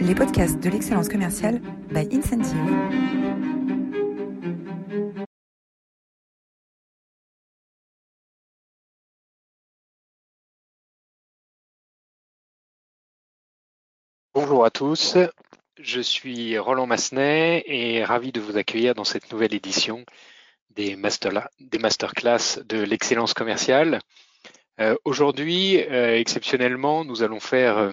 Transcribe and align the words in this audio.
les 0.00 0.14
podcasts 0.14 0.58
de 0.60 0.70
l'excellence 0.70 1.08
commerciale 1.08 1.60
by 1.90 2.08
Incentive. 2.10 2.56
Bonjour 14.32 14.64
à 14.64 14.70
tous, 14.70 15.18
je 15.78 16.00
suis 16.00 16.58
Roland 16.58 16.86
Massenet 16.86 17.62
et 17.66 18.02
ravi 18.02 18.32
de 18.32 18.40
vous 18.40 18.56
accueillir 18.56 18.94
dans 18.94 19.04
cette 19.04 19.30
nouvelle 19.30 19.54
édition 19.54 20.04
des, 20.70 20.96
master, 20.96 21.48
des 21.60 21.78
masterclass 21.78 22.60
de 22.64 22.78
l'excellence 22.78 23.34
commerciale. 23.34 24.00
Euh, 24.80 24.96
Aujourd'hui, 25.04 25.78
euh, 25.78 26.18
exceptionnellement, 26.18 27.04
nous 27.04 27.22
allons 27.22 27.40
faire 27.40 27.76
euh, 27.76 27.92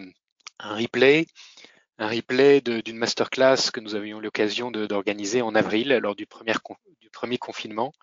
un 0.59 0.75
replay, 0.75 1.25
un 1.99 2.07
replay 2.07 2.61
d'une 2.61 2.97
masterclass 2.97 3.71
que 3.73 3.79
nous 3.79 3.95
avions 3.95 4.19
l'occasion 4.19 4.71
d'organiser 4.71 5.41
en 5.41 5.55
avril 5.55 5.89
lors 6.01 6.15
du 6.15 6.25
premier, 6.25 6.53
du 7.01 7.09
premier 7.09 7.37
confinement. 7.37 7.93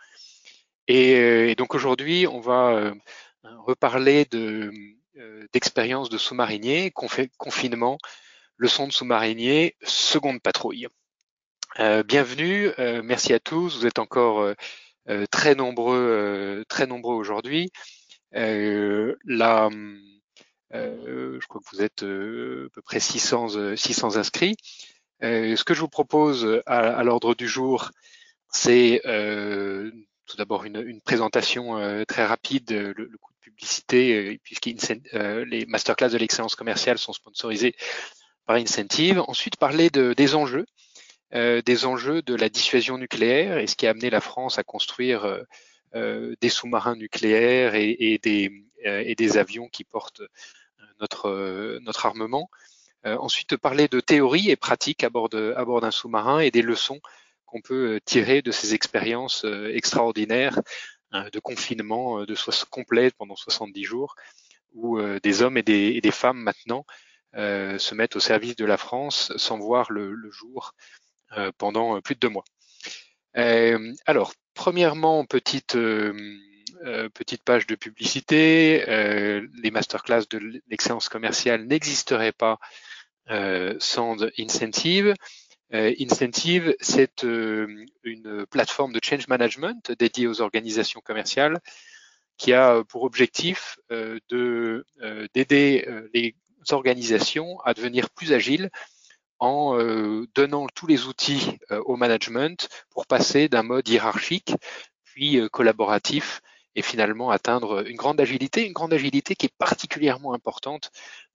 Et, 0.88 1.14
euh, 1.14 1.48
et 1.48 1.54
donc 1.54 1.74
aujourd'hui, 1.74 2.26
on 2.26 2.40
va 2.40 2.70
euh, 2.70 2.94
reparler 3.42 4.26
de, 4.26 4.72
de 6.10 6.18
sous-mariniers, 6.18 6.92
confinement, 7.38 7.98
leçon 8.56 8.86
de 8.86 8.92
sous-marinier, 8.92 9.76
seconde 9.82 10.42
patrouille. 10.42 10.88
Euh, 11.80 12.02
bienvenue, 12.04 12.70
euh, 12.78 13.02
merci 13.02 13.32
à 13.32 13.40
tous. 13.40 13.78
Vous 13.78 13.86
êtes 13.86 13.98
encore 13.98 14.54
euh, 15.08 15.26
très 15.30 15.54
nombreux, 15.54 16.64
très 16.68 16.86
nombreux 16.86 17.16
aujourd'hui. 17.16 17.70
la, 18.32 19.68
je 20.72 21.46
crois 21.46 21.60
que 21.60 21.76
vous 21.76 21.82
êtes 21.82 22.02
à 22.02 22.70
peu 22.72 22.82
près 22.84 23.00
600, 23.00 23.76
600 23.76 24.16
inscrits. 24.16 24.56
ce 25.20 25.64
que 25.64 25.74
je 25.74 25.80
vous 25.80 25.88
propose 25.88 26.62
à, 26.66 26.96
à 26.96 27.04
l'ordre 27.04 27.34
du 27.34 27.48
jour, 27.48 27.90
c'est 28.50 29.00
tout 30.26 30.36
d'abord 30.36 30.64
une, 30.64 30.82
une, 30.86 31.00
présentation 31.00 32.04
très 32.06 32.24
rapide, 32.24 32.70
le, 32.70 32.92
le, 32.92 33.18
coup 33.18 33.32
de 33.32 33.38
publicité, 33.40 34.40
puisque 34.42 34.66
les 34.66 35.66
masterclass 35.66 36.10
de 36.10 36.18
l'excellence 36.18 36.56
commerciale 36.56 36.98
sont 36.98 37.12
sponsorisés 37.12 37.74
par 38.46 38.56
Incentive. 38.56 39.22
Ensuite, 39.26 39.56
parler 39.56 39.90
de, 39.90 40.12
des 40.12 40.34
enjeux, 40.34 40.66
euh, 41.34 41.62
des 41.62 41.84
enjeux 41.84 42.22
de 42.22 42.34
la 42.34 42.48
dissuasion 42.48 42.98
nucléaire 42.98 43.58
et 43.58 43.66
ce 43.66 43.76
qui 43.76 43.86
a 43.86 43.90
amené 43.90 44.10
la 44.10 44.20
France 44.20 44.58
à 44.58 44.62
construire 44.62 45.24
euh, 45.24 45.38
euh 45.38 45.44
des 45.94 46.48
sous-marins 46.48 46.96
nucléaires 46.96 47.74
et, 47.74 47.96
et, 47.98 48.18
des, 48.18 48.50
euh, 48.86 49.02
et, 49.04 49.14
des, 49.14 49.36
avions 49.36 49.68
qui 49.68 49.84
portent 49.84 50.22
notre, 51.00 51.78
notre 51.82 52.06
armement. 52.06 52.50
ensuite, 53.04 53.56
parler 53.56 53.88
de 53.88 54.00
théorie 54.00 54.50
et 54.50 54.56
pratique 54.56 55.04
à 55.04 55.10
bord, 55.10 55.28
d'un 55.28 55.90
sous-marin 55.90 56.40
et 56.40 56.50
des 56.50 56.62
leçons 56.62 57.00
qu'on 57.46 57.60
peut 57.60 58.00
tirer 58.04 58.42
de 58.42 58.50
ces 58.50 58.74
expériences 58.74 59.44
extraordinaires 59.72 60.60
de 61.12 61.38
confinement 61.38 62.24
de 62.24 62.34
soix 62.34 62.54
complet 62.70 63.10
pendant 63.16 63.36
70 63.36 63.84
jours, 63.84 64.16
où 64.72 65.00
des 65.22 65.42
hommes 65.42 65.56
et 65.56 65.62
des, 65.62 65.92
et 65.94 66.00
des 66.00 66.10
femmes 66.10 66.38
maintenant 66.38 66.84
euh, 67.36 67.78
se 67.78 67.96
mettent 67.96 68.14
au 68.14 68.20
service 68.20 68.54
de 68.54 68.64
la 68.64 68.76
France 68.76 69.32
sans 69.36 69.58
voir 69.58 69.90
le, 69.90 70.12
le 70.12 70.30
jour 70.30 70.72
euh, 71.36 71.50
pendant 71.58 72.00
plus 72.00 72.14
de 72.14 72.20
deux 72.20 72.28
mois. 72.28 72.44
Euh, 73.36 73.92
alors, 74.06 74.32
premièrement, 74.54 75.24
petite 75.24 75.76
petite 77.14 77.42
page 77.44 77.66
de 77.66 77.74
publicité. 77.74 78.84
les 78.86 79.70
masterclass 79.70 80.24
de 80.30 80.60
l'excellence 80.68 81.08
commerciale 81.08 81.64
n'existeraient 81.66 82.32
pas 82.32 82.58
sans 83.78 84.16
Incentive. 84.38 85.14
Incentive, 85.72 86.74
c'est 86.80 87.22
une 87.22 88.46
plateforme 88.50 88.92
de 88.92 89.00
change 89.02 89.28
management 89.28 89.92
dédiée 89.98 90.26
aux 90.26 90.40
organisations 90.40 91.00
commerciales 91.00 91.58
qui 92.36 92.52
a 92.52 92.82
pour 92.84 93.04
objectif 93.04 93.78
de 93.90 94.84
d'aider 95.34 95.86
les 96.12 96.34
organisations 96.70 97.60
à 97.60 97.74
devenir 97.74 98.10
plus 98.10 98.32
agiles 98.32 98.70
en 99.38 99.78
euh, 99.78 100.26
donnant 100.34 100.66
tous 100.74 100.86
les 100.86 101.06
outils 101.06 101.58
euh, 101.70 101.80
au 101.86 101.96
management 101.96 102.68
pour 102.90 103.06
passer 103.06 103.48
d'un 103.48 103.62
mode 103.62 103.88
hiérarchique 103.88 104.54
puis 105.04 105.38
euh, 105.38 105.48
collaboratif 105.48 106.40
et 106.74 106.82
finalement 106.82 107.30
atteindre 107.30 107.86
une 107.86 107.96
grande 107.96 108.20
agilité, 108.20 108.66
une 108.66 108.72
grande 108.72 108.92
agilité 108.92 109.34
qui 109.36 109.46
est 109.46 109.54
particulièrement 109.58 110.34
importante 110.34 110.90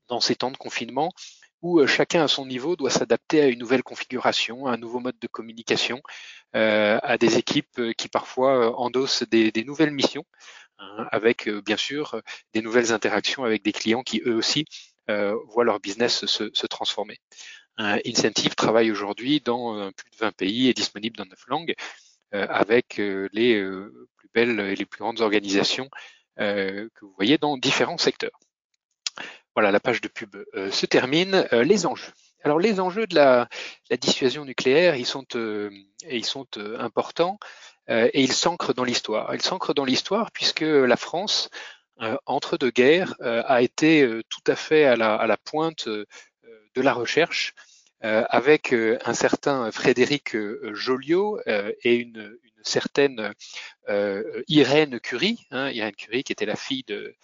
dans 0.07 0.19
ces 0.19 0.35
temps 0.35 0.51
de 0.51 0.57
confinement 0.57 1.11
où 1.61 1.85
chacun 1.87 2.23
à 2.23 2.27
son 2.29 2.45
niveau 2.45 2.77
doit 2.77 2.89
s'adapter 2.89 3.41
à 3.41 3.47
une 3.47 3.59
nouvelle 3.59 3.83
configuration, 3.83 4.65
à 4.65 4.71
un 4.71 4.77
nouveau 4.77 4.99
mode 5.01 5.19
de 5.19 5.27
communication, 5.27 6.01
à 6.53 7.17
des 7.17 7.37
équipes 7.37 7.81
qui 7.97 8.07
parfois 8.07 8.79
endossent 8.79 9.23
des, 9.23 9.51
des 9.51 9.65
nouvelles 9.65 9.91
missions, 9.91 10.23
hein, 10.77 11.07
avec 11.11 11.49
bien 11.49 11.75
sûr 11.75 12.21
des 12.53 12.61
nouvelles 12.61 12.93
interactions 12.93 13.43
avec 13.43 13.61
des 13.61 13.73
clients 13.73 14.03
qui 14.03 14.21
eux 14.25 14.35
aussi 14.35 14.65
euh, 15.09 15.35
voient 15.47 15.63
leur 15.63 15.79
business 15.79 16.25
se, 16.27 16.51
se 16.53 16.67
transformer. 16.67 17.17
Incentive 17.79 18.55
travaille 18.55 18.91
aujourd'hui 18.91 19.39
dans 19.39 19.77
euh, 19.77 19.91
plus 19.91 20.09
de 20.11 20.17
20 20.17 20.31
pays 20.33 20.67
et 20.69 20.73
disponible 20.73 21.17
dans 21.17 21.25
9 21.25 21.39
langues 21.47 21.75
euh, 22.33 22.45
avec 22.49 22.97
les 22.97 23.63
plus 24.17 24.29
belles 24.33 24.59
et 24.59 24.75
les 24.75 24.85
plus 24.85 24.99
grandes 24.99 25.21
organisations 25.21 25.89
que 26.37 26.89
vous 27.01 27.13
voyez 27.17 27.37
dans 27.37 27.57
différents 27.57 27.97
secteurs. 27.97 28.39
Voilà, 29.55 29.71
la 29.71 29.81
page 29.81 29.99
de 29.99 30.07
pub 30.07 30.37
se 30.71 30.85
termine. 30.85 31.45
les 31.51 31.85
enjeux. 31.85 32.13
Alors 32.43 32.59
les 32.59 32.79
enjeux 32.79 33.07
de 33.07 33.15
la, 33.15 33.49
dissuasion 33.99 34.45
nucléaire, 34.45 34.95
ils 34.95 35.05
sont, 35.05 35.25
euh, 35.35 35.69
euh, 36.07 36.79
importants 36.79 37.37
euh, 37.89 38.09
et 38.13 38.23
ils 38.23 38.31
s'ancrent 38.31 38.73
dans 38.73 38.85
l'histoire. 38.85 39.33
Ils 39.35 39.41
s'ancrent 39.41 39.73
dans 39.73 39.83
l'histoire 39.83 40.31
puisque 40.31 40.61
la 40.61 40.95
France 40.95 41.49
euh, 42.01 42.15
entre 42.25 42.57
deux 42.57 42.69
guerres, 42.69 43.15
euh, 43.21 43.43
a 43.45 43.61
été 43.61 44.03
euh, 44.03 44.23
tout 44.29 44.43
à 44.47 44.55
fait 44.55 44.85
à 44.85 44.95
la 44.95 45.37
pointe 45.37 45.89
de 45.89 46.81
la 46.81 46.93
recherche 46.93 47.53
avec 48.01 48.73
un 48.73 49.13
certain 49.13 49.71
Frédéric 49.71 50.35
Joliot 50.73 51.39
et 51.45 51.95
une, 51.95 52.37
une 52.43 52.63
certaine 52.63 53.33
Irène 54.47 54.99
Curie, 54.99 55.45
hein, 55.51 55.69
Irène 55.71 55.95
Curie 55.95 56.23
qui 56.23 56.31
était 56.31 56.45
la 56.45 56.55
fille 56.55 56.83
de 56.87 57.15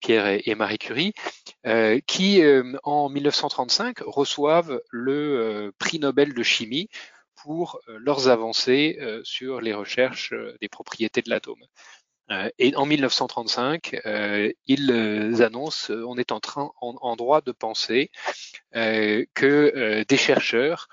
Pierre 0.00 0.26
et, 0.44 0.54
Marie 0.54 0.78
Curie, 0.78 1.14
euh, 1.66 1.98
qui 2.06 2.42
en 2.82 3.08
1935 3.08 4.00
reçoivent 4.00 4.80
le 4.90 5.72
prix 5.78 5.98
Nobel 5.98 6.34
de 6.34 6.42
chimie 6.42 6.88
pour 7.42 7.80
leurs 7.86 8.28
avancées 8.28 8.98
sur 9.24 9.60
les 9.60 9.74
recherches 9.74 10.32
des 10.60 10.68
propriétés 10.68 11.22
de 11.22 11.30
l'atome. 11.30 11.64
Euh, 12.30 12.48
et 12.58 12.74
en 12.76 12.86
1935, 12.86 14.00
euh, 14.06 14.50
ils 14.66 14.90
euh, 14.90 15.44
annoncent 15.44 15.92
on 15.92 16.16
est 16.16 16.32
en 16.32 16.40
train, 16.40 16.70
en, 16.80 17.16
droit 17.16 17.40
de 17.42 17.52
penser 17.52 18.10
que 18.72 20.04
des 20.08 20.16
chercheurs 20.16 20.88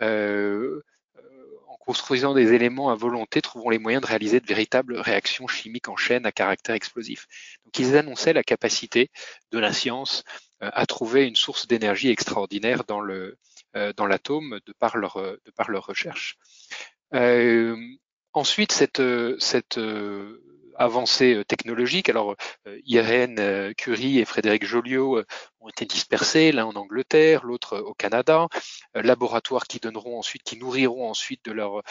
en 0.00 1.76
construisant 1.78 2.34
des 2.34 2.52
éléments 2.52 2.90
à 2.90 2.94
volonté, 2.94 3.40
trouveront 3.42 3.70
les 3.70 3.78
moyens 3.78 4.02
de 4.02 4.06
réaliser 4.06 4.40
de 4.40 4.46
véritables 4.46 4.96
réactions 4.96 5.46
chimiques 5.46 5.88
en 5.88 5.96
chaîne 5.96 6.26
à 6.26 6.32
caractère 6.32 6.74
explosif. 6.74 7.26
Donc 7.64 7.78
ils 7.78 7.96
annonçaient 7.96 8.32
la 8.32 8.42
capacité 8.42 9.10
de 9.52 9.58
la 9.58 9.72
science 9.72 10.24
à 10.60 10.86
trouver 10.86 11.26
une 11.26 11.36
source 11.36 11.66
d'énergie 11.66 12.10
extraordinaire 12.10 12.84
dans 12.84 13.00
le 13.00 13.36
dans 13.96 14.06
l'atome 14.06 14.60
de 14.66 14.72
par 14.72 14.96
leur 14.96 15.16
de 15.16 15.50
par 15.56 15.70
leur 15.70 15.86
recherche. 15.86 16.38
Euh, 17.14 17.76
ensuite, 18.32 18.72
cette 18.72 19.02
cette 19.38 19.78
avancées 20.76 21.34
euh, 21.34 21.44
technologiques. 21.44 22.08
Alors, 22.08 22.34
euh, 22.66 22.78
Irène 22.84 23.38
euh, 23.38 23.72
Curie 23.72 24.18
et 24.18 24.24
Frédéric 24.24 24.64
Joliot 24.64 25.22
ont 25.60 25.68
été 25.68 25.84
dispersés, 25.84 26.52
l'un 26.52 26.64
en 26.64 26.74
Angleterre, 26.74 27.44
l'autre 27.44 27.78
au 27.78 27.94
Canada, 27.94 28.48
laboratoires 28.94 29.64
qui 29.66 29.78
donneront 29.78 30.18
ensuite, 30.18 30.42
qui 30.42 30.56
nourriront 30.56 31.08
ensuite 31.08 31.44
de 31.44 31.52
leur, 31.52 31.82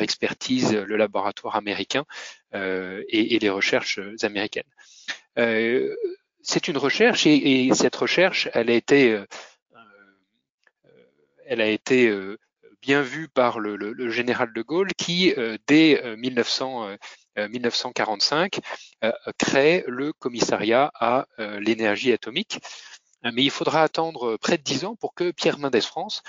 expertise 0.00 0.74
le 0.74 0.96
laboratoire 0.96 1.56
américain 1.56 2.04
et, 2.52 3.38
les 3.40 3.48
recherches 3.48 3.98
américaines. 4.22 4.70
c'est 6.42 6.68
une 6.68 6.76
recherche 6.76 7.26
et, 7.26 7.66
et, 7.66 7.74
cette 7.74 7.96
recherche, 7.96 8.50
elle 8.52 8.68
a 8.70 8.74
été, 8.74 9.22
elle 11.46 11.62
a 11.62 11.68
été 11.68 12.12
bien 12.82 13.00
vue 13.00 13.28
par 13.28 13.58
le, 13.58 13.76
le, 13.76 13.92
le, 13.92 14.10
général 14.10 14.52
de 14.52 14.60
Gaulle 14.60 14.92
qui, 14.98 15.34
dès 15.66 16.16
1900, 16.16 16.98
1945 17.46 18.58
euh, 19.04 19.12
euh, 19.26 19.32
crée 19.38 19.84
le 19.86 20.12
commissariat 20.12 20.90
à 20.94 21.26
euh, 21.38 21.60
l'énergie 21.60 22.12
atomique. 22.12 22.60
Mais 23.24 23.42
il 23.42 23.50
faudra 23.50 23.82
attendre 23.82 24.36
près 24.36 24.58
de 24.58 24.62
dix 24.62 24.84
ans 24.84 24.94
pour 24.94 25.12
que 25.12 25.32
Pierre 25.32 25.58
Mendès 25.58 25.80
France 25.80 26.22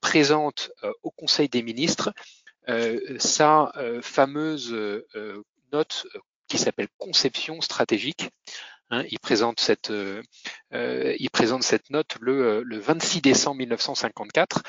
présente 0.00 0.72
au 1.04 1.12
Conseil 1.12 1.48
des 1.48 1.62
ministres 1.62 2.12
sa 3.20 3.72
fameuse 4.02 4.74
note 5.72 6.06
qui 6.48 6.58
s'appelle 6.58 6.88
conception 6.98 7.60
stratégique, 7.60 8.30
Hein, 8.92 9.04
il, 9.10 9.18
présente 9.18 9.58
cette, 9.58 9.90
euh, 9.90 10.22
euh, 10.74 11.16
il 11.18 11.30
présente 11.30 11.62
cette 11.62 11.88
note 11.88 12.18
le, 12.20 12.62
le 12.62 12.78
26 12.78 13.22
décembre 13.22 13.56
1954, 13.56 14.62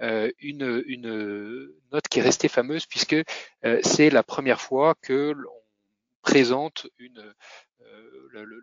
euh, 0.00 0.30
une, 0.38 1.72
note 1.90 2.06
qui 2.08 2.18
est 2.18 2.22
restée 2.22 2.48
fameuse 2.48 2.84
puisque 2.84 3.16
c'est 3.82 4.10
la 4.10 4.22
première 4.22 4.60
fois 4.60 4.94
que 5.00 5.32
l'on 5.34 5.50
présente 6.20 6.88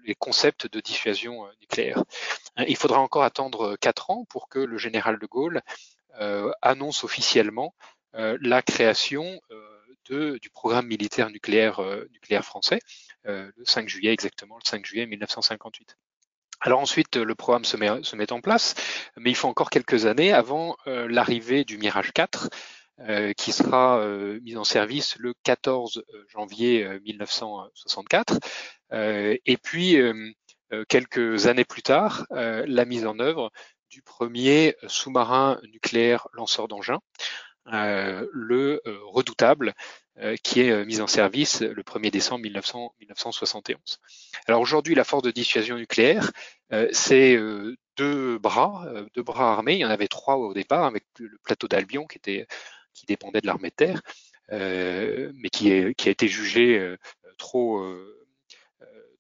les 0.06 0.16
concepts 0.16 0.72
de 0.72 0.80
dissuasion 0.80 1.48
nucléaire. 1.62 2.04
Hein, 2.56 2.66
il 2.68 2.78
faudra 2.78 3.00
encore 3.00 3.24
attendre 3.24 3.76
quatre 3.76 4.12
ans 4.12 4.24
pour 4.30 4.50
que 4.50 4.60
le 4.60 4.78
général 4.78 5.18
de 5.18 5.26
Gaulle 5.26 5.62
annonce 6.62 7.04
officiellement 7.04 7.74
la 8.14 8.62
création 8.62 9.42
du 10.10 10.50
programme 10.50 10.88
militaire 10.88 11.30
nucléaire, 11.30 11.82
nucléaire 12.12 12.46
français. 12.46 12.80
Euh, 13.28 13.52
le 13.58 13.66
5 13.66 13.90
juillet 13.90 14.14
exactement, 14.14 14.56
le 14.56 14.68
5 14.68 14.86
juillet 14.86 15.06
1958. 15.06 15.98
Alors 16.62 16.80
ensuite, 16.80 17.18
le 17.18 17.36
programme 17.36 17.66
se 17.66 17.78
met, 17.78 18.04
se 18.04 18.16
met 18.16 18.32
en 18.32 18.42
place, 18.42 18.74
mais 19.18 19.30
il 19.30 19.36
faut 19.36 19.48
encore 19.48 19.70
quelques 19.70 20.06
années 20.06 20.34
avant 20.34 20.78
euh, 20.88 21.08
l'arrivée 21.10 21.66
du 21.66 21.78
Mirage 21.78 22.14
4, 22.14 22.50
euh, 23.00 23.34
qui 23.34 23.52
sera 23.52 24.04
mis 24.42 24.56
en 24.56 24.64
service 24.64 25.18
le 25.18 25.34
14 25.44 26.04
janvier 26.30 26.88
1964. 27.04 28.40
et 28.92 29.58
puis, 29.62 29.98
quelques 30.90 31.48
années 31.48 31.66
plus 31.66 31.84
tard, 31.84 32.26
la 32.32 32.86
mise 32.86 33.06
en 33.06 33.20
œuvre 33.20 33.52
du 33.90 34.02
premier 34.02 34.76
sous-marin 34.88 35.60
nucléaire 35.72 36.28
lanceur 36.34 36.68
d'engins, 36.68 37.00
le 37.68 38.82
redoutable, 39.06 39.74
euh, 40.20 40.36
qui 40.42 40.62
est 40.62 40.72
euh, 40.72 40.84
mise 40.84 41.00
en 41.00 41.06
service 41.06 41.62
le 41.62 41.84
1er 41.84 42.10
décembre 42.10 42.42
1971. 42.42 44.00
Alors 44.48 44.62
aujourd'hui, 44.62 44.96
la 44.96 45.04
force 45.04 45.22
de 45.22 45.30
dissuasion 45.30 45.76
nucléaire, 45.76 46.32
euh, 46.74 46.88
c'est 46.92 47.38
deux 47.98 48.40
bras, 48.40 48.88
deux 49.14 49.22
bras 49.22 49.52
armés. 49.54 49.76
Il 49.76 49.80
y 49.80 49.86
en 49.86 49.92
avait 49.92 50.08
trois 50.08 50.38
au 50.38 50.56
départ, 50.56 50.86
avec 50.86 51.04
le 51.20 51.38
plateau 51.44 51.68
d'Albion 51.68 52.08
qui 52.08 52.18
était 52.18 52.48
qui 52.96 53.06
dépendait 53.06 53.42
de 53.42 53.48
l'armée 53.48 53.70
de 53.70 53.76
terre, 53.76 54.02
mais 54.50 55.50
qui, 55.52 55.72
est, 55.72 55.94
qui 55.94 56.08
a 56.08 56.12
été 56.12 56.28
jugé 56.28 56.96
trop 57.38 57.86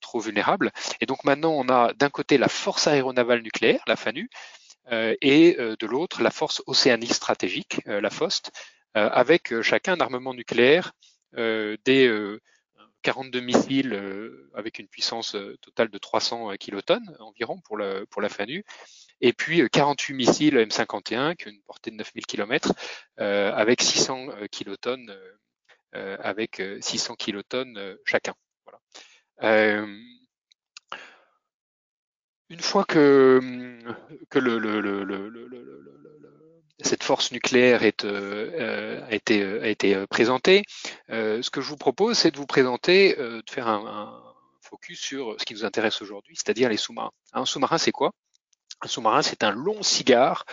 trop 0.01 0.19
vulnérable. 0.19 0.71
Et 0.99 1.05
donc 1.05 1.23
maintenant, 1.25 1.51
on 1.51 1.69
a 1.69 1.93
d'un 1.93 2.09
côté 2.09 2.39
la 2.39 2.49
force 2.49 2.87
aéronavale 2.87 3.41
nucléaire, 3.41 3.83
la 3.85 3.95
FANU, 3.95 4.29
et 4.91 5.57
de 5.57 5.85
l'autre 5.85 6.21
la 6.21 6.31
force 6.31 6.61
océanique 6.65 7.13
stratégique, 7.13 7.81
la 7.85 8.09
FOST, 8.09 8.51
euh, 8.97 9.09
avec 9.11 9.53
euh, 9.53 9.61
chacun 9.61 9.93
un 9.93 9.99
armement 9.99 10.33
nucléaire, 10.33 10.93
euh, 11.35 11.77
des 11.85 12.09
42 13.03 13.41
missiles 13.41 13.93
avec 14.53 14.79
une 14.79 14.87
puissance 14.87 15.35
totale 15.61 15.89
de 15.89 15.97
300 15.97 16.55
kilotonnes 16.59 17.15
environ 17.19 17.59
pour 17.61 17.77
la, 17.77 18.05
pour 18.07 18.21
la 18.21 18.27
FANU, 18.27 18.65
et 19.21 19.33
puis 19.33 19.61
48 19.69 20.13
missiles 20.13 20.57
M51 20.57 21.35
qui 21.35 21.47
ont 21.47 21.51
une 21.51 21.61
portée 21.61 21.91
de 21.91 21.95
9000 21.95 22.25
km 22.25 22.73
avec 23.17 23.81
600 23.81 24.29
kilotonnes 24.51 25.15
avec 25.93 26.61
600 26.81 27.15
kilotonnes 27.15 27.97
chacun. 28.03 28.33
Voilà. 28.65 29.87
Une 32.49 32.59
fois 32.59 32.85
que, 32.85 33.39
que 34.29 34.39
le, 34.39 34.57
le, 34.57 34.79
le, 34.81 35.03
cette 36.79 37.03
force 37.03 37.31
nucléaire 37.31 37.83
est, 37.83 38.05
euh, 38.05 39.05
a 39.07 39.13
été, 39.13 39.43
a 39.43 39.67
été 39.67 40.07
présentée. 40.07 40.63
Euh, 41.09 41.41
ce 41.41 41.49
que 41.49 41.61
je 41.61 41.69
vous 41.69 41.77
propose, 41.77 42.17
c'est 42.17 42.31
de 42.31 42.37
vous 42.37 42.45
présenter, 42.45 43.17
euh, 43.19 43.41
de 43.41 43.49
faire 43.49 43.67
un, 43.67 43.85
un, 43.85 44.23
focus 44.61 44.99
sur 44.99 45.39
ce 45.39 45.45
qui 45.45 45.53
nous 45.53 45.63
intéresse 45.63 46.01
aujourd'hui, 46.01 46.35
c'est-à-dire 46.35 46.67
les 46.67 46.75
sous-marins. 46.75 47.11
Un 47.31 47.45
sous-marin, 47.45 47.77
c'est 47.77 47.93
quoi 47.93 48.11
Un 48.81 48.89
sous-marin, 48.89 49.21
c'est 49.21 49.43
un 49.43 49.51
long 49.51 49.81
cigare 49.81 50.45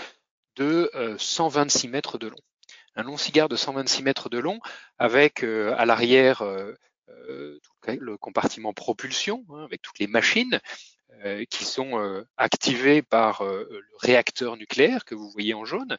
de 0.54 0.88
126 1.18 1.88
mètres 1.88 2.16
de 2.16 2.28
long. 2.28 2.38
Un 2.94 3.02
long 3.02 3.16
cigare 3.16 3.48
de 3.48 3.56
126 3.56 4.04
mètres 4.04 4.28
de 4.28 4.38
long 4.38 4.60
avec 4.98 5.42
à 5.42 5.84
l'arrière 5.84 6.44
le 7.88 8.16
compartiment 8.18 8.72
propulsion, 8.72 9.44
hein, 9.50 9.64
avec 9.64 9.82
toutes 9.82 9.98
les 9.98 10.06
machines, 10.06 10.54
euh, 10.54 10.58
qui 11.50 11.64
sont 11.64 11.98
euh, 11.98 12.26
activés 12.36 13.02
par 13.02 13.42
euh, 13.42 13.66
le 13.70 13.96
réacteur 13.98 14.56
nucléaire 14.56 15.04
que 15.04 15.14
vous 15.14 15.30
voyez 15.30 15.54
en 15.54 15.64
jaune. 15.64 15.98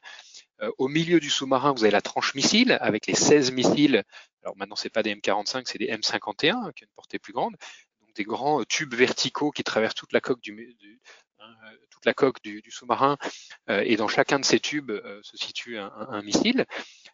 au 0.78 0.88
milieu 0.88 1.20
du 1.20 1.30
sous-marin, 1.30 1.74
vous 1.74 1.84
avez 1.84 1.92
la 1.92 2.02
tranche 2.02 2.34
missile 2.34 2.78
avec 2.80 3.08
les 3.08 3.16
16 3.16 3.52
missiles. 3.52 4.04
Alors 4.44 4.56
maintenant, 4.58 4.76
c'est 4.76 4.90
pas 4.90 5.04
des 5.04 5.14
M45, 5.16 5.64
c'est 5.66 5.78
des 5.78 5.88
M51 5.88 6.38
qui 6.74 6.84
ont 6.84 6.88
une 6.88 6.96
portée 6.96 7.20
plus 7.20 7.34
grande. 7.34 7.56
Donc 8.02 8.14
des 8.16 8.24
grands 8.24 8.64
tubes 8.64 8.94
verticaux 8.94 9.52
qui 9.52 9.64
traversent 9.64 9.96
toute 9.96 10.14
la 10.14 10.22
coque 10.22 10.42
du, 10.42 10.76
du 10.80 11.02
toute 11.90 12.06
la 12.06 12.14
coque 12.14 12.42
du, 12.42 12.62
du 12.62 12.72
sous-marin. 12.72 13.18
et 13.68 13.98
dans 13.98 14.08
chacun 14.08 14.40
de 14.40 14.46
ces 14.46 14.60
tubes 14.60 14.92
se 15.22 15.38
situe 15.38 15.78
un, 15.78 15.92
un, 16.10 16.22
missile. 16.22 16.66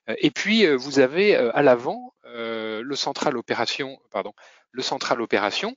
Et 0.08 0.32
puis 0.32 0.68
vous 0.76 1.00
avez 1.00 1.36
à 1.36 1.62
l'avant 1.64 2.14
le 2.24 2.96
central 2.96 3.38
opération, 3.38 4.00
pardon, 4.12 4.34
le 4.72 4.84
central 4.84 5.22
opération 5.22 5.76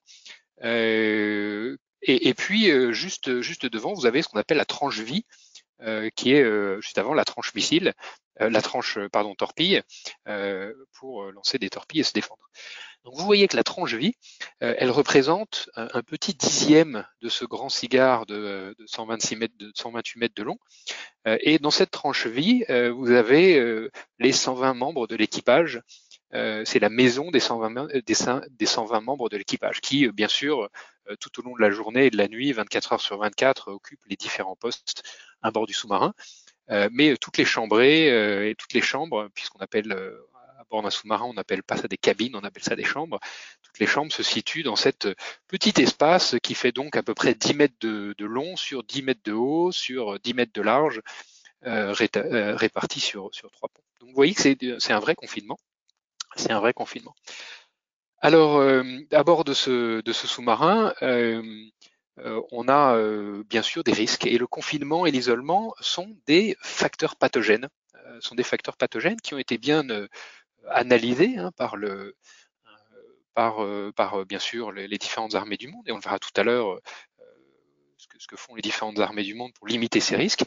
euh, 0.62 1.76
et, 2.04 2.28
et 2.28 2.34
puis, 2.34 2.70
euh, 2.70 2.92
juste, 2.92 3.40
juste 3.40 3.66
devant, 3.66 3.94
vous 3.94 4.06
avez 4.06 4.22
ce 4.22 4.28
qu'on 4.28 4.38
appelle 4.38 4.58
la 4.58 4.66
tranche 4.66 5.00
vie, 5.00 5.24
euh, 5.82 6.10
qui 6.14 6.32
est 6.32 6.42
euh, 6.42 6.80
juste 6.80 6.98
avant 6.98 7.14
la 7.14 7.24
tranche 7.24 7.54
missile, 7.54 7.94
la 8.40 8.62
tranche 8.62 8.98
pardon 9.12 9.36
torpille, 9.36 9.80
pour 10.98 11.22
lancer 11.30 11.58
des 11.60 11.70
torpilles 11.70 12.00
et 12.00 12.02
se 12.02 12.12
défendre. 12.12 12.42
Donc 13.04 13.14
vous 13.14 13.24
voyez 13.24 13.46
que 13.46 13.56
la 13.56 13.62
tranche 13.62 13.94
vie, 13.94 14.16
elle 14.58 14.90
représente 14.90 15.70
un, 15.76 16.02
petit 16.02 16.34
dixième 16.34 17.06
de 17.22 17.28
ce 17.28 17.44
grand 17.44 17.68
cigare 17.68 18.26
de, 18.26 18.74
de 18.76 18.86
126 18.86 19.36
mètres, 19.36 19.54
de 19.56 19.70
128 19.76 20.18
mètres 20.18 20.34
de 20.34 20.42
long. 20.42 20.58
et 21.26 21.60
dans 21.60 21.70
cette 21.70 21.92
tranche 21.92 22.26
vie, 22.26 22.64
vous 22.68 23.12
avez 23.12 23.88
les 24.18 24.32
120 24.32 24.74
membres 24.74 25.06
de 25.06 25.14
l'équipage 25.14 25.80
c'est 26.32 26.80
la 26.80 26.90
maison 26.90 27.30
des 27.30 27.38
120, 27.38 27.86
des, 28.04 28.14
des 28.50 28.66
120 28.66 29.00
membres 29.00 29.28
de 29.28 29.36
l'équipage 29.36 29.80
qui, 29.80 30.08
bien 30.08 30.26
sûr, 30.26 30.68
tout 31.20 31.40
au 31.40 31.42
long 31.42 31.54
de 31.56 31.60
la 31.60 31.70
journée 31.70 32.06
et 32.06 32.10
de 32.10 32.16
la 32.16 32.28
nuit, 32.28 32.52
24 32.52 32.94
heures 32.94 33.00
sur 33.00 33.18
24, 33.18 33.72
occupent 33.72 34.04
les 34.06 34.16
différents 34.16 34.56
postes 34.56 35.02
à 35.42 35.50
bord 35.50 35.66
du 35.66 35.72
sous-marin. 35.72 36.14
Euh, 36.70 36.88
mais 36.92 37.16
toutes 37.16 37.36
les 37.36 37.44
chambrées 37.44 38.48
et 38.48 38.54
toutes 38.54 38.72
les 38.72 38.80
chambres, 38.80 39.28
puisqu'on 39.34 39.58
appelle 39.58 39.92
à 39.92 40.64
bord 40.70 40.82
d'un 40.82 40.90
sous-marin, 40.90 41.26
on 41.26 41.34
n'appelle 41.34 41.62
pas 41.62 41.76
ça 41.76 41.88
des 41.88 41.98
cabines, 41.98 42.36
on 42.36 42.44
appelle 42.44 42.62
ça 42.62 42.76
des 42.76 42.84
chambres. 42.84 43.20
Toutes 43.62 43.78
les 43.78 43.86
chambres 43.86 44.12
se 44.12 44.22
situent 44.22 44.62
dans 44.62 44.76
cet 44.76 45.08
petit 45.46 45.80
espace 45.82 46.36
qui 46.42 46.54
fait 46.54 46.72
donc 46.72 46.96
à 46.96 47.02
peu 47.02 47.14
près 47.14 47.34
10 47.34 47.54
mètres 47.54 47.76
de, 47.80 48.14
de 48.16 48.24
long 48.24 48.56
sur 48.56 48.82
10 48.82 49.02
mètres 49.02 49.22
de 49.24 49.32
haut 49.32 49.72
sur 49.72 50.18
10 50.20 50.34
mètres 50.34 50.52
de 50.54 50.62
large, 50.62 51.00
euh, 51.66 51.94
répartis 51.96 53.00
sur, 53.00 53.30
sur 53.32 53.50
trois 53.50 53.70
ponts. 53.70 53.82
Donc 54.00 54.11
vous 54.11 54.14
voyez 54.14 54.34
que 54.34 54.78
c'est 54.78 54.92
un 54.92 55.00
vrai 55.00 55.14
confinement. 55.14 55.58
C'est 56.37 56.50
un 56.50 56.61
vrai 56.61 56.75
confinement. 56.75 57.14
Alors, 58.25 58.57
euh, 58.57 58.83
à 59.12 59.23
bord 59.23 59.45
de 59.45 59.52
ce, 59.52 60.00
de 60.00 60.12
ce 60.14 60.26
sous-marin, 60.26 60.95
euh, 61.02 61.43
euh, 62.21 62.40
on 62.52 62.69
a 62.69 62.97
bien 63.43 63.61
sûr 63.61 63.85
des 63.85 63.93
risques 63.93 64.26
et 64.26 64.38
le 64.38 64.47
confinement 64.47 65.04
et 65.04 65.11
l'isolement 65.11 65.75
sont 65.81 66.16
des 66.26 66.57
facteurs 66.62 67.16
pathogènes, 67.16 67.69
sont 68.21 68.35
des 68.35 68.43
facteurs 68.43 68.78
pathogènes 68.78 69.21
qui 69.21 69.35
ont 69.35 69.38
été 69.38 69.59
bien 69.59 69.85
analysés 70.71 71.37
hein, 71.37 71.50
par 71.54 71.76
bien 74.25 74.38
sûr 74.38 74.73
les, 74.73 74.97
différentes 74.97 75.35
armées 75.35 75.59
du 75.59 75.69
monde 75.69 75.87
et 75.87 75.93
on 75.93 75.97
le 75.97 76.00
verra 76.00 76.19
tout 76.19 76.33
à 76.37 76.45
l'heure 76.45 76.81
ce 78.25 78.28
que, 78.28 78.37
font 78.37 78.54
les 78.54 78.62
différentes 78.62 78.99
armées 78.99 79.23
du 79.23 79.35
monde 79.35 79.52
pour 79.52 79.69
limiter 79.69 80.00
ces 80.00 80.16
risques. 80.16 80.45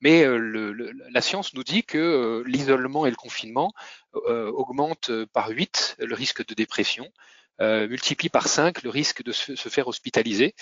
Mais 0.00 0.24
euh, 0.24 0.92
la 1.10 1.20
science 1.20 1.54
nous 1.54 1.64
dit 1.64 1.82
que 1.82 1.98
euh, 1.98 2.44
l'isolement 2.46 3.04
et 3.06 3.10
le 3.10 3.16
confinement 3.16 3.72
euh, 4.14 4.50
augmentent 4.50 5.10
par 5.32 5.48
8 5.48 5.96
le 5.98 6.14
risque 6.14 6.46
de 6.46 6.54
dépression, 6.54 7.10
multiplient 7.58 8.28
par 8.28 8.48
5 8.48 8.82
le 8.82 8.90
risque 8.90 9.22
de 9.22 9.32
se, 9.32 9.54
faire 9.54 9.88
hospitaliser 9.88 10.54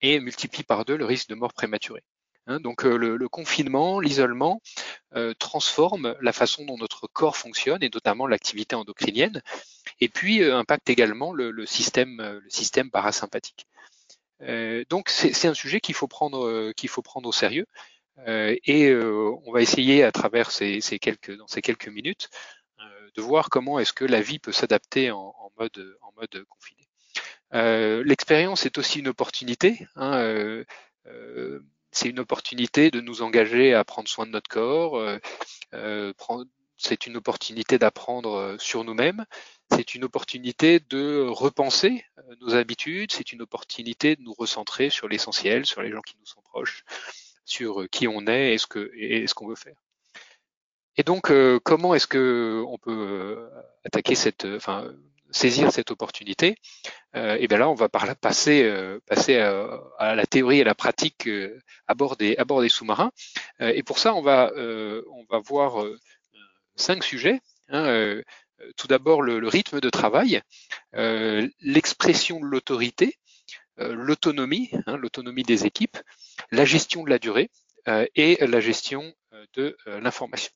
et 0.00 0.18
multiplient 0.18 0.62
par 0.62 0.84
2 0.86 0.96
le 0.96 1.04
risque 1.04 1.28
de 1.28 1.34
mort 1.34 1.52
prématurée. 1.52 2.02
Hein, 2.46 2.58
donc 2.58 2.84
le, 2.84 3.28
confinement, 3.28 4.00
l'isolement 4.00 4.62
transforme 5.38 6.16
la 6.22 6.32
façon 6.32 6.64
dont 6.64 6.78
notre 6.78 7.06
corps 7.06 7.36
fonctionne 7.36 7.82
et 7.82 7.90
notamment 7.92 8.26
l'activité 8.26 8.74
endocrinienne, 8.74 9.42
et 10.00 10.08
puis 10.08 10.42
impacte 10.42 10.88
également 10.88 11.34
le, 11.34 11.66
système, 11.66 12.16
le 12.42 12.50
système 12.50 12.90
parasympathique. 12.90 13.66
Euh, 14.42 14.84
donc 14.88 15.08
c'est 15.08 15.46
un 15.48 15.54
sujet 15.54 15.80
qu'il 15.80 15.94
faut 15.94 16.08
prendre 16.08 16.46
euh, 16.46 16.72
qu'il 16.72 16.88
faut 16.88 17.02
prendre 17.02 17.28
au 17.28 17.32
sérieux 17.32 17.66
euh, 18.26 18.56
et 18.64 18.94
on 18.94 19.52
va 19.52 19.62
essayer 19.62 20.02
à 20.02 20.12
travers 20.12 20.50
ces, 20.50 20.80
ces, 20.80 20.98
quelques 20.98 21.36
dans 21.36 21.46
ces 21.46 21.62
quelques 21.62 21.88
minutes 21.88 22.28
de 23.14 23.20
voir 23.20 23.50
comment 23.50 23.78
est-ce 23.78 23.92
que 23.92 24.06
la 24.06 24.22
vie 24.22 24.38
peut 24.38 24.52
s'adapter 24.52 25.10
en, 25.10 25.34
en, 25.38 25.52
mode 25.58 25.96
en 26.00 26.12
mode 26.16 26.44
confiné. 26.48 26.88
L'expérience 28.04 28.64
est 28.64 28.78
aussi 28.78 29.00
une 29.00 29.08
opportunité. 29.08 29.86
Hein, 29.96 30.64
c'est 31.90 32.08
une 32.08 32.20
opportunité 32.20 32.90
de 32.90 33.02
nous 33.02 33.20
engager 33.20 33.74
à 33.74 33.84
prendre 33.84 34.08
soin 34.08 34.24
de 34.24 34.30
notre 34.30 34.48
corps. 34.48 34.98
c'est 36.76 37.06
une 37.06 37.16
opportunité 37.18 37.78
d'apprendre 37.78 38.56
sur 38.58 38.82
nous-mêmes. 38.82 39.26
C'est 39.74 39.94
une 39.94 40.04
opportunité 40.04 40.80
de 40.80 41.26
repenser 41.28 42.04
nos 42.40 42.54
habitudes, 42.54 43.12
c'est 43.12 43.32
une 43.32 43.42
opportunité 43.42 44.16
de 44.16 44.22
nous 44.22 44.34
recentrer 44.34 44.90
sur 44.90 45.08
l'essentiel, 45.08 45.66
sur 45.66 45.82
les 45.82 45.90
gens 45.90 46.02
qui 46.02 46.16
nous 46.18 46.26
sont 46.26 46.42
proches, 46.42 46.84
sur 47.44 47.88
qui 47.90 48.08
on 48.08 48.26
est 48.26 48.54
et 48.54 48.58
ce 48.58 49.34
qu'on 49.34 49.48
veut 49.48 49.56
faire. 49.56 49.76
Et 50.96 51.02
donc, 51.02 51.32
comment 51.64 51.94
est-ce 51.94 52.06
que 52.06 52.62
on 52.68 52.78
peut 52.78 53.48
attaquer 53.84 54.14
cette, 54.14 54.44
enfin, 54.44 54.92
saisir 55.32 55.72
cette 55.72 55.90
opportunité, 55.90 56.56
euh, 57.16 57.36
et 57.40 57.48
bien 57.48 57.58
là, 57.58 57.68
on 57.68 57.74
va 57.74 57.88
par 57.88 58.06
là 58.06 58.14
passer, 58.14 58.62
euh, 58.62 59.00
passer 59.06 59.38
à, 59.38 60.14
la 60.14 60.26
théorie 60.26 60.58
et 60.58 60.62
à 60.62 60.64
la 60.64 60.74
pratique 60.74 61.26
euh, 61.26 61.58
à 61.86 61.94
bord 61.94 62.16
des, 62.16 62.36
à 62.36 62.44
bord 62.44 62.60
des 62.60 62.68
sous-marins. 62.68 63.10
et 63.60 63.82
pour 63.82 63.98
ça, 63.98 64.14
on 64.14 64.22
va, 64.22 64.52
on 64.56 65.24
va 65.30 65.38
voir 65.38 65.84
cinq 66.76 67.02
sujets. 67.04 67.40
Hein, 67.68 68.20
tout 68.76 68.86
d'abord, 68.86 69.22
le, 69.22 69.46
rythme 69.48 69.80
de 69.80 69.90
travail, 69.90 70.42
l'expression 71.60 72.40
de 72.40 72.46
l'autorité, 72.46 73.18
l'autonomie, 73.78 74.70
hein, 74.86 74.96
l'autonomie 74.96 75.42
des 75.42 75.66
équipes, 75.66 75.98
la 76.50 76.64
gestion 76.64 77.04
de 77.04 77.10
la 77.10 77.18
durée 77.18 77.50
et 78.14 78.38
la 78.46 78.60
gestion 78.60 79.12
de 79.54 79.76
l'information. 79.86 80.52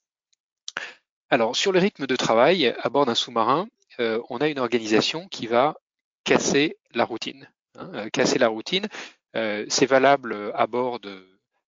Alors, 1.28 1.56
sur 1.56 1.72
le 1.72 1.80
rythme 1.80 2.06
de 2.06 2.14
travail 2.14 2.72
à 2.80 2.88
bord 2.88 3.04
d'un 3.04 3.16
sous-marin, 3.16 3.66
euh, 3.98 4.20
on 4.30 4.38
a 4.38 4.48
une 4.48 4.60
organisation 4.60 5.26
qui 5.26 5.48
va 5.48 5.74
casser 6.22 6.76
la 6.94 7.04
routine. 7.04 7.48
Hein, 7.76 7.90
euh, 7.94 8.08
casser 8.10 8.38
la 8.38 8.48
routine, 8.48 8.86
euh, 9.34 9.66
c'est 9.68 9.86
valable 9.86 10.52
à 10.54 10.66
bord 10.68 11.00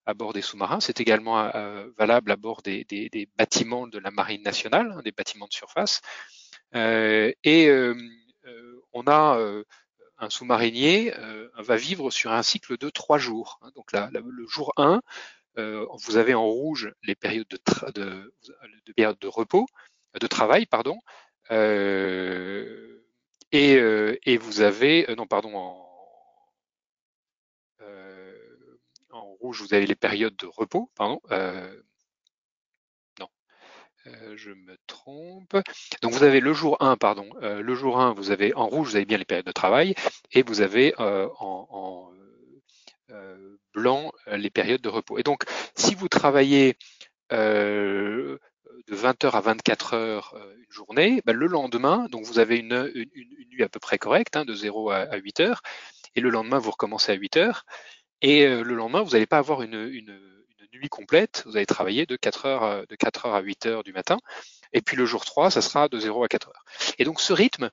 à 0.08 0.14
bord 0.14 0.32
des 0.32 0.40
sous-marins, 0.40 0.80
c'est 0.80 1.00
également 1.00 1.50
valable 1.98 2.32
à 2.32 2.36
bord 2.36 2.62
des, 2.62 3.28
bâtiments 3.36 3.86
de 3.86 3.98
la 3.98 4.10
marine 4.10 4.42
nationale, 4.42 4.92
hein, 4.96 5.02
des 5.04 5.12
bâtiments 5.12 5.46
de 5.46 5.52
surface. 5.52 6.00
et 6.72 7.70
on 8.92 9.06
a 9.06 9.38
un 10.18 10.30
sous-marinier 10.30 11.12
va 11.58 11.76
vivre 11.76 12.10
sur 12.10 12.32
un 12.32 12.42
cycle 12.42 12.78
de 12.78 12.88
trois 12.88 13.18
jours. 13.18 13.60
Hein. 13.62 13.70
donc 13.76 13.92
là, 13.92 14.10
le 14.12 14.46
jour 14.46 14.72
1, 14.78 15.00
vous 15.56 16.16
avez 16.16 16.32
en 16.34 16.46
rouge 16.46 16.90
les 17.02 17.14
périodes 17.14 17.46
de, 17.94 19.26
repos, 19.26 19.66
de 20.18 20.26
travail, 20.26 20.64
pardon. 20.64 20.98
Euh, 21.50 23.02
et, 23.52 23.76
euh, 23.76 24.16
vous 24.40 24.60
avez, 24.60 25.10
euh, 25.10 25.14
non 25.14 25.26
pardon, 25.26 25.54
en, 25.56 25.87
rouge 29.40 29.62
vous 29.62 29.74
avez 29.74 29.86
les 29.86 29.94
périodes 29.94 30.36
de 30.36 30.46
repos, 30.46 30.90
pardon. 30.94 31.20
non, 33.18 33.28
je 34.34 34.50
me 34.50 34.76
trompe. 34.86 35.56
Donc 36.02 36.12
vous 36.12 36.22
avez 36.22 36.40
le 36.40 36.52
jour 36.52 36.76
1, 36.80 36.96
pardon. 36.96 37.28
le 37.40 37.74
jour 37.74 38.00
1, 38.00 38.12
vous 38.12 38.30
avez 38.30 38.54
en 38.54 38.66
rouge, 38.66 38.90
vous 38.90 38.96
avez 38.96 39.04
bien 39.04 39.18
les 39.18 39.24
périodes 39.24 39.46
de 39.46 39.52
travail, 39.52 39.94
et 40.32 40.42
vous 40.42 40.60
avez 40.60 40.94
en, 40.98 42.12
blanc 43.74 44.12
les 44.26 44.50
périodes 44.50 44.80
de 44.80 44.88
repos. 44.88 45.18
Et 45.18 45.22
donc, 45.22 45.44
si 45.76 45.94
vous 45.94 46.08
travaillez 46.08 46.76
euh, 47.32 48.38
de 48.86 48.96
20h 48.96 49.30
à 49.32 49.40
24 49.40 49.94
heures 49.94 50.34
euh, 50.36 50.54
une 50.56 50.72
journée, 50.72 51.22
bah, 51.26 51.32
le 51.32 51.46
lendemain, 51.46 52.06
donc 52.10 52.24
vous 52.24 52.38
avez 52.38 52.56
une, 52.56 52.90
nuit 53.50 53.62
à 53.62 53.68
peu 53.68 53.80
près 53.80 53.98
correcte, 53.98 54.36
hein, 54.36 54.44
de 54.44 54.54
0 54.54 54.90
à, 54.90 55.16
8 55.16 55.40
heures, 55.40 55.62
et 56.14 56.20
le 56.20 56.30
lendemain, 56.30 56.58
vous 56.58 56.70
recommencez 56.70 57.12
à 57.12 57.14
8 57.16 57.36
heures, 57.36 57.66
et 58.22 58.46
euh, 58.46 58.62
le 58.62 58.74
lendemain, 58.74 59.02
vous 59.02 59.12
n'allez 59.12 59.26
pas 59.26 59.38
avoir 59.38 59.62
une, 59.62 59.90
nuit 60.78 60.88
complète, 60.88 61.42
vous 61.46 61.56
allez 61.56 61.66
travailler 61.66 62.06
de 62.06 62.16
4 62.16 62.46
heures, 62.46 62.62
euh, 62.64 62.82
de 62.88 62.96
4 62.96 63.26
heures 63.26 63.34
à 63.34 63.40
8 63.40 63.66
heures 63.66 63.84
du 63.84 63.92
matin, 63.92 64.18
et 64.72 64.80
puis 64.80 64.96
le 64.96 65.06
jour 65.06 65.24
3, 65.24 65.50
ça 65.50 65.60
sera 65.60 65.88
de 65.88 65.98
0 65.98 66.24
à 66.24 66.28
4 66.28 66.48
heures. 66.48 66.64
Et 66.98 67.04
donc 67.04 67.20
ce 67.20 67.32
rythme, 67.32 67.70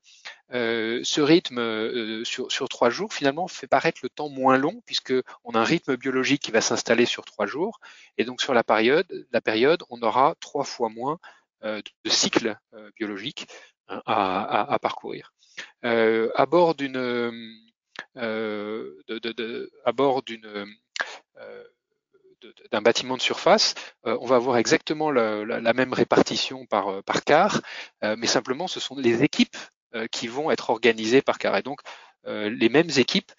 euh, 0.54 1.02
ce 1.04 1.22
rythme 1.22 1.60
euh, 1.60 2.24
sur, 2.24 2.52
sur 2.52 2.70
3 2.70 2.90
jours, 2.90 3.14
finalement, 3.14 3.48
fait 3.48 3.68
paraître 3.68 4.00
le 4.04 4.10
temps 4.10 4.30
moins 4.30 4.58
long, 4.58 4.82
puisqu'on 4.86 5.52
a 5.54 5.60
un 5.60 5.64
rythme 5.64 5.96
biologique 5.96 6.42
qui 6.42 6.52
va 6.52 6.62
s'installer 6.62 7.06
sur 7.06 7.26
3 7.26 7.46
jours. 7.46 7.80
Et 8.18 8.26
donc 8.26 8.42
sur 8.42 8.54
la 8.54 8.64
période, 8.64 9.08
la 9.32 9.42
période 9.42 9.84
on 9.90 10.02
aura 10.02 10.36
3 10.40 10.64
fois 10.64 10.90
moins 10.90 11.20
euh, 11.64 11.82
de 12.04 12.10
cycles 12.10 12.58
biologiques 12.98 13.48
hein, 13.88 14.02
à, 14.06 14.74
à, 14.74 14.80
parcourir. 14.80 15.34
à 15.84 16.46
bord 16.46 16.76
d'une 16.76 17.65
de, 18.16 19.20
de, 19.20 19.72
à 19.86 19.92
bord 19.92 20.24
d'une 20.24 20.68
d'un 22.72 22.82
bâtiment 22.82 23.18
de 23.18 23.22
surface, 23.22 23.76
euh, 24.06 24.18
on 24.22 24.26
va 24.26 24.36
avoir 24.36 24.58
exactement 24.58 25.12
la, 25.12 25.74
même 25.74 25.94
répartition 25.94 26.66
par, 26.66 26.90
euh, 26.90 27.02
par 27.02 27.24
quart, 27.24 27.62
euh, 28.04 28.16
mais 28.18 28.28
simplement 28.28 28.68
ce 28.68 28.80
sont 28.80 28.96
les 28.98 29.24
équipes 29.24 29.58
qui 30.12 30.28
vont 30.28 30.52
être 30.52 30.72
organisées 30.72 31.22
par 31.22 31.38
quart. 31.38 31.56
Et 31.56 31.62
donc 31.62 31.80
les 32.26 32.68
mêmes 32.68 32.90
équipes, 32.98 33.32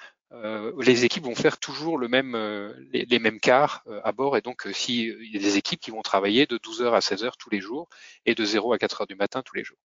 les 0.78 1.04
équipes 1.04 1.24
vont 1.24 1.34
faire 1.34 1.58
toujours 1.58 1.98
le 1.98 2.08
même, 2.08 2.34
les, 2.92 3.18
mêmes 3.18 3.40
quarts 3.40 3.84
à 4.04 4.12
bord. 4.12 4.38
Et 4.38 4.40
donc 4.40 4.66
si 4.72 5.02
il 5.02 5.34
y 5.34 5.36
a 5.36 5.40
des 5.40 5.58
équipes 5.58 5.80
qui 5.80 5.90
vont 5.90 6.00
travailler 6.00 6.46
de 6.46 6.56
12h 6.56 6.94
à 6.94 7.00
16h 7.00 7.32
tous 7.38 7.50
les 7.50 7.60
jours 7.60 7.90
et 8.24 8.34
de 8.34 8.42
0 8.42 8.72
à 8.72 8.78
4h 8.78 9.06
du 9.06 9.16
matin 9.16 9.42
tous 9.42 9.54
les 9.54 9.64
jours. 9.64 9.76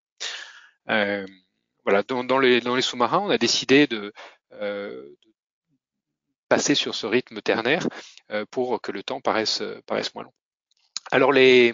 voilà, 0.86 2.04
dans, 2.08 2.40
les, 2.40 2.62
dans 2.62 2.78
les 2.78 2.82
sous-marins, 2.82 3.20
on 3.20 3.30
a 3.30 3.38
décidé 3.38 3.86
de, 3.86 4.14
de 4.60 5.18
passer 6.52 6.76
sur 6.76 6.96
ce 6.96 7.08
rythme 7.08 7.40
ternaire 7.42 7.88
euh, 8.30 8.46
pour 8.52 8.82
que 8.82 8.92
le 8.92 9.04
temps 9.04 9.22
paraisse, 9.22 9.62
euh, 9.62 9.80
moins 10.14 10.26
long. 10.26 10.34
Alors 11.10 11.32
les, 11.32 11.74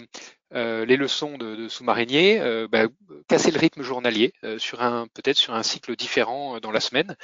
euh, 0.53 0.85
leçons 0.85 1.35
de, 1.39 1.67
sous-marinier, 1.67 2.39
bah, 2.71 2.85
casser 3.27 3.49
le 3.49 3.57
rythme 3.57 3.81
journalier 3.81 4.33
sur 4.59 4.83
un 4.83 5.07
peut-être 5.07 5.35
sur 5.35 5.55
un 5.55 5.63
cycle 5.63 5.95
différent 5.95 6.59
dans 6.59 6.71
la 6.71 6.79
semaine, 6.79 7.15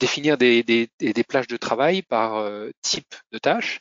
définir 0.00 0.36
des, 0.36 0.88
plages 1.28 1.46
de 1.46 1.56
travail 1.56 2.02
par 2.02 2.44
type 2.82 3.14
de 3.30 3.38
tâche, 3.38 3.80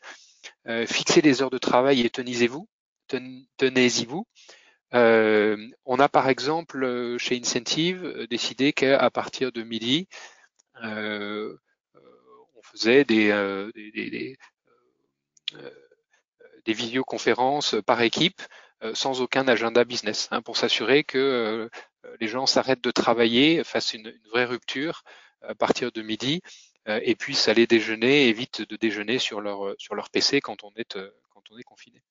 fixer 0.85 1.21
les 1.21 1.41
heures 1.41 1.49
de 1.49 1.57
travail 1.57 2.01
et 2.01 2.09
tenez-vous, 2.11 2.67
tenez-y-vous. 3.57 4.25
on 4.93 5.99
a 5.99 6.09
par 6.09 6.29
exemple 6.29 7.17
chez 7.17 7.37
Incentive 7.37 8.27
décidé 8.29 8.71
qu'à 8.71 9.09
partir 9.09 9.51
de 9.51 9.63
midi, 9.63 10.07
faisait 12.71 13.03
des, 13.03 13.31
euh, 13.31 13.71
des, 13.75 14.37
euh, 15.55 15.69
des, 16.65 16.73
visioconférences 16.73 17.75
par 17.85 18.01
équipe 18.01 18.41
euh, 18.83 18.93
sans 18.93 19.21
aucun 19.21 19.47
agenda 19.47 19.83
business, 19.83 20.27
hein, 20.31 20.41
pour 20.41 20.57
s'assurer 20.57 21.03
que 21.03 21.69
les 22.19 22.27
gens 22.27 22.45
s'arrêtent 22.45 22.83
de 22.83 22.91
travailler, 22.91 23.63
fassent 23.63 23.93
une, 23.93 24.07
une, 24.07 24.29
vraie 24.29 24.45
rupture 24.45 25.03
à 25.41 25.55
partir 25.55 25.91
de 25.91 26.01
midi 26.01 26.41
et 26.85 27.15
puissent 27.15 27.49
aller 27.49 27.67
déjeuner, 27.67 28.29
évitent 28.29 28.61
de 28.61 28.75
déjeuner 28.75 29.19
sur 29.19 29.41
leur 29.41 29.75
sur 29.77 29.95
leur 29.95 30.09
PC 30.09 30.41
quand 30.41 30.63
on 30.63 30.71
est 30.75 30.97
quand 31.29 31.43
on 31.51 31.57
est 31.57 31.63
confiné. 31.63 32.01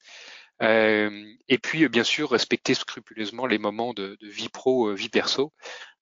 et 0.60 1.58
puis 1.58 1.88
bien 1.88 2.04
sûr 2.04 2.30
respecter 2.30 2.74
scrupuleusement 2.74 3.46
les 3.46 3.58
moments 3.58 3.92
de, 3.94 4.16
de 4.20 4.28
vie 4.28 4.50
pro, 4.50 4.92
vie 4.92 5.08
perso, 5.08 5.52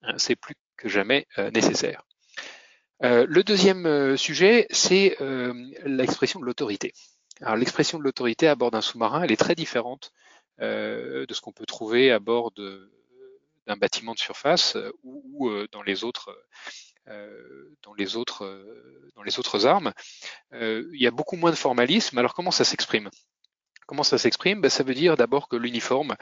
hein, 0.02 0.18
c'est 0.18 0.37
plus 0.37 0.56
que 0.76 0.88
jamais 0.88 1.26
nécessaire. 1.52 2.02
Euh, 3.02 3.26
le 3.28 3.44
deuxième 3.44 3.86
euh, 3.86 4.16
sujet, 4.16 4.66
c'est 4.70 5.16
euh, 5.20 5.52
l'expression 5.84 6.40
de 6.40 6.46
l'autorité. 6.46 6.92
Alors 7.42 7.56
l'expression 7.56 7.98
de 7.98 8.04
l'autorité 8.04 8.48
à 8.48 8.54
bord 8.54 8.70
d'un 8.70 8.80
sous-marin, 8.80 9.22
elle 9.22 9.32
est 9.32 9.36
très 9.36 9.54
différente 9.54 10.12
de 10.58 11.26
ce 11.28 11.40
qu'on 11.42 11.52
peut 11.52 11.66
trouver 11.66 12.10
à 12.10 12.18
bord 12.18 12.50
d'un 12.52 13.76
bâtiment 13.76 14.14
de 14.14 14.18
surface 14.18 14.78
ou, 15.02 15.50
dans 15.70 15.82
les 15.82 16.02
autres 16.02 16.34
dans 17.82 17.92
les 17.92 18.16
autres 18.16 18.64
dans 19.14 19.22
les 19.22 19.38
autres 19.38 19.66
armes. 19.66 19.92
il 20.52 20.88
y 20.98 21.06
a 21.06 21.10
beaucoup 21.10 21.36
moins 21.36 21.50
de 21.50 21.56
formalisme. 21.56 22.16
Alors 22.16 22.32
comment 22.32 22.50
ça 22.50 22.64
s'exprime? 22.64 23.10
Comment 23.86 24.02
ça 24.02 24.16
s'exprime? 24.16 24.62
Ben, 24.62 24.70
Ça 24.70 24.82
veut 24.82 24.94
dire 24.94 25.18
d'abord 25.18 25.48
que 25.48 25.56
l'uniforme, 25.56 26.16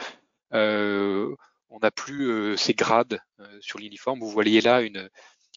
on 0.51 1.79
n'a 1.81 1.91
plus 1.93 2.59
ces 2.59 2.75
grades 2.75 3.21
sur 3.61 3.79
l'uniforme. 3.79 4.19
Vous 4.19 4.31
voyez 4.31 4.63
là 4.63 4.81
une, 4.81 5.09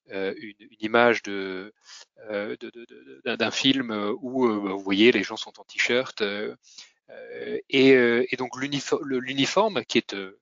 une, 0.10 0.54
une, 0.60 0.78
image 0.80 1.24
de, 1.24 1.74
euh, 2.30 2.56
d'un 3.26 3.52
film 3.52 3.92
où 4.22 4.46
euh, 4.46 4.58
vous 4.58 4.80
voyez 4.80 5.12
les 5.12 5.24
gens 5.24 5.38
sont 5.38 5.60
en 5.60 5.64
t-shirt 5.64 6.24
et, 7.70 7.92
et, 8.30 8.38
donc 8.38 8.58
l'uniforme 8.58 9.84
qui 9.86 9.98
est 9.98 10.14
une, 10.14 10.34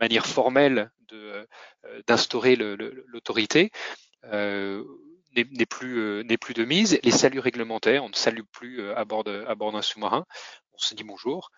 manière 0.00 0.26
formelle 0.26 0.90
de, 1.08 1.46
d'instaurer 2.06 2.56
l'autorité 2.56 3.70
n'est 4.22 5.66
plus 5.68 6.24
n'est 6.24 6.36
plus 6.36 6.54
de 6.54 6.64
mise. 6.64 6.98
Les 7.02 7.10
saluts 7.10 7.40
réglementaires, 7.40 8.04
on 8.04 8.08
ne 8.08 8.14
salue 8.14 8.44
plus 8.52 8.90
à 8.92 9.04
bord 9.04 9.24
à 9.26 9.54
bord 9.54 9.72
d'un 9.72 9.82
sous-marin. 9.82 10.24
On 10.72 10.78
se 10.78 10.94
dit 10.94 11.04
bonjour. 11.04 11.50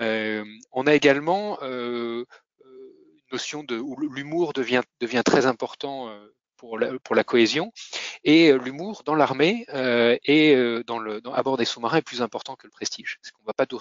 Euh, 0.00 0.44
on 0.72 0.86
a 0.86 0.94
également 0.94 1.58
euh, 1.62 2.24
où 3.72 3.96
l'humour 3.96 4.52
devient, 4.52 4.82
très 5.24 5.46
important 5.46 6.08
euh, 6.08 6.34
pour 6.56 6.78
la, 6.78 7.24
cohésion. 7.24 7.72
Et 8.24 8.50
euh, 8.50 8.56
l'humour 8.56 9.02
dans 9.04 9.14
l'armée 9.14 9.66
euh, 9.74 10.16
et 10.24 10.56
dans 10.86 10.98
le, 10.98 11.20
à 11.32 11.42
bord 11.42 11.56
des 11.56 11.64
sous-marins 11.64 11.98
est 11.98 12.02
plus 12.02 12.22
important 12.22 12.56
que 12.56 12.66
le 12.66 12.70
prestige. 12.70 13.18
Parce 13.20 13.32
qu'on 13.32 13.42
ne 13.42 13.46
va 13.46 13.52
pas 13.52 13.66
du 13.66 13.76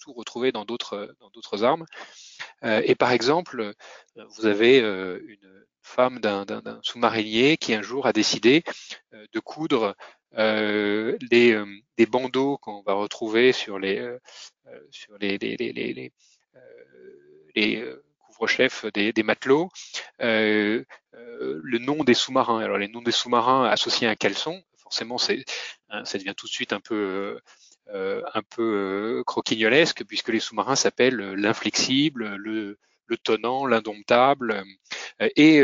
tout 0.00 0.12
retrouver 0.12 0.52
dans 0.52 0.64
d'autres 0.64 1.14
armes. 1.62 1.86
et 2.62 2.94
par 2.94 3.10
exemple, 3.12 3.74
vous 4.16 4.46
avez 4.46 4.78
une 4.78 5.64
femme 5.82 6.18
d'un 6.20 6.80
sous-marinier 6.82 7.56
qui 7.56 7.74
un 7.74 7.82
jour 7.82 8.06
a 8.06 8.12
décidé 8.12 8.62
de 9.12 9.40
coudre 9.40 9.96
les, 10.32 11.64
des 11.96 12.06
bandeaux 12.06 12.58
qu'on 12.58 12.82
va 12.82 12.94
retrouver 12.94 13.52
sur 13.52 13.78
les 13.78 14.16
couvre-chefs 18.36 18.86
des, 18.92 19.22
matelots, 19.22 19.70
euh, 20.22 20.84
le 21.62 21.78
nom 21.78 22.04
des 22.04 22.14
sous-marins. 22.14 22.58
Alors 22.58 22.78
les 22.78 22.88
noms 22.88 23.02
des 23.02 23.12
sous-marins 23.12 23.64
associés 23.64 24.06
à 24.06 24.10
un 24.10 24.14
caleçon, 24.14 24.62
forcément, 24.78 25.16
hein, 25.90 26.04
ça 26.04 26.18
devient 26.18 26.34
tout 26.36 26.46
de 26.46 26.52
suite 26.52 26.72
un 26.72 26.80
peu 26.80 27.40
euh, 27.94 28.22
un 28.34 28.42
peu 28.42 29.18
euh, 29.20 29.24
croquignolesque 29.24 30.04
puisque 30.04 30.28
les 30.28 30.40
sous-marins 30.40 30.76
s'appellent 30.76 31.34
l'inflexible, 31.34 32.34
le, 32.36 32.78
tonnant, 33.22 33.66
l'indomptable, 33.66 34.64
et, 35.20 35.62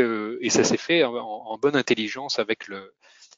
ça 0.49 0.63
s'est 0.63 0.77
fait 0.77 1.03
en, 1.03 1.57
bonne 1.57 1.75
intelligence 1.75 2.39
avec 2.39 2.67
le 2.67 2.93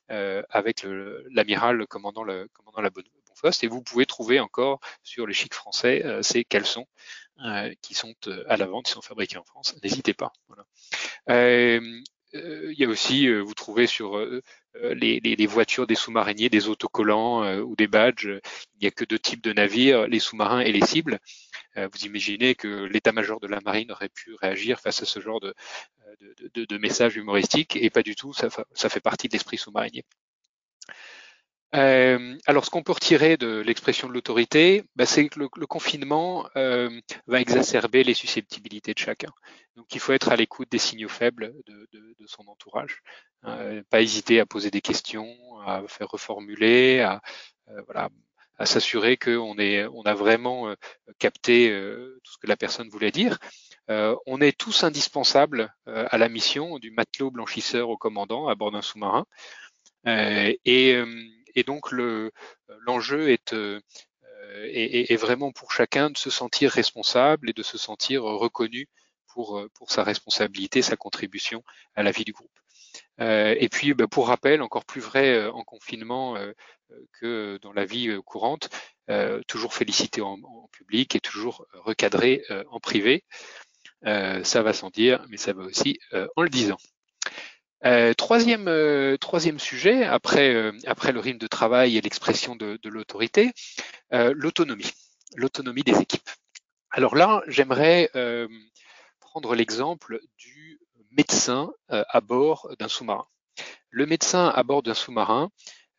avec 0.07 0.85
l'amiral 1.31 1.87
commandant, 1.87 2.23
la 2.23 2.45
bonne 2.89 3.05
et 3.61 3.67
vous 3.67 3.81
pouvez 3.81 4.05
trouver 4.05 4.39
encore 4.39 4.79
sur 5.03 5.27
les 5.27 5.33
chics 5.33 5.53
français 5.53 6.03
ces 6.21 6.43
caleçons 6.43 6.87
qui 7.81 7.93
sont 7.93 8.15
à 8.47 8.57
la 8.57 8.65
vente, 8.65 8.85
qui 8.85 8.91
sont 8.91 9.01
fabriqués 9.01 9.37
en 9.37 9.43
France. 9.43 9.75
N'hésitez 9.83 10.13
pas. 10.13 10.31
Euh, 12.35 12.71
il 12.71 12.79
y 12.79 12.83
a 12.83 12.89
aussi, 12.89 13.27
euh, 13.27 13.41
vous 13.41 13.53
trouvez 13.53 13.87
sur 13.87 14.17
euh, 14.17 14.41
les, 14.73 15.19
les, 15.21 15.47
voitures 15.47 15.87
des 15.87 15.95
sous-mariniers 15.95 16.49
des 16.49 16.67
autocollants 16.67 17.59
ou 17.61 17.75
des 17.75 17.87
badges. 17.87 18.27
Il 18.75 18.81
n'y 18.81 18.87
a 18.87 18.91
que 18.91 19.05
deux 19.05 19.19
types 19.19 19.43
de 19.43 19.53
navires, 19.53 20.07
les 20.07 20.19
sous-marins 20.19 20.59
et 20.59 20.71
les 20.71 20.85
cibles. 20.85 21.19
vous 21.77 22.05
imaginez 22.05 22.55
que 22.55 22.83
l'état-major 22.85 23.39
de 23.39 23.47
la 23.47 23.61
marine 23.61 23.91
aurait 23.91 24.09
pu 24.09 24.33
réagir 24.35 24.79
face 24.81 25.01
à 25.01 25.05
ce 25.05 25.19
genre 25.21 25.39
de, 25.39 25.53
de, 26.19 26.49
de, 26.53 26.65
de 26.65 26.77
messages 26.77 27.15
humoristiques 27.15 27.77
et 27.77 27.89
pas 27.89 28.03
du 28.03 28.15
tout, 28.15 28.33
ça, 28.33 28.49
ça 28.73 28.89
fait 28.89 28.99
partie 28.99 29.29
de 29.29 29.33
l'esprit 29.33 29.57
sous-marinier. 29.57 30.03
Euh, 31.75 32.37
alors, 32.45 32.65
ce 32.65 32.69
qu'on 32.69 32.83
peut 32.83 32.93
retirer 32.93 33.37
de 33.37 33.59
l'expression 33.59 34.07
de 34.07 34.13
l'autorité, 34.13 34.83
bah, 34.95 35.05
c'est 35.05 35.27
que 35.27 35.39
le, 35.39 35.67
confinement 35.67 36.47
euh, 36.55 36.89
va 37.27 37.41
exacerber 37.41 38.03
les 38.03 38.13
susceptibilités 38.13 38.93
de 38.93 38.99
chacun. 38.99 39.31
Donc, 39.75 39.93
il 39.93 39.99
faut 39.99 40.13
être 40.13 40.29
à 40.29 40.37
l'écoute 40.37 40.71
des 40.71 40.77
signaux 40.77 41.09
faibles 41.09 41.53
de, 41.67 42.25
son 42.27 42.47
entourage, 42.47 43.01
euh, 43.45 43.83
pas 43.91 44.01
hésiter 44.01 44.39
à 44.39 44.45
poser 44.45 44.71
des 44.71 44.81
questions, 44.81 45.35
à 45.65 45.83
faire 45.87 46.07
reformuler, 46.07 47.01
à 47.01 47.21
voilà, 47.85 48.09
à 48.57 48.65
s'assurer 48.65 49.17
qu'on 49.17 49.55
on 49.57 50.01
a 50.05 50.13
vraiment 50.13 50.73
capté 51.19 51.69
tout 52.23 52.31
ce 52.31 52.37
que 52.39 52.47
la 52.47 52.57
personne 52.57 52.89
voulait 52.89 53.11
dire. 53.11 53.37
on 53.87 54.41
est 54.41 54.57
tous 54.57 54.83
indispensables 54.83 55.71
à 55.85 56.17
la 56.17 56.29
mission 56.29 56.79
du 56.79 56.89
matelot 56.89 57.29
blanchisseur 57.29 57.89
au 57.89 57.97
commandant 57.97 58.47
à 58.47 58.55
bord 58.55 58.71
d'un 58.71 58.81
sous-marin. 58.81 59.25
et 60.05 61.03
et 61.55 61.63
donc 61.63 61.91
l'enjeu 61.91 63.29
est, 63.29 63.53
euh, 64.55 64.69
est, 64.71 65.15
vraiment 65.15 65.51
pour 65.51 65.71
chacun 65.71 66.09
de 66.09 66.17
se 66.17 66.29
sentir 66.29 66.71
responsable 66.71 67.49
et 67.49 67.53
de 67.53 67.63
se 67.63 67.77
sentir 67.77 68.23
reconnu 68.23 68.87
pour, 69.27 69.61
pour 69.73 69.91
sa 69.91 70.03
responsabilité, 70.03 70.81
sa 70.81 70.95
contribution 70.95 71.63
à 71.95 72.03
la 72.03 72.11
vie 72.11 72.23
du 72.23 72.31
groupe. 72.31 72.57
Euh, 73.19 73.55
et 73.59 73.69
puis, 73.69 73.93
bah, 73.93 74.07
pour 74.07 74.27
rappel, 74.27 74.61
encore 74.61 74.85
plus 74.85 75.01
vrai 75.01 75.33
euh, 75.33 75.51
en 75.51 75.63
confinement 75.63 76.37
que 77.19 77.57
dans 77.61 77.73
la 77.73 77.85
vie 77.85 78.15
courante, 78.25 78.69
toujours 79.47 79.73
félicité 79.73 80.21
en, 80.21 80.39
en, 80.43 80.67
public 80.71 81.15
et 81.15 81.19
toujours 81.19 81.65
recadré 81.73 82.43
en 82.69 82.79
privé. 82.79 83.23
ça 84.03 84.61
va 84.61 84.73
sans 84.73 84.89
dire, 84.89 85.25
mais 85.29 85.37
ça 85.37 85.53
va 85.53 85.63
aussi 85.63 85.99
en 86.35 86.41
le 86.43 86.49
disant. 86.49 86.77
Euh, 87.85 88.15
troisième, 88.15 88.67
euh, 88.67 89.15
troisième 89.17 89.59
sujet, 89.59 90.03
après, 90.03 90.53
euh, 90.55 90.71
après 90.87 91.11
le 91.11 91.19
rythme 91.19 91.37
de 91.37 91.45
travail 91.45 91.97
et 91.97 92.01
l'expression 92.01 92.55
de, 92.55 92.79
de 92.81 92.89
l'autorité, 92.89 93.51
l'autonomie, 94.11 94.91
l'autonomie 95.35 95.83
des 95.83 95.99
équipes. 95.99 96.29
Alors 96.89 97.15
là, 97.15 97.43
j'aimerais 97.47 98.09
prendre 99.19 99.55
l'exemple 99.55 100.19
du 100.37 100.79
médecin 101.11 101.73
à 101.89 102.21
bord 102.21 102.69
d'un 102.79 102.87
sous-marin. 102.87 103.25
Le 103.89 104.05
médecin 104.05 104.47
à 104.47 104.63
bord 104.63 104.83
d'un 104.83 104.93
sous-marin, 104.93 105.49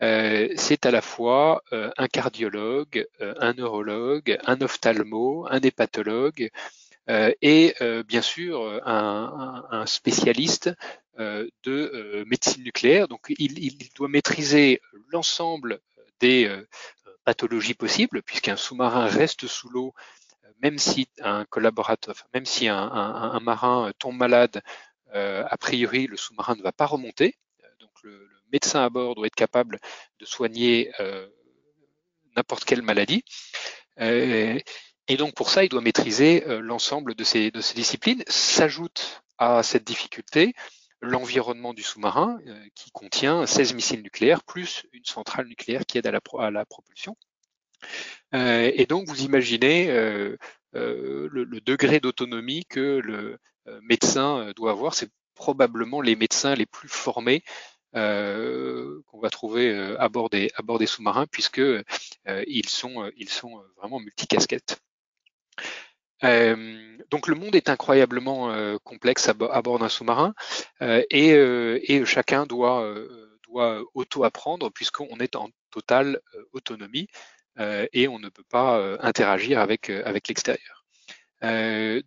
c'est 0.00 0.86
à 0.86 0.90
la 0.90 1.02
fois 1.02 1.62
un 1.72 2.08
cardiologue, 2.08 3.06
un 3.20 3.52
neurologue, 3.52 4.38
un 4.46 4.60
ophtalmo, 4.62 5.46
un 5.50 5.60
hépatologue, 5.60 6.50
et 7.08 7.74
bien 8.06 8.22
sûr 8.22 8.80
un, 8.84 9.64
un, 9.70 9.86
spécialiste 9.86 10.70
euh, 11.18 11.48
de 11.62 11.90
euh, 11.94 12.24
médecine 12.26 12.62
nucléaire. 12.62 13.08
Donc, 13.08 13.32
il, 13.38 13.78
doit 13.94 14.08
maîtriser 14.08 14.82
l'ensemble 15.08 15.80
des 16.20 16.44
euh, 16.44 16.68
pathologies 17.24 17.72
possibles, 17.72 18.22
puisqu'un 18.22 18.56
sous-marin 18.56 19.06
reste 19.06 19.46
sous 19.46 19.70
l'eau, 19.70 19.94
même 20.62 20.76
si 20.76 21.08
un 21.22 21.46
collaborateur, 21.46 22.14
même 22.34 22.44
si 22.44 22.68
un, 22.68 23.40
marin 23.40 23.92
tombe 23.98 24.16
malade, 24.16 24.60
a 25.12 25.56
priori, 25.56 26.06
le 26.06 26.18
sous-marin 26.18 26.54
ne 26.54 26.62
va 26.62 26.72
pas 26.72 26.86
remonter. 26.86 27.34
Donc, 27.80 27.90
le, 28.02 28.28
médecin 28.52 28.84
à 28.84 28.90
bord 28.90 29.14
doit 29.14 29.26
être 29.26 29.34
capable 29.34 29.80
de 30.20 30.24
soigner 30.24 30.92
n'importe 32.36 32.64
quelle 32.64 32.82
maladie. 32.82 33.24
Et 35.08 35.16
donc, 35.16 35.34
pour 35.34 35.50
ça, 35.50 35.64
il 35.64 35.68
doit 35.68 35.80
maîtriser 35.80 36.44
l'ensemble 36.60 37.14
de 37.14 37.24
ces, 37.24 37.50
de 37.50 37.60
ces 37.60 37.74
disciplines. 37.74 38.24
S'ajoute 38.28 39.22
à 39.38 39.62
cette 39.62 39.84
difficulté 39.84 40.54
l'environnement 41.00 41.74
du 41.74 41.82
sous-marin 41.82 42.38
euh, 42.46 42.64
qui 42.74 42.90
contient 42.90 43.46
16 43.46 43.74
missiles 43.74 44.02
nucléaires 44.02 44.42
plus 44.42 44.86
une 44.92 45.04
centrale 45.04 45.46
nucléaire 45.46 45.84
qui 45.86 45.98
aide 45.98 46.06
à 46.06 46.10
la, 46.12 46.20
à 46.38 46.50
la 46.50 46.64
propulsion. 46.64 47.16
Euh, 48.34 48.70
et 48.74 48.86
donc 48.86 49.06
vous 49.08 49.22
imaginez 49.22 49.90
euh, 49.90 50.36
le, 50.72 51.60
degré 51.60 52.00
d'autonomie 52.00 52.64
que 52.66 53.00
le 53.02 53.38
médecin 53.82 54.52
doit 54.56 54.70
avoir. 54.72 54.94
C'est 54.94 55.10
probablement 55.34 56.00
les 56.00 56.16
médecins 56.16 56.54
les 56.54 56.66
plus 56.66 56.88
formés 56.88 57.42
qu'on 57.92 59.20
va 59.20 59.30
trouver 59.30 59.74
à 59.98 60.08
bord 60.10 60.28
des, 60.28 60.50
des 60.78 60.86
sous-marins 60.86 61.26
puisque 61.30 61.62
ils 62.46 62.68
sont 62.68 63.10
ils 63.16 63.30
sont 63.30 63.62
vraiment 63.78 64.00
multicasquettes. 64.00 64.80
Euh, 66.24 66.96
donc 67.10 67.28
le 67.28 67.34
monde 67.34 67.54
est 67.54 67.68
incroyablement 67.68 68.50
euh, 68.50 68.78
complexe 68.82 69.28
à, 69.28 69.34
bord 69.34 69.78
d'un 69.78 69.88
sous-marin 69.88 70.34
euh, 70.82 71.02
et, 71.10 71.30
et, 71.30 72.04
chacun 72.04 72.46
doit, 72.46 72.94
doit 73.46 73.82
auto-apprendre 73.94 74.70
puisqu'on 74.70 75.18
est 75.18 75.36
en 75.36 75.50
totale 75.70 76.20
autonomie 76.52 77.08
et 77.58 78.06
on 78.08 78.18
ne 78.18 78.28
peut 78.28 78.44
pas 78.50 78.98
interagir 79.00 79.60
avec, 79.60 79.88
avec 79.88 80.28
l'extérieur. 80.28 80.84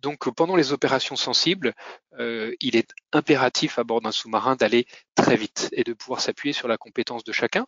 donc 0.00 0.32
pendant 0.34 0.54
les 0.54 0.72
opérations 0.72 1.16
sensibles, 1.16 1.74
il 2.18 2.76
est 2.76 2.90
impératif 3.12 3.78
à 3.78 3.84
bord 3.84 4.00
d'un 4.00 4.12
sous-marin 4.12 4.54
d'aller 4.54 4.86
très 5.16 5.36
vite 5.36 5.68
et 5.72 5.82
de 5.82 5.92
pouvoir 5.92 6.20
s'appuyer 6.20 6.52
sur 6.52 6.68
la 6.68 6.78
compétence 6.78 7.24
de 7.24 7.32
chacun. 7.32 7.66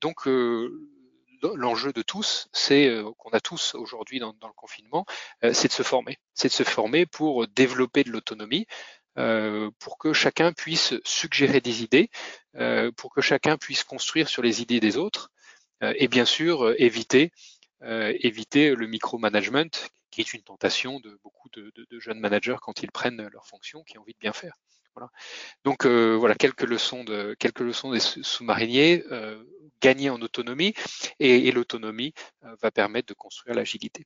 donc 0.00 0.26
l'enjeu 1.54 1.92
de 1.92 2.02
tous, 2.02 2.48
c'est 2.52 2.88
euh, 2.88 3.10
qu'on 3.18 3.30
a 3.30 3.40
tous 3.40 3.74
aujourd'hui 3.74 4.18
dans, 4.18 4.32
le 4.32 4.52
confinement, 4.54 5.04
euh, 5.44 5.52
c'est 5.52 5.68
de 5.68 5.72
se 5.72 5.82
former. 5.82 6.18
C'est 6.34 6.48
de 6.48 6.52
se 6.52 6.62
former 6.62 7.06
pour 7.06 7.46
développer 7.48 8.04
de 8.04 8.10
l'autonomie, 8.10 8.66
euh, 9.18 9.70
pour 9.78 9.98
que 9.98 10.12
chacun 10.12 10.52
puisse 10.52 10.94
suggérer 11.04 11.60
des 11.60 11.82
idées, 11.82 12.10
pour 12.96 13.12
que 13.12 13.20
chacun 13.20 13.58
puisse 13.58 13.84
construire 13.84 14.28
sur 14.28 14.42
les 14.42 14.62
idées 14.62 14.80
des 14.80 14.96
autres, 14.96 15.30
et 15.82 16.08
bien 16.08 16.24
sûr 16.24 16.74
éviter 16.78 17.32
éviter 17.82 18.74
le 18.74 18.86
micromanagement, 18.86 19.68
qui 20.10 20.22
est 20.22 20.32
une 20.32 20.42
tentation 20.42 20.98
de 21.00 21.18
beaucoup 21.22 21.50
de, 21.50 21.70
jeunes 21.98 22.18
managers 22.18 22.56
quand 22.62 22.82
ils 22.82 22.90
prennent 22.90 23.28
leurs 23.30 23.46
fonctions, 23.46 23.82
qui 23.84 23.98
ont 23.98 24.02
envie 24.02 24.14
de 24.14 24.18
bien 24.18 24.32
faire. 24.32 24.54
Voilà. 24.94 25.10
Donc 25.64 25.84
voilà 25.84 26.34
quelques 26.34 26.62
leçons 26.62 27.04
de 27.04 27.36
quelques 27.38 27.60
leçons 27.60 27.90
des 27.90 28.00
sous-mariniers 28.00 29.04
gagner 29.80 30.10
en 30.10 30.20
autonomie 30.20 30.74
et, 31.18 31.50
l'autonomie 31.52 32.12
euh, 32.44 32.54
va 32.60 32.70
permettre 32.70 33.08
de 33.08 33.14
construire 33.14 33.54
l'agilité. 33.54 34.04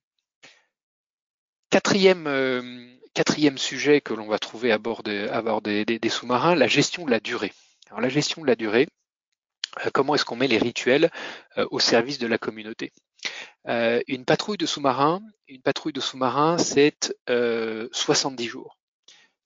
Quatrième, 1.70 2.26
euh, 2.26 2.96
quatrième 3.14 3.58
sujet 3.58 4.00
que 4.00 4.14
l'on 4.14 4.26
va 4.26 4.38
trouver 4.38 4.72
à 4.72 4.78
bord, 4.78 5.02
des, 5.02 6.00
sous-marins, 6.08 6.54
la 6.54 6.66
gestion 6.66 7.04
de 7.04 7.10
la 7.10 7.20
durée. 7.20 7.52
Alors 7.88 8.00
la 8.00 8.08
gestion 8.08 8.42
de 8.42 8.46
la 8.46 8.56
durée, 8.56 8.88
euh, 9.84 9.90
comment 9.92 10.14
est-ce 10.14 10.24
qu'on 10.24 10.36
met 10.36 10.48
les 10.48 10.58
rituels 10.58 11.10
au 11.70 11.78
service 11.78 12.18
de 12.18 12.26
la 12.26 12.38
communauté? 12.38 12.92
Une 13.66 14.24
patrouille 14.24 14.56
de 14.56 14.66
sous-marins, 14.66 15.22
une 15.46 15.62
patrouille 15.62 15.92
de 15.92 16.00
sous-marins, 16.00 16.58
c'est 16.58 17.14
70 17.28 18.46
jours. 18.46 18.78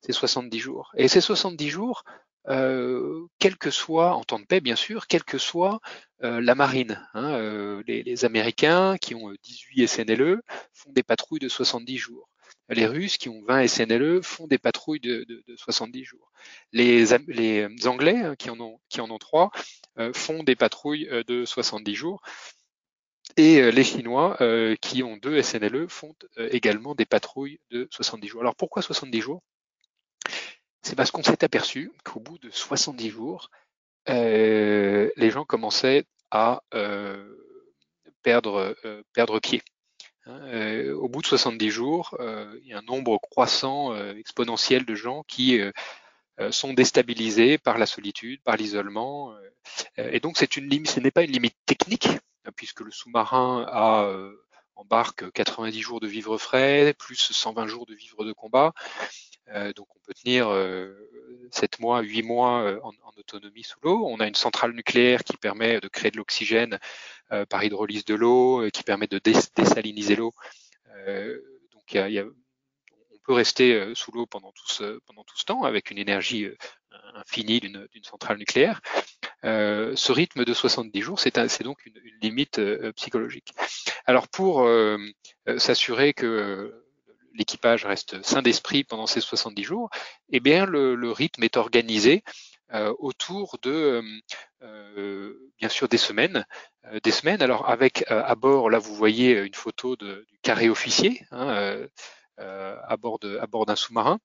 C'est 0.00 0.12
70 0.12 0.58
jours. 0.58 0.92
Et 0.96 1.08
ces 1.08 1.20
70 1.20 1.70
jours, 1.70 2.04
quel 2.46 3.56
que 3.58 3.70
soit, 3.70 4.14
en 4.14 4.24
temps 4.24 4.38
de 4.38 4.44
paix 4.44 4.60
bien 4.60 4.76
sûr, 4.76 5.06
quelle 5.06 5.24
que 5.24 5.38
soit 5.38 5.80
la 6.20 6.54
marine. 6.54 7.06
Hein, 7.14 7.82
les, 7.86 8.02
les, 8.02 8.24
Américains 8.24 8.96
qui 8.98 9.14
ont 9.14 9.32
18 9.42 9.86
SNLE 9.86 10.42
font 10.72 10.92
des 10.92 11.02
patrouilles 11.02 11.40
de 11.40 11.48
70 11.48 11.98
jours. 11.98 12.28
Les 12.70 12.86
Russes 12.86 13.18
qui 13.18 13.28
ont 13.28 13.42
20 13.46 13.66
SNLE 13.66 14.22
font 14.22 14.46
des 14.46 14.56
patrouilles 14.56 15.00
de, 15.00 15.24
de, 15.24 15.44
de 15.46 15.56
70 15.56 16.04
jours. 16.04 16.32
Les, 16.72 17.04
les, 17.28 17.86
Anglais 17.86 18.20
hein, 18.20 18.36
qui 18.36 18.48
en 18.48 18.58
ont, 18.58 18.80
qui 18.88 19.00
en 19.00 19.10
ont 19.10 19.18
3 19.18 19.50
font 20.14 20.42
des 20.42 20.56
patrouilles 20.56 21.08
de 21.26 21.44
70 21.44 21.94
jours. 21.94 22.22
Et 23.36 23.70
les 23.70 23.84
Chinois 23.84 24.36
qui 24.80 25.02
ont 25.02 25.16
deux 25.16 25.42
SNLE 25.42 25.88
font 25.88 26.14
également 26.36 26.94
des 26.94 27.06
patrouilles 27.06 27.58
de 27.70 27.88
70 27.90 28.28
jours. 28.28 28.40
Alors 28.40 28.56
pourquoi 28.56 28.82
70 28.82 29.20
jours? 29.20 29.42
C'est 30.84 30.96
parce 30.96 31.10
qu'on 31.10 31.22
s'est 31.22 31.42
aperçu 31.42 31.90
qu'au 32.04 32.20
bout 32.20 32.38
de 32.38 32.50
70 32.50 33.08
jours, 33.08 33.50
les 34.06 35.30
gens 35.30 35.46
commençaient 35.46 36.04
à 36.30 36.62
perdre, 38.22 38.76
perdre 39.14 39.40
pied. 39.40 39.62
Hein. 40.26 40.90
au 40.92 41.08
bout 41.08 41.22
de 41.22 41.26
70 41.26 41.70
jours, 41.70 42.16
il 42.20 42.68
y 42.68 42.74
a 42.74 42.78
un 42.78 42.82
nombre 42.82 43.18
croissant 43.18 43.96
exponentiel 44.14 44.84
de 44.84 44.94
gens 44.94 45.22
qui 45.26 45.58
sont 46.50 46.74
déstabilisés 46.74 47.56
par 47.56 47.78
la 47.78 47.86
solitude, 47.86 48.42
par 48.42 48.56
l'isolement. 48.56 49.34
et 49.96 50.20
donc 50.20 50.36
c'est 50.36 50.58
une 50.58 50.68
limite, 50.68 50.90
ce 50.90 51.00
n'est 51.00 51.10
pas 51.10 51.22
une 51.22 51.32
limite 51.32 51.56
technique, 51.64 52.08
puisque 52.56 52.80
le 52.80 52.90
sous-marin 52.90 53.64
a 53.70 54.06
embarque 54.76 55.30
90 55.32 55.80
jours 55.80 56.00
de 56.00 56.06
vivre 56.06 56.36
frais, 56.36 56.94
plus 56.98 57.32
120 57.32 57.66
jours 57.68 57.86
de 57.86 57.94
vivre 57.94 58.24
de 58.24 58.32
combat. 58.32 58.72
Donc 59.76 59.86
on 59.94 59.98
peut 60.06 60.14
tenir 60.14 60.48
7 61.50 61.78
mois, 61.80 62.00
8 62.00 62.22
mois 62.22 62.78
en, 62.82 62.92
autonomie 63.16 63.62
sous 63.62 63.78
l'eau. 63.82 64.06
On 64.06 64.18
a 64.18 64.26
une 64.26 64.34
centrale 64.34 64.72
nucléaire 64.72 65.22
qui 65.22 65.36
permet 65.36 65.80
de 65.80 65.88
créer 65.88 66.10
de 66.10 66.16
l'oxygène 66.16 66.78
par 67.48 67.62
hydrolyse 67.62 68.04
de 68.04 68.14
l'eau, 68.14 68.68
qui 68.72 68.82
permet 68.82 69.06
de 69.06 69.18
désaliniser 69.18 70.16
l'eau. 70.16 70.34
donc 71.06 71.92
il 71.92 72.10
y 72.10 72.18
a, 72.18 72.24
on 72.24 73.18
peut 73.24 73.32
rester 73.32 73.94
sous 73.94 74.12
l'eau 74.12 74.26
pendant 74.26 74.52
tout 74.52 74.68
ce, 74.68 74.98
pendant 75.06 75.24
tout 75.24 75.38
ce 75.38 75.44
temps 75.44 75.62
avec 75.62 75.90
une 75.90 75.98
énergie 75.98 76.48
infinie 77.14 77.60
d'une 77.60 78.04
centrale 78.04 78.38
nucléaire. 78.38 78.80
Euh, 79.44 79.92
ce 79.94 80.12
rythme 80.12 80.44
de 80.44 80.54
70 80.54 81.00
jours, 81.02 81.20
c'est 81.20 81.62
donc 81.62 81.84
une, 81.84 82.00
une 82.02 82.18
limite 82.22 82.58
euh, 82.58 82.92
psychologique. 82.92 83.52
Alors 84.06 84.28
pour 84.28 84.62
euh, 84.62 84.98
s'assurer 85.58 86.14
que 86.14 86.83
l'équipage 87.34 87.84
reste 87.84 88.22
sain 88.22 88.42
d'esprit 88.42 88.84
pendant 88.84 89.06
ces 89.06 89.20
70 89.20 89.62
jours, 89.64 89.90
eh 90.30 90.40
bien 90.40 90.66
le, 90.66 91.10
rythme 91.12 91.42
est 91.44 91.56
organisé 91.56 92.24
autour 92.98 93.58
de 93.62 94.02
bien 95.58 95.68
sûr 95.68 95.88
des 95.88 95.98
semaines, 95.98 96.44
des 97.02 97.10
semaines. 97.10 97.42
Alors 97.42 97.68
avec 97.68 98.04
à 98.08 98.34
bord, 98.34 98.70
là 98.70 98.78
vous 98.78 98.94
voyez 98.94 99.38
une 99.38 99.54
photo 99.54 99.96
du 99.96 100.38
carré 100.42 100.68
officier 100.68 101.22
hein, 101.30 101.86
à 102.38 102.96
bord 102.96 103.18
d'un 103.18 103.76
sous-marin. 103.76 104.18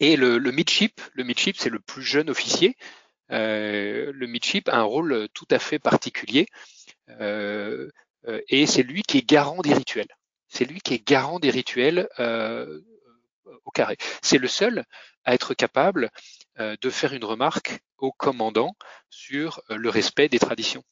Et 0.00 0.16
le, 0.16 0.38
le 0.38 0.50
midship, 0.50 1.00
le 1.12 1.24
midship, 1.24 1.56
c'est 1.58 1.70
le 1.70 1.80
plus 1.80 2.02
jeune 2.02 2.30
officier. 2.30 2.76
Euh, 3.30 4.12
le 4.14 4.26
midship 4.26 4.68
a 4.68 4.76
un 4.76 4.82
rôle 4.82 5.28
tout 5.32 5.46
à 5.50 5.58
fait 5.58 5.78
particulier 5.78 6.46
euh, 7.20 7.88
euh, 8.28 8.40
et 8.48 8.66
c'est 8.66 8.82
lui 8.82 9.02
qui 9.02 9.18
est 9.18 9.28
garant 9.28 9.60
des 9.62 9.72
rituels. 9.72 10.08
C'est 10.54 10.64
lui 10.64 10.80
qui 10.80 10.94
est 10.94 11.06
garant 11.06 11.40
des 11.40 11.50
rituels 11.50 12.08
au 13.64 13.70
carré. 13.72 13.96
C'est 14.22 14.38
le 14.38 14.48
seul 14.48 14.84
à 15.24 15.34
être 15.34 15.52
capable 15.54 16.10
de 16.58 16.90
faire 16.90 17.12
une 17.12 17.24
remarque 17.24 17.80
au 17.98 18.12
commandant 18.12 18.76
sur 19.10 19.60
le 19.68 19.88
respect 19.88 20.28
des 20.28 20.38
traditions. 20.38 20.84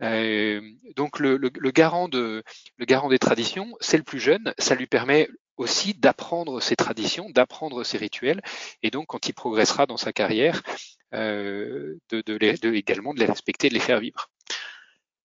donc 0.00 1.18
le, 1.18 1.70
garant 1.70 2.08
des 2.08 3.18
traditions, 3.18 3.76
c'est 3.80 3.98
le 3.98 4.02
plus 4.02 4.20
jeune. 4.20 4.54
Ça 4.58 4.74
lui 4.74 4.86
permet 4.86 5.28
aussi 5.60 5.92
d'apprendre 5.92 6.60
ses 6.60 6.74
traditions, 6.74 7.28
d'apprendre 7.28 7.84
ses 7.84 7.98
rituels, 7.98 8.40
et 8.82 8.90
donc 8.90 9.08
quand 9.08 9.28
il 9.28 9.34
progressera 9.34 9.84
dans 9.84 9.98
sa 9.98 10.10
carrière, 10.10 10.62
euh, 11.12 11.98
également 12.10 13.12
de 13.12 13.20
les 13.20 13.26
respecter, 13.26 13.68
de 13.68 13.74
les 13.74 13.80
faire 13.80 14.00
vivre. 14.00 14.30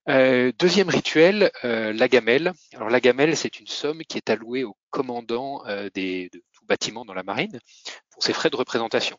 Euh, 0.08 0.52
deuxième 0.60 0.90
rituel, 0.90 1.52
euh, 1.64 1.92
la 1.94 2.08
gamelle. 2.08 2.54
Alors 2.74 2.90
la 2.90 3.00
gamelle, 3.00 3.36
c'est 3.36 3.60
une 3.60 3.68
somme 3.68 4.04
qui 4.04 4.18
est 4.18 4.30
allouée 4.30 4.64
au 4.64 4.78
commandant 4.92 5.64
des, 5.94 6.30
de 6.32 6.42
tout 6.54 6.66
bâtiment 6.66 7.06
dans 7.06 7.14
la 7.14 7.24
marine 7.24 7.60
pour 8.12 8.24
ses 8.24 8.34
frais 8.34 8.50
de 8.50 8.56
représentation. 8.56 9.18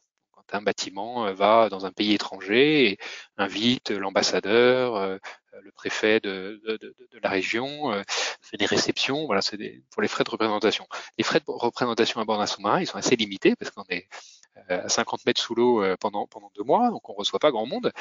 Un 0.52 0.62
bâtiment 0.62 1.32
va 1.32 1.68
dans 1.68 1.86
un 1.86 1.92
pays 1.92 2.14
étranger 2.14 2.90
et 2.90 2.98
invite 3.36 3.90
l'ambassadeur, 3.90 5.18
le 5.62 5.72
préfet 5.72 6.20
de, 6.20 6.60
de, 6.64 6.76
de, 6.76 6.94
de, 7.12 7.18
la 7.22 7.30
région, 7.30 7.92
fait 8.42 8.56
des 8.56 8.66
réceptions, 8.66 9.26
voilà, 9.26 9.42
c'est 9.42 9.58
pour 9.90 10.02
les 10.02 10.08
frais 10.08 10.24
de 10.24 10.30
représentation. 10.30 10.86
Les 11.18 11.24
frais 11.24 11.40
de 11.40 11.44
représentation 11.46 12.20
à 12.20 12.24
bord 12.24 12.38
d'un 12.38 12.46
sous-marin, 12.46 12.80
ils 12.80 12.86
sont 12.86 12.98
assez 12.98 13.16
limités 13.16 13.56
parce 13.56 13.70
qu'on 13.70 13.84
est 13.88 14.08
euh, 14.70 14.84
à 14.84 14.88
50 14.88 15.26
mètres 15.26 15.40
sous 15.40 15.54
l'eau 15.54 15.82
euh, 15.82 15.96
pendant, 15.98 16.26
pendant 16.26 16.50
deux 16.56 16.64
mois, 16.64 16.90
donc 16.90 17.08
on 17.08 17.12
ne 17.12 17.18
reçoit 17.18 17.38
pas 17.38 17.50
grand 17.50 17.66
monde. 17.66 17.92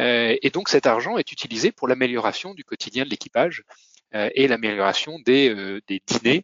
Euh, 0.00 0.36
et 0.40 0.50
donc 0.50 0.68
cet 0.68 0.86
argent 0.86 1.18
est 1.18 1.32
utilisé 1.32 1.72
pour 1.72 1.88
l'amélioration 1.88 2.54
du 2.54 2.64
quotidien 2.64 3.04
de 3.04 3.10
l'équipage 3.10 3.64
et 4.12 4.48
l'amélioration 4.48 5.18
des, 5.18 5.80
des 5.86 6.00
dîners, 6.06 6.42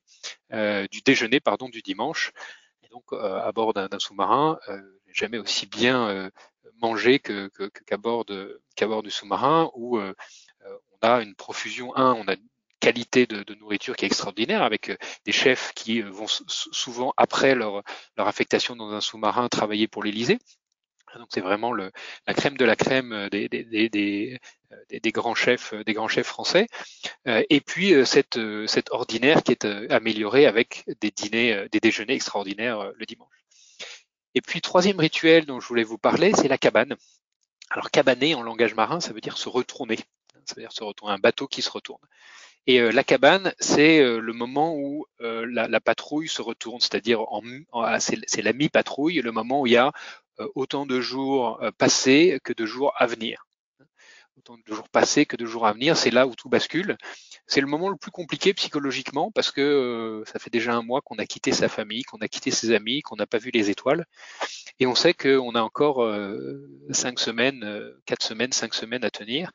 du 0.91 1.01
déjeuner 1.01 1.41
pardon 1.41 1.71
du 1.71 1.81
dimanche. 1.81 2.33
Donc 2.95 3.13
à 3.13 3.51
bord 3.53 3.75
d'un 3.75 3.99
sous-marin, 3.99 4.59
jamais 5.13 5.39
aussi 5.39 5.67
bien 5.67 6.31
mangé 6.81 7.19
que 7.19 7.49
qu'à 7.49 7.69
qu'à 8.77 8.87
bord 8.87 9.03
du 9.03 9.11
sous-marin 9.11 9.71
où 9.75 9.99
on 9.99 11.07
a 11.07 11.21
une 11.21 11.35
profusion. 11.35 11.95
Un, 11.97 12.15
on 12.15 12.29
a 12.29 12.37
qualité 12.85 13.27
de, 13.27 13.55
nourriture 13.55 13.97
qui 13.97 14.05
est 14.05 14.09
extraordinaire, 14.09 14.63
avec 14.63 14.91
euh, 14.91 14.97
des 15.25 15.33
chefs 15.33 15.73
qui 15.75 16.03
euh, 16.03 16.11
vont 16.11 16.27
souvent, 16.27 17.15
après 17.17 17.55
leur, 17.55 17.83
leur 18.19 18.29
affectation 18.29 18.77
dans 18.77 18.93
un 18.93 19.01
sous-marin, 19.01 19.49
travailler 19.49 19.89
pour 19.89 20.03
l'Élysée. 20.03 20.39
Donc 21.19 21.29
c'est 21.31 21.41
vraiment 21.41 21.73
le, 21.73 21.91
la 22.27 22.35
crème 22.35 22.57
de 22.57 22.65
la 22.65 22.77
crème 22.77 23.13
euh, 23.13 23.29
des, 23.29 23.49
des, 23.49 23.65
des, 23.65 24.39
des, 24.91 25.13
grands 25.13 25.35
chefs, 25.35 25.75
des 25.75 25.93
grands 25.93 26.09
chefs 26.09 26.27
français. 26.27 26.67
Et 27.27 27.61
puis 27.61 27.95
cette, 28.05 28.39
cette 28.67 28.91
ordinaire 28.91 29.43
qui 29.43 29.53
est 29.53 29.65
améliorée 29.91 30.47
avec 30.47 30.85
des 31.01 31.11
dîners, 31.11 31.69
des 31.71 31.81
déjeuners 31.81 32.15
extraordinaires 32.15 32.91
le 32.97 33.07
dimanche. 33.07 33.29
Et 34.35 34.41
puis 34.41 34.61
troisième 34.61 34.99
rituel 34.99 35.47
dont 35.47 35.61
je 35.61 35.69
voulais 35.69 35.85
vous 35.85 35.99
parler, 35.99 36.33
c'est 36.35 36.49
la 36.49 36.59
cabane. 36.59 36.97
Alors 37.71 37.91
cabaner 37.91 38.35
en 38.35 38.43
langage 38.43 38.75
marin, 38.75 39.01
ça 39.01 39.13
veut 39.13 39.21
dire 39.21 39.39
se 39.39 39.49
retourner. 39.49 39.99
Ça 40.45 40.55
veut 40.57 40.63
dire 40.63 40.73
se 40.73 40.85
retourner, 40.85 41.15
un 41.15 41.19
bateau 41.19 41.47
qui 41.47 41.63
se 41.63 41.71
retourne. 41.71 42.01
Et 42.67 42.81
euh, 42.81 42.91
la 42.93 43.05
cabane, 43.05 43.53
c'est 43.59 44.01
euh, 44.01 44.21
le 44.21 44.33
moment 44.33 44.75
où 44.75 45.07
euh, 45.21 45.47
la, 45.51 45.69
la, 45.69 45.81
patrouille 45.81 46.29
se 46.29 46.41
retourne, 46.41 46.81
c'est-à-dire 46.81 47.21
en, 47.21 47.43
ah, 47.75 48.01
c'est 48.01 48.43
la 48.43 48.53
mi-patrouille, 48.55 49.21
le 49.21 49.33
moment 49.33 49.63
où 49.63 49.67
il 49.67 49.75
y 49.75 49.77
a 49.77 49.93
autant 50.55 50.87
de 50.87 51.01
jours 51.01 51.61
passés 51.79 52.41
que 52.43 52.53
de 52.53 52.67
jours 52.67 52.93
à 52.97 53.07
venir. 53.07 53.47
Autant 54.37 54.57
de 54.57 54.75
jours 54.75 54.89
passés 54.89 55.27
que 55.27 55.37
de 55.37 55.47
jours 55.47 55.67
à 55.67 55.73
venir, 55.73 55.97
c'est 55.97 56.11
là 56.11 56.27
où 56.27 56.35
tout 56.35 56.49
bascule. 56.49 56.97
C'est 57.47 57.61
le 57.61 57.67
moment 57.67 57.89
le 57.89 57.97
plus 57.97 58.11
compliqué 58.11 58.53
psychologiquement 58.55 59.31
parce 59.31 59.51
que 59.51 60.23
ça 60.27 60.39
fait 60.39 60.51
déjà 60.51 60.75
un 60.75 60.83
mois 60.83 61.03
qu'on 61.03 61.17
a 61.17 61.27
quitté 61.27 61.53
sa 61.53 61.69
famille, 61.69 62.03
qu'on 62.03 62.19
a 62.19 62.29
quitté 62.29 62.51
ses 62.51 62.73
amis, 62.73 63.03
qu'on 63.03 63.17
n'a 63.17 63.27
pas 63.27 63.39
vu 63.39 63.51
les 63.53 63.71
étoiles, 63.71 64.07
et 64.81 64.87
on 64.87 64.95
sait 64.95 65.15
qu'on 65.15 65.55
a 65.55 65.63
encore 65.63 66.03
cinq 66.91 67.21
semaines, 67.21 67.93
quatre 68.07 68.25
semaines, 68.25 68.53
cinq 68.53 68.75
semaines 68.75 69.05
à 69.05 69.11
tenir 69.11 69.53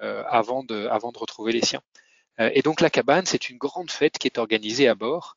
avant 0.00 0.64
de, 0.64 0.86
avant 0.88 1.12
de 1.12 1.18
retrouver 1.18 1.52
les 1.52 1.62
siens. 1.62 1.82
Euh, 2.40 2.50
et 2.54 2.62
donc 2.62 2.80
la 2.80 2.90
cabane, 2.90 3.26
c'est 3.26 3.50
une 3.50 3.58
grande 3.58 3.90
fête 3.90 4.18
qui 4.18 4.26
est 4.26 4.38
organisée 4.38 4.88
à 4.88 4.94
bord, 4.94 5.36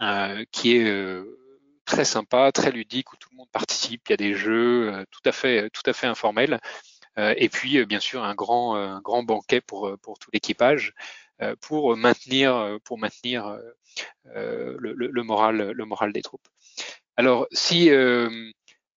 euh, 0.00 0.44
qui 0.52 0.76
est 0.76 0.84
euh, 0.84 1.38
très 1.86 2.04
sympa, 2.04 2.52
très 2.52 2.70
ludique, 2.70 3.12
où 3.12 3.16
tout 3.16 3.28
le 3.32 3.36
monde 3.38 3.50
participe. 3.50 4.02
Il 4.08 4.12
y 4.12 4.14
a 4.14 4.16
des 4.16 4.34
jeux 4.34 5.04
tout 5.10 5.22
à 5.24 5.32
fait, 5.32 5.70
tout 5.70 5.82
à 5.86 5.92
fait 5.92 6.06
informels. 6.06 6.60
et 7.18 7.48
puis, 7.48 7.84
bien 7.86 8.00
sûr, 8.00 8.24
un 8.24 8.34
grand, 8.34 9.00
grand 9.00 9.22
banquet 9.22 9.60
pour, 9.60 9.96
pour 10.02 10.18
tout 10.18 10.30
l'équipage 10.32 10.92
pour 11.60 11.96
maintenir, 11.96 12.78
pour 12.84 12.98
maintenir 12.98 13.58
le, 14.34 15.22
moral, 15.22 15.70
le 15.70 15.84
moral 15.84 16.12
des 16.12 16.22
troupes. 16.22 16.46
Alors, 17.16 17.46
si 17.52 17.90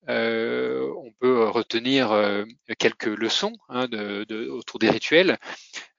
euh, 0.09 0.91
on 0.97 1.11
peut 1.19 1.47
retenir 1.49 2.11
euh, 2.11 2.45
quelques 2.77 3.05
leçons 3.05 3.53
hein, 3.69 3.87
autour 4.49 4.79
des 4.79 4.89
rituels. 4.89 5.37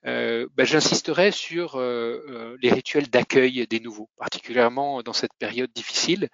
Euh, 0.05 0.47
ben, 0.55 0.65
J'insisterai 0.65 1.31
sur 1.31 1.75
euh, 1.75 2.57
les 2.61 2.71
rituels 2.71 3.09
d'accueil 3.09 3.65
des 3.67 3.79
nouveaux, 3.79 4.09
particulièrement 4.17 5.01
dans 5.03 5.13
cette 5.13 5.33
période 5.39 5.71
difficile. 5.73 6.29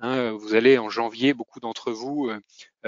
Hein, 0.00 0.32
vous 0.32 0.54
allez 0.54 0.78
en 0.78 0.88
janvier, 0.88 1.34
beaucoup 1.34 1.60
d'entre 1.60 1.90
vous, 1.90 2.30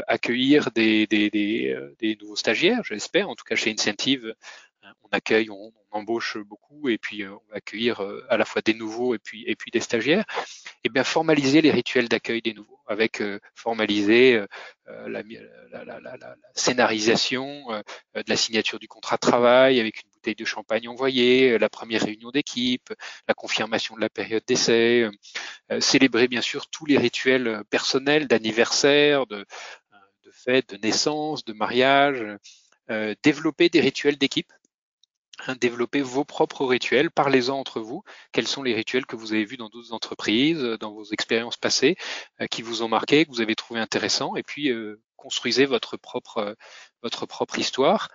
accueillir 0.06 0.70
des, 0.70 1.06
des, 1.06 1.28
des, 1.30 1.76
des, 1.98 2.16
nouveaux 2.20 2.36
stagiaires, 2.36 2.84
j'espère, 2.84 3.28
en 3.28 3.34
tout 3.34 3.44
cas 3.44 3.56
chez 3.56 3.72
Incentive, 3.72 4.34
un, 4.82 4.92
on 5.02 5.08
accueille, 5.10 5.50
on, 5.50 5.72
embauche 5.92 6.38
beaucoup 6.38 6.88
et 6.88 6.98
puis 6.98 7.26
on 7.26 7.42
va 7.50 7.56
accueillir 7.56 8.00
à 8.28 8.36
la 8.36 8.44
fois 8.44 8.62
des 8.62 8.74
nouveaux 8.74 9.14
et 9.14 9.18
puis 9.18 9.42
et 9.46 9.56
puis 9.56 9.72
des 9.72 9.80
stagiaires. 9.80 10.24
Et 10.84 10.88
bien 10.88 11.04
formaliser 11.04 11.62
les 11.62 11.72
rituels 11.72 12.08
d'accueil 12.08 12.42
des 12.42 12.54
nouveaux, 12.54 12.78
avec 12.86 13.22
formaliser 13.54 14.44
la, 14.86 15.22
scénarisation 16.54 17.66
de 18.14 18.24
la 18.28 18.36
signature 18.36 18.78
du 18.78 18.88
contrat 18.88 19.16
de 19.16 19.20
travail, 19.20 19.80
avec 19.80 20.02
une 20.04 20.09
bouteille 20.20 20.34
de 20.34 20.44
champagne 20.44 20.86
envoyée, 20.88 21.58
la 21.58 21.68
première 21.70 22.02
réunion 22.02 22.30
d'équipe, 22.30 22.92
la 23.26 23.34
confirmation 23.34 23.96
de 23.96 24.00
la 24.00 24.10
période 24.10 24.42
d'essai, 24.46 25.08
célébrer 25.80 26.28
bien 26.28 26.42
sûr 26.42 26.68
tous 26.68 26.84
les 26.84 26.98
rituels 26.98 27.62
personnels 27.70 28.28
d'anniversaire, 28.28 29.26
de, 29.26 29.46
de 30.24 30.30
fête, 30.30 30.74
de 30.74 30.76
naissance, 30.76 31.44
de 31.44 31.54
mariage, 31.54 32.22
développer 33.22 33.70
des 33.70 33.80
rituels 33.80 34.18
d'équipe 34.18 34.52
Hein, 35.46 35.56
développer 35.58 36.02
vos 36.02 36.24
propres 36.24 36.66
rituels, 36.66 37.10
parlez-en 37.10 37.58
entre 37.58 37.80
vous. 37.80 38.02
Quels 38.32 38.46
sont 38.46 38.62
les 38.62 38.74
rituels 38.74 39.06
que 39.06 39.16
vous 39.16 39.32
avez 39.32 39.44
vus 39.44 39.56
dans 39.56 39.68
d'autres 39.68 39.92
entreprises, 39.94 40.62
euh, 40.62 40.76
dans 40.76 40.92
vos 40.92 41.04
expériences 41.04 41.56
passées, 41.56 41.96
euh, 42.40 42.46
qui 42.46 42.62
vous 42.62 42.82
ont 42.82 42.88
marqué, 42.88 43.24
que 43.24 43.30
vous 43.30 43.40
avez 43.40 43.54
trouvé 43.54 43.80
intéressant, 43.80 44.36
et 44.36 44.42
puis 44.42 44.70
euh, 44.70 45.00
construisez 45.16 45.64
votre 45.66 45.96
propre 45.96 46.56
votre 47.02 47.26
propre 47.26 47.58
histoire. 47.58 48.08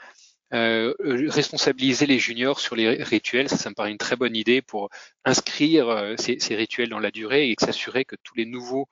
Responsabiliser 0.52 2.06
les 2.06 2.20
juniors 2.20 2.60
sur 2.60 2.76
les 2.76 3.04
rituels, 3.04 3.50
ça, 3.50 3.70
me 3.70 3.76
paraît 3.76 3.92
une 3.92 3.98
très 3.98 4.16
bonne 4.16 4.36
idée 4.36 4.62
pour 4.62 4.90
inscrire 5.26 6.16
ces, 6.18 6.40
ces, 6.40 6.56
rituels 6.56 6.90
dans 6.90 7.00
la 7.00 7.12
durée 7.12 7.50
et 7.50 7.56
s'assurer 7.60 8.06
que 8.06 8.16
tous 8.24 8.36
les 8.36 8.46
nouveaux 8.46 8.88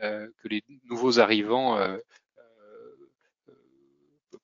que 0.00 0.48
les 0.48 0.62
nouveaux 0.84 1.20
arrivants 1.20 1.78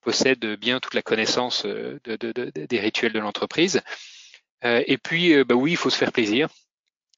possède 0.06 0.46
bien 0.60 0.78
toute 0.78 0.94
la 0.94 1.02
connaissance 1.02 1.64
euh, 1.66 1.98
des 2.06 2.78
rituels 2.78 3.12
de 3.12 3.18
l'entreprise. 3.18 3.82
Euh, 4.64 4.80
et 4.86 4.98
puis, 4.98 5.34
euh, 5.34 5.44
bah 5.44 5.56
oui, 5.56 5.72
il 5.72 5.76
faut 5.76 5.90
se 5.90 5.98
faire 5.98 6.12
plaisir 6.12 6.48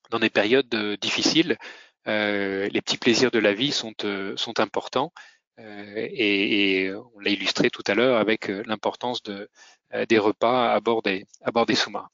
dans 0.09 0.19
des 0.19 0.31
périodes 0.31 0.75
difficiles. 0.99 1.59
les 2.07 2.81
petits 2.81 2.97
plaisirs 2.97 3.31
de 3.31 3.39
la 3.39 3.53
vie 3.53 3.73
sont, 3.73 3.93
sont 4.37 4.59
importants. 4.59 5.13
Et, 5.59 6.93
on 7.15 7.21
l'a 7.21 7.31
illustré 7.31 7.71
tout 7.71 7.83
à 7.87 7.95
l'heure 7.95 8.19
avec 8.19 8.49
l'importance 8.49 9.23
de, 9.23 9.49
des 10.09 10.19
repas 10.19 10.73
à 10.73 10.81
bord 10.81 11.03
des, 11.03 11.27
à 11.43 11.51
bord 11.51 11.67
des 11.67 11.75
sous-marins. 11.75 12.09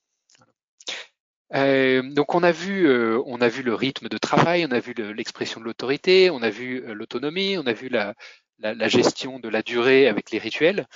donc 1.52 2.34
on 2.34 2.42
a 2.42 2.52
vu, 2.52 2.90
on 3.26 3.40
a 3.40 3.48
vu 3.48 3.62
le 3.62 3.74
rythme 3.74 4.08
de 4.08 4.18
travail, 4.18 4.66
on 4.66 4.72
a 4.72 4.80
vu 4.80 4.94
l'expression 5.14 5.60
de 5.60 5.66
l'autorité, 5.66 6.30
on 6.30 6.42
a 6.42 6.50
vu 6.50 6.82
l'autonomie, 6.94 7.58
on 7.58 7.66
a 7.66 7.72
vu 7.72 7.88
la, 7.88 8.14
la, 8.58 8.88
gestion 8.88 9.38
de 9.38 9.48
la 9.48 9.62
durée 9.62 10.08
avec 10.08 10.30
les 10.30 10.38
rituels, 10.38 10.86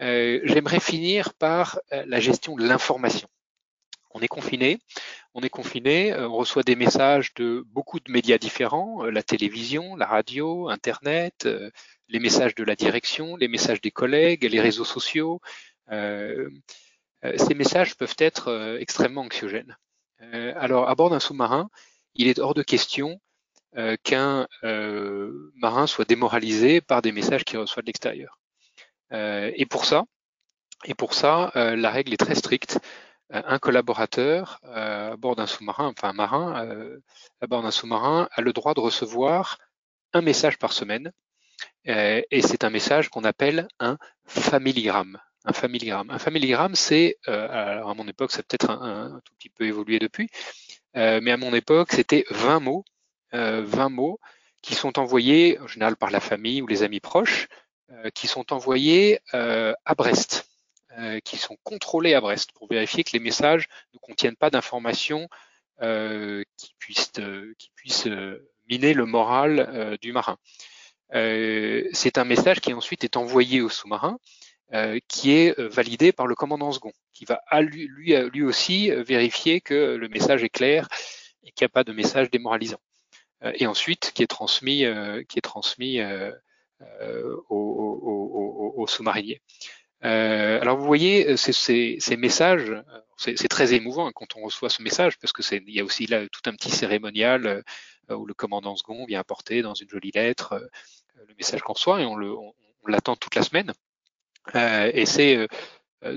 euh, 0.00 0.40
j'aimerais 0.44 0.80
finir 0.80 1.34
par 1.34 1.78
euh, 1.92 2.04
la 2.06 2.20
gestion 2.20 2.56
de 2.56 2.66
l'information. 2.66 3.28
On 4.12 4.20
est 4.20 4.28
confiné, 4.28 4.78
on 5.34 5.42
est 5.42 5.50
confiné, 5.50 6.12
euh, 6.12 6.28
on 6.28 6.36
reçoit 6.36 6.62
des 6.62 6.76
messages 6.76 7.34
de 7.34 7.64
beaucoup 7.68 8.00
de 8.00 8.10
médias 8.10 8.38
différents, 8.38 9.04
la 9.04 9.22
télévision, 9.22 9.96
la 9.96 10.06
radio, 10.06 10.68
Internet, 10.68 11.48
les 12.08 12.18
messages 12.20 12.54
de 12.54 12.64
la 12.64 12.76
direction, 12.76 13.36
les 13.36 13.48
messages 13.48 13.80
des 13.80 13.90
collègues, 13.90 14.44
les 14.44 14.60
réseaux 14.60 14.84
sociaux. 14.84 15.40
ces 15.90 17.54
messages 17.54 17.96
peuvent 17.96 18.16
être 18.18 18.76
extrêmement 18.80 19.22
anxiogènes. 19.22 19.76
alors, 20.56 20.88
à 20.88 20.94
bord 20.94 21.10
d'un 21.10 21.20
sous-marin, 21.20 21.70
il 22.14 22.28
est 22.28 22.38
hors 22.38 22.54
de 22.54 22.62
question 22.62 23.20
euh, 23.76 23.96
qu'un 24.02 24.48
euh, 24.64 25.52
marin 25.54 25.86
soit 25.86 26.04
démoralisé 26.04 26.80
par 26.80 27.02
des 27.02 27.12
messages 27.12 27.44
qu'il 27.44 27.58
reçoit 27.58 27.82
de 27.82 27.86
l'extérieur. 27.86 28.40
Euh, 29.12 29.52
et 29.54 29.64
pour 29.64 29.84
ça, 29.84 30.04
et 30.86 30.94
pour 30.94 31.14
ça, 31.14 31.52
la 31.54 31.90
règle 31.90 32.12
est 32.14 32.16
très 32.16 32.34
stricte. 32.34 32.78
Un 33.32 33.58
collaborateur 33.58 34.60
à 34.64 35.16
bord 35.16 35.36
d'un 35.36 35.46
sous-marin, 35.46 35.92
enfin 35.96 36.08
un 36.08 36.12
marin 36.12 37.00
à 37.40 37.46
bord 37.46 37.62
d'un 37.62 37.70
sous-marin, 37.70 38.28
a 38.32 38.40
le 38.40 38.52
droit 38.52 38.74
de 38.74 38.80
recevoir 38.80 39.58
un 40.12 40.20
message 40.20 40.58
par 40.58 40.72
semaine. 40.72 41.12
et 41.84 42.42
c'est 42.42 42.64
un 42.64 42.70
message 42.70 43.08
qu'on 43.08 43.24
appelle 43.24 43.68
un 43.78 43.98
familigramme. 44.26 45.18
Un 45.44 45.52
familigramme. 45.52 46.10
Un 46.10 46.18
familigramme, 46.18 46.74
c'est, 46.74 47.18
alors 47.26 47.90
à 47.90 47.94
mon 47.94 48.08
époque, 48.08 48.32
ça 48.32 48.42
peut-être 48.42 48.70
un, 48.70 49.14
un, 49.14 49.20
tout 49.24 49.34
petit 49.38 49.50
peu 49.50 49.64
évolué 49.64 50.00
depuis, 50.00 50.28
mais 50.94 51.30
à 51.30 51.36
mon 51.36 51.54
époque, 51.54 51.92
c'était 51.92 52.24
20 52.30 52.60
mots 52.60 52.84
20 53.32 53.38
euh, 53.38 53.88
mots 53.88 54.20
qui 54.62 54.74
sont 54.74 54.98
envoyés 54.98 55.58
en 55.60 55.66
général 55.66 55.96
par 55.96 56.10
la 56.10 56.20
famille 56.20 56.62
ou 56.62 56.66
les 56.66 56.82
amis 56.82 57.00
proches, 57.00 57.48
euh, 57.90 58.10
qui 58.10 58.26
sont 58.26 58.52
envoyés 58.52 59.20
euh, 59.34 59.72
à 59.84 59.94
Brest, 59.94 60.49
qui 61.24 61.36
sont 61.36 61.56
contrôlés 61.62 62.14
à 62.14 62.20
Brest 62.20 62.52
pour 62.52 62.68
vérifier 62.68 63.04
que 63.04 63.12
les 63.12 63.20
messages 63.20 63.68
ne 63.94 63.98
contiennent 63.98 64.36
pas 64.36 64.50
d'informations 64.50 65.28
qui 65.80 66.74
puissent, 66.78 67.12
qui 67.58 67.70
puissent 67.74 68.08
miner 68.68 68.92
le 68.92 69.06
moral 69.06 69.96
du 70.00 70.12
marin. 70.12 70.36
c'est 71.12 72.18
un 72.18 72.24
message 72.24 72.60
qui 72.60 72.72
ensuite 72.72 73.04
est 73.04 73.16
envoyé 73.16 73.60
au 73.60 73.68
sous-marin, 73.68 74.18
qui 75.08 75.32
est 75.32 75.58
validé 75.60 76.12
par 76.12 76.26
le 76.26 76.34
commandant 76.34 76.72
second, 76.72 76.92
qui 77.12 77.24
va 77.24 77.40
lui, 77.60 78.42
aussi 78.42 78.90
vérifier 78.90 79.60
que 79.60 79.94
le 79.94 80.08
message 80.08 80.42
est 80.42 80.48
clair 80.48 80.88
et 81.44 81.52
qu'il 81.52 81.64
n'y 81.64 81.70
a 81.70 81.74
pas 81.74 81.84
de 81.84 81.92
message 81.92 82.30
démoralisant. 82.30 82.80
Euh, 83.44 83.52
et 83.54 83.66
ensuite 83.66 84.12
qui 84.14 84.22
est 84.22 84.26
transmis, 84.26 84.84
euh, 84.84 85.22
transmis 85.42 86.00
euh, 86.00 86.32
aux, 87.48 88.86
sous-mariniers. 90.02 90.60
alors 90.60 90.76
vous 90.76 90.86
voyez, 90.86 91.36
ces, 91.36 92.16
messages, 92.16 92.74
c'est 93.16 93.48
très 93.48 93.74
émouvant 93.74 94.06
hein, 94.06 94.12
quand 94.14 94.36
on 94.36 94.42
reçoit 94.42 94.70
ce 94.70 94.82
message 94.82 95.18
parce 95.18 95.32
que 95.32 95.42
il 95.54 95.74
y 95.74 95.80
a 95.80 95.84
aussi 95.84 96.06
là 96.06 96.26
tout 96.28 96.42
un 96.46 96.52
petit 96.52 96.70
cérémonial 96.70 97.62
où 98.08 98.26
le 98.26 98.34
commandant 98.34 98.76
second 98.76 99.04
vient 99.06 99.20
apporter 99.20 99.62
dans 99.62 99.74
une 99.74 99.88
jolie 99.88 100.10
lettre 100.12 100.68
le 101.28 101.34
message 101.34 101.60
qu'on 101.60 101.74
reçoit 101.74 102.00
et 102.00 102.06
on, 102.06 102.16
le, 102.16 102.32
on, 102.32 102.54
l'attend 102.86 103.16
toute 103.16 103.34
la 103.34 103.42
semaine. 103.42 103.72
et 104.54 105.06
c'est 105.06 105.46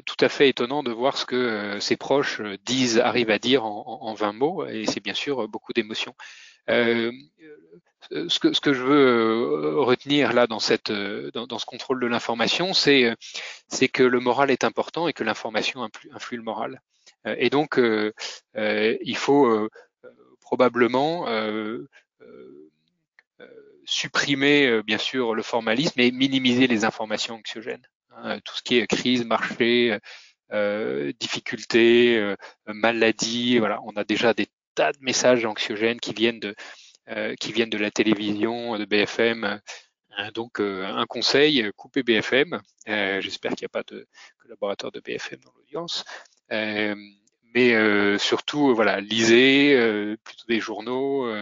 tout 0.06 0.16
à 0.20 0.30
fait 0.30 0.50
étonnant 0.50 0.82
de 0.82 0.92
voir 0.92 1.18
ce 1.18 1.26
que 1.26 1.78
ses 1.82 1.98
proches 1.98 2.42
disent, 2.66 3.00
arrivent 3.00 3.32
à 3.32 3.40
dire 3.40 3.66
en, 3.66 4.02
en 4.02 4.14
20 4.14 4.34
mots, 4.34 4.66
et 4.66 4.86
c'est 4.86 5.02
bien 5.02 5.14
sûr 5.14 5.48
beaucoup 5.50 5.74
d'émotions. 5.74 6.16
Euh, 6.70 7.12
ce 8.12 8.40
que, 8.40 8.54
ce 8.54 8.60
que, 8.60 8.74
je 8.74 8.84
veux 8.84 9.08
euh, 9.08 9.82
retenir 9.82 10.34
là 10.34 10.48
dans, 10.48 10.60
cette, 10.60 10.92
euh, 10.92 11.32
dans, 11.32 11.60
ce 11.60 11.66
contrôle 11.66 12.00
de 12.00 12.08
l'information, 12.08 12.74
c'est 12.74 13.16
que 13.92 14.04
le 14.04 14.20
moral 14.20 14.52
est 14.52 14.64
important 14.64 15.08
et 15.08 15.14
que 15.14 15.24
l'information 15.24 15.90
influe, 16.12 16.38
le 16.38 16.44
moral. 16.44 16.82
Et 17.26 17.50
donc, 17.50 17.80
il 18.56 19.18
faut 19.18 19.70
probablement 20.42 21.26
supprimer 23.86 24.82
bien 24.84 24.98
sûr 24.98 25.34
le 25.34 25.42
formalisme 25.42 26.00
et 26.00 26.12
minimiser 26.12 26.68
les 26.68 26.84
informations 26.84 27.36
anxiogènes. 27.36 27.88
Hein, 28.16 28.40
tout 28.42 28.56
ce 28.56 28.62
qui 28.62 28.78
est 28.78 28.88
crise, 28.88 29.26
marché, 29.26 29.98
euh, 30.52 31.14
difficultés, 31.20 32.36
maladie, 32.68 33.58
voilà, 33.60 33.80
on 33.86 33.92
a 33.92 34.04
déjà 34.04 34.34
des 34.34 34.48
tas 34.76 34.92
de 34.92 35.00
messages 35.02 35.46
anxiogènes 35.46 36.00
qui 36.00 36.14
viennent 36.14 36.40
de, 36.40 36.56
euh, 37.10 37.36
qui 37.36 37.52
viennent 37.52 37.70
de 37.70 37.78
la 37.78 37.92
télévision, 37.92 38.78
de 38.78 38.86
BFM. 38.86 39.60
Euh, 40.20 40.32
donc 40.32 40.62
euh, 40.62 40.86
un 40.86 41.06
conseil, 41.06 41.70
coupez 41.76 42.04
BFM. 42.04 42.62
J'espère 42.88 43.52
qu'il 43.52 43.64
n'y 43.64 43.68
a 43.68 43.70
pas 43.70 43.84
de 43.84 44.08
collaborateurs 44.42 44.92
de 44.92 45.02
BFM 45.02 45.40
dans 45.40 45.52
l'audience. 45.58 46.06
mais 47.56 48.18
surtout, 48.20 48.74
voilà, 48.74 49.00
lisez 49.02 49.76
plutôt 50.24 50.46
des 50.48 50.60
journaux. 50.60 51.34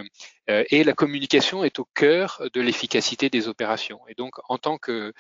et 0.48 0.84
la 0.84 0.94
communication 0.94 1.64
est 1.64 1.80
au 1.80 1.86
cœur 1.94 2.42
de 2.54 2.62
l'efficacité 2.62 3.30
des 3.30 3.48
opérations. 3.48 4.02
Et 4.08 4.14
donc, 4.14 4.36
en 4.50 4.58
tant 4.58 4.78
que 4.78 5.14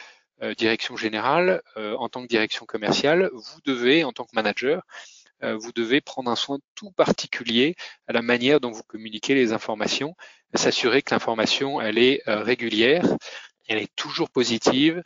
direction 0.57 0.95
générale, 0.95 1.61
en 1.75 2.09
tant 2.09 2.21
que 2.23 2.27
direction 2.27 2.65
commerciale, 2.65 3.29
vous 3.33 3.59
devez, 3.65 4.03
en 4.03 4.11
tant 4.11 4.25
que 4.25 4.35
manager, 4.35 4.83
euh, 4.83 5.20
vous 5.43 5.71
devez 5.71 6.01
prendre 6.01 6.29
un 6.29 6.35
soin 6.35 6.59
tout 6.75 6.91
particulier 6.91 7.75
à 8.07 8.13
la 8.13 8.21
manière 8.21 8.59
dont 8.59 8.71
vous 8.71 8.83
communiquez 8.83 9.33
les 9.35 9.53
informations, 9.53 10.15
s'assurer 10.53 11.01
que 11.01 11.13
l'information 11.13 11.81
elle 11.81 11.97
est 11.97 12.21
euh, 12.27 12.43
régulière, 12.43 13.05
elle 13.67 13.79
est 13.79 13.95
toujours 13.95 14.29
positive 14.29 15.01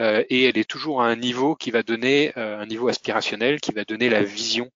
euh, 0.00 0.24
et 0.28 0.44
elle 0.44 0.58
est 0.58 0.68
toujours 0.68 1.02
à 1.02 1.06
un 1.06 1.16
niveau 1.16 1.54
qui 1.54 1.70
va 1.70 1.82
donner 1.82 2.32
un 2.36 2.66
niveau 2.66 2.88
aspirationnel, 2.88 3.60
qui 3.60 3.72
va 3.72 3.84
donner 3.84 4.08
la 4.08 4.22
vision. 4.22 4.70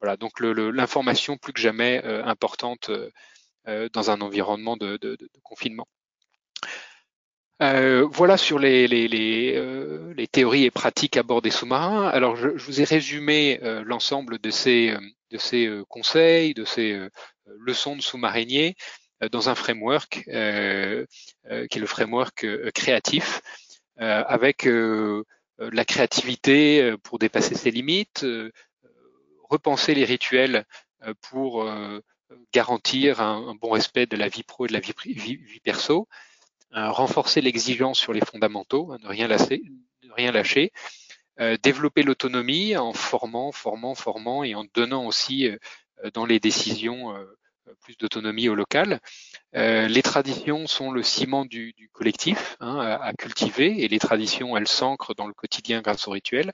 voilà, 0.00 0.16
donc 0.18 0.40
l'information 0.40 1.36
plus 1.36 1.52
que 1.52 1.60
jamais 1.60 2.02
importante 2.04 2.90
dans 3.66 4.10
un 4.10 4.20
environnement 4.20 4.76
de 4.76 5.18
confinement. 5.42 5.88
Euh, 7.62 8.06
voilà 8.10 8.36
sur 8.36 8.58
euh, 8.58 10.14
les, 10.14 10.26
théories 10.28 10.64
et 10.64 10.70
pratiques 10.70 11.16
à 11.16 11.22
bord 11.22 11.40
des 11.40 11.50
sous-marins. 11.50 12.08
Alors, 12.08 12.36
je, 12.36 12.48
vous 12.48 12.80
ai 12.80 12.84
résumé 12.84 13.60
euh, 13.62 13.84
l'ensemble 13.84 14.38
de 14.38 14.50
ces, 14.50 14.94
de 15.30 15.38
ces 15.38 15.70
conseils, 15.88 16.54
de 16.54 16.64
ces 16.64 16.98
leçons 17.46 17.96
de 17.96 18.02
sous-mariniers 18.02 18.74
dans 19.30 19.48
un 19.48 19.54
framework 19.54 20.24
qui 20.24 20.30
est 20.30 21.06
le 21.76 21.86
framework 21.86 22.46
créatif, 22.72 23.40
avec 23.96 24.66
la 24.66 25.84
créativité 25.84 26.94
pour 27.02 27.18
dépasser 27.18 27.54
ses 27.54 27.70
limites, 27.70 28.26
repenser 29.48 29.94
les 29.94 30.04
rituels 30.04 30.64
pour 31.20 31.68
garantir 32.52 33.20
un, 33.20 33.54
bon 33.54 33.70
respect 33.70 34.06
de 34.06 34.16
la 34.16 34.28
vie 34.28 34.42
pro 34.42 34.66
et 34.66 34.68
de 34.68 34.72
la 34.72 34.80
vie, 34.80 34.94
vie, 35.14 35.60
perso, 35.62 36.08
renforcer 36.74 37.40
l'exigence 37.40 37.98
sur 37.98 38.12
les 38.12 38.20
fondamentaux, 38.20 38.92
hein, 38.92 38.98
ne 39.02 39.08
rien 39.08 39.28
lâcher, 39.28 39.62
lâcher 40.18 40.72
développer 41.62 42.04
l'autonomie 42.04 42.76
en 42.76 42.92
formant, 42.92 43.50
formant, 43.50 43.94
formant 43.94 44.44
et 44.44 44.54
en 44.54 44.64
donnant 44.74 45.06
aussi 45.06 45.50
dans 46.14 46.26
les 46.26 46.38
décisions 46.38 47.12
plus 47.80 47.96
d'autonomie 47.96 48.48
au 48.48 48.54
local. 48.54 49.00
Euh, 49.54 49.88
les 49.88 50.02
traditions 50.02 50.66
sont 50.66 50.90
le 50.90 51.02
ciment 51.02 51.44
du, 51.44 51.74
collectif 51.92 52.56
hein, 52.60 52.78
à, 52.78 53.12
cultiver 53.14 53.82
et 53.82 53.88
les 53.88 53.98
traditions, 53.98 54.56
elles 54.56 54.68
s'ancrent 54.68 55.14
dans 55.14 55.26
le 55.26 55.34
quotidien 55.34 55.80
grâce 55.80 56.08
au 56.08 56.12
rituel. 56.12 56.52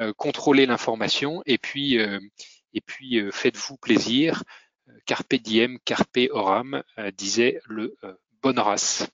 Euh, 0.00 0.12
contrôlez 0.16 0.66
l'information 0.66 1.42
et 1.46 1.58
puis, 1.58 1.98
euh, 1.98 2.18
et 2.72 2.80
puis 2.80 3.20
euh, 3.20 3.30
faites-vous 3.30 3.76
plaisir. 3.76 4.42
Carpe 5.06 5.34
diem, 5.34 5.78
carpe 5.84 6.18
oram, 6.30 6.82
disait 7.14 7.60
le 7.66 7.96
bon 8.42 8.58
Horace. 8.58 9.06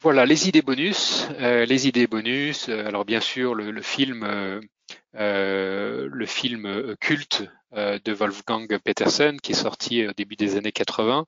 Voilà 0.00 0.26
les 0.26 0.48
idées 0.48 0.62
bonus. 0.62 1.26
les 1.38 1.88
idées 1.88 2.06
bonus. 2.06 2.68
alors 2.68 3.04
bien 3.04 3.20
sûr 3.20 3.54
le, 3.54 3.82
film 3.82 4.24
euh, 5.14 6.08
le 6.12 6.26
film 6.26 6.66
euh, 6.66 6.94
culte 7.00 7.44
euh, 7.72 7.98
de 8.04 8.12
Wolfgang 8.12 8.78
Petersen 8.78 9.40
qui 9.40 9.52
est 9.52 9.54
sorti 9.54 10.06
au 10.06 10.12
début 10.12 10.36
des 10.36 10.56
années 10.56 10.72
80. 10.72 11.26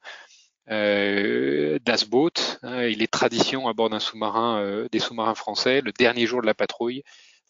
Das 0.68 2.04
Boot, 2.08 2.60
hein, 2.62 2.84
il 2.84 3.02
est 3.02 3.10
tradition 3.10 3.66
à 3.66 3.72
bord 3.72 3.90
d'un 3.90 3.98
sous-marin, 3.98 4.86
des 4.92 5.00
sous-marins 5.00 5.34
français, 5.34 5.80
le 5.80 5.90
dernier 5.90 6.26
jour 6.26 6.42
de 6.42 6.46
la 6.46 6.54
patrouille, 6.54 7.02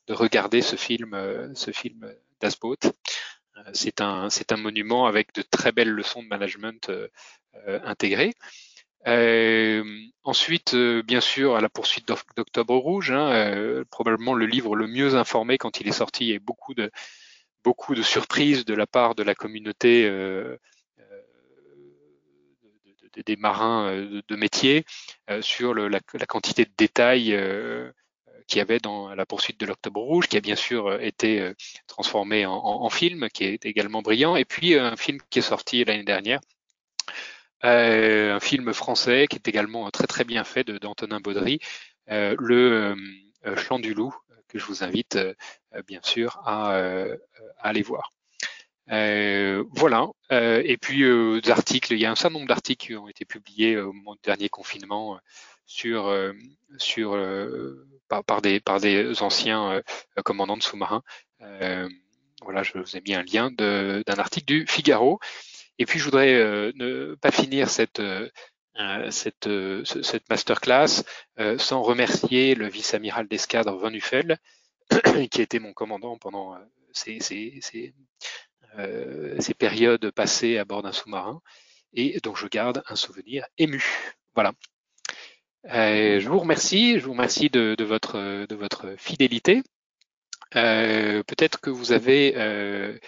de 0.07 0.15
regarder 0.15 0.63
ce 0.63 0.77
film, 0.77 1.15
ce 1.55 1.71
film 1.71 2.11
Das 2.41 2.59
Boot. 2.59 2.93
C'est 3.75 4.01
un, 4.01 4.31
c'est 4.31 4.53
un 4.53 4.57
monument 4.57 5.07
avec 5.07 5.35
de 5.35 5.43
très 5.43 5.71
belles 5.71 5.91
leçons 5.91 6.23
de 6.23 6.29
management 6.29 6.91
intégrées. 7.85 8.33
Euh, 9.07 9.83
ensuite, 10.25 10.75
euh, 10.75 11.03
bien 11.03 11.21
sûr, 11.21 11.57
à 11.57 11.61
la 11.61 11.69
poursuite 11.69 12.07
d'Octobre 12.09 12.77
Rouge, 12.77 13.11
hein, 13.11 13.31
euh, 13.33 13.85
probablement 13.91 14.35
le 14.35 14.47
livre 14.47 14.77
le 14.77 14.87
mieux 14.87 15.15
informé 15.15 15.59
quand 15.59 15.81
il 15.81 15.89
est 15.89 15.93
sorti, 15.93 16.33
et 16.33 16.39
beaucoup 16.39 16.75
de 16.75 16.91
beaucoup 17.65 17.95
de 17.95 18.03
surprises 18.03 18.65
de 18.65 18.75
la 18.75 18.87
part 18.87 19.15
de 19.15 19.23
la 19.23 19.35
communauté 19.35 20.11
des 23.27 23.37
marins 23.37 23.93
de, 23.93 24.37
métier 24.37 24.85
sur 25.41 25.75
la, 25.75 26.01
quantité 26.27 26.65
de 26.65 26.71
détails 26.77 27.39
qu'il 28.47 28.59
y 28.59 28.61
avait 28.63 28.79
dans 28.79 29.15
la 29.15 29.27
poursuite 29.27 29.61
de 29.61 29.67
l'Octobre 29.67 30.01
Rouge, 30.01 30.29
qui 30.29 30.39
a 30.39 30.41
bien 30.41 30.57
sûr 30.57 31.01
été 31.03 31.53
transformé 31.87 32.47
en, 32.47 32.55
en, 32.55 32.89
film, 32.91 33.29
qui 33.29 33.45
est 33.45 33.67
également 33.67 34.01
brillant, 34.01 34.37
et 34.37 34.47
puis 34.47 34.79
un 34.79 34.97
film 34.97 35.19
qui 35.29 35.41
est 35.41 35.43
sorti 35.43 35.85
l'année 35.85 36.05
dernière, 36.05 36.41
euh, 37.65 38.35
un 38.35 38.41
film 38.41 38.73
français 38.73 39.27
qui 39.29 39.37
est 39.37 39.49
également 39.49 39.91
très 39.91 40.07
très 40.07 40.25
bien 40.25 40.45
fait 40.45 40.65
d'Antonin 40.65 41.21
Baudry, 41.21 41.61
euh, 42.11 42.35
le 42.39 42.97
euh, 43.47 43.57
Chant 43.57 43.79
du 43.79 43.93
loup, 43.93 44.15
que 44.49 44.59
je 44.59 44.65
vous 44.65 44.83
invite 44.83 45.19
bien 45.87 46.01
sûr 46.03 46.41
à, 46.45 46.83
aller 47.59 47.83
voir. 47.83 48.13
voilà. 48.89 50.09
et 50.31 50.77
puis 50.81 51.03
des 51.03 51.51
articles, 51.51 51.93
il 51.93 52.01
y 52.01 52.07
a 52.07 52.11
un 52.11 52.17
certain 52.17 52.35
nombre 52.35 52.49
d'articles 52.49 52.87
qui 52.87 52.97
ont 52.97 53.09
été 53.09 53.25
publiés 53.25 53.79
au 53.79 53.93
moment 53.93 54.15
du 54.15 54.21
dernier 54.25 54.49
confinement 54.49 55.19
sur 55.67 56.13
sur 56.79 57.17
par, 58.09 58.43
des 58.43 58.61
par 58.61 58.81
des 58.81 59.23
anciens 59.23 59.81
commandants 60.25 60.57
de 60.57 60.63
sous-marins. 60.63 61.03
voilà, 62.43 62.63
je 62.63 62.77
vous 62.77 62.97
ai 62.97 63.01
mis 63.01 63.15
un 63.15 63.23
lien 63.23 63.51
d'un 63.53 64.19
article 64.19 64.47
du 64.47 64.67
Figaro 64.67 65.21
et 65.81 65.87
puis, 65.87 65.99
je 65.99 66.05
voudrais 66.05 66.35
euh, 66.35 66.73
ne 66.75 67.15
pas 67.15 67.31
finir 67.31 67.71
cette, 67.71 68.01
euh, 68.01 68.29
euh, 68.79 69.11
cette, 69.11 69.49
cette 70.05 70.29
masterclass 70.29 71.05
sans 71.57 71.83
remercier 71.83 72.55
le 72.55 72.69
vice-amiral 72.69 73.27
d'escadre 73.27 73.75
Van 73.79 73.93
Uffel, 73.93 74.37
qui 75.31 75.41
été 75.41 75.59
mon 75.59 75.73
commandant 75.73 76.19
pendant 76.19 76.55
ces, 76.93 77.19
ces, 77.21 77.59
ces, 77.63 77.95
ces 79.39 79.55
périodes 79.55 80.11
passées 80.11 80.59
à 80.59 80.67
bord 80.67 80.83
d'un 80.83 80.93
sous-marin 80.93 81.41
et 81.95 82.21
dont 82.23 82.35
je 82.35 82.47
garde 82.47 82.83
un 82.87 82.95
souvenir 82.95 83.47
ému. 83.57 83.83
Voilà. 84.35 84.53
Euh, 85.71 86.21
je 86.21 86.29
vous 86.29 86.41
remercie, 86.41 87.01
je 87.01 87.07
vous 87.07 87.13
remercie 87.13 87.49
de, 87.49 87.75
de 87.75 87.85
votre, 87.85 88.47
de 88.47 88.55
votre 88.55 88.97
fidélité. 88.99 89.63
Euh, 90.57 91.23
Peut-être 91.23 91.59
que 91.63 91.71
vous 91.71 91.93
avez 91.93 92.35
euh, 92.37 92.99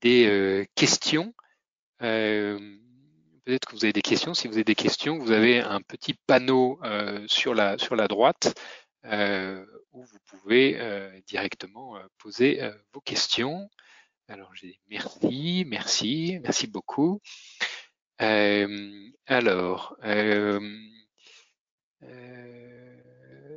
des 0.00 0.66
questions 0.74 1.28
euh, 1.28 1.43
peut-être 3.44 3.66
que 3.66 3.72
vous 3.72 3.84
avez 3.84 3.92
des 3.92 4.02
questions. 4.02 4.34
Si 4.34 4.48
vous 4.48 4.54
avez 4.54 4.64
des 4.64 4.74
questions, 4.74 5.18
vous 5.18 5.30
avez 5.30 5.60
un 5.60 5.80
petit 5.80 6.14
panneau 6.26 6.78
euh, 6.84 7.24
sur, 7.26 7.54
la, 7.54 7.78
sur 7.78 7.96
la 7.96 8.08
droite 8.08 8.54
euh, 9.04 9.64
où 9.92 10.04
vous 10.04 10.18
pouvez 10.26 10.78
directement 11.26 11.96
poser 12.18 12.60
vos 12.92 13.00
questions. 13.00 13.68
Alors, 14.28 14.54
j'ai 14.54 14.80
merci, 14.88 15.64
merci, 15.66 16.38
merci 16.42 16.66
beaucoup. 16.66 17.20
alors, 18.18 19.96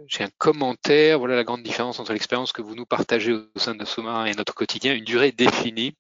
j'ai 0.08 0.24
un 0.24 0.30
commentaire. 0.38 1.20
Voilà 1.20 1.36
la 1.36 1.44
grande 1.44 1.64
différence 1.64 2.00
entre 2.00 2.14
l'expérience 2.14 2.52
que 2.52 2.62
vous 2.62 2.76
nous 2.76 2.86
partagez 2.86 3.34
au 3.34 3.48
sein 3.56 3.76
de 3.76 3.86
sous-marin 3.86 4.26
et 4.26 4.34
notre 4.34 4.54
quotidien, 4.54 4.94
une 4.94 5.04
durée 5.04 5.32
définie. 5.32 5.96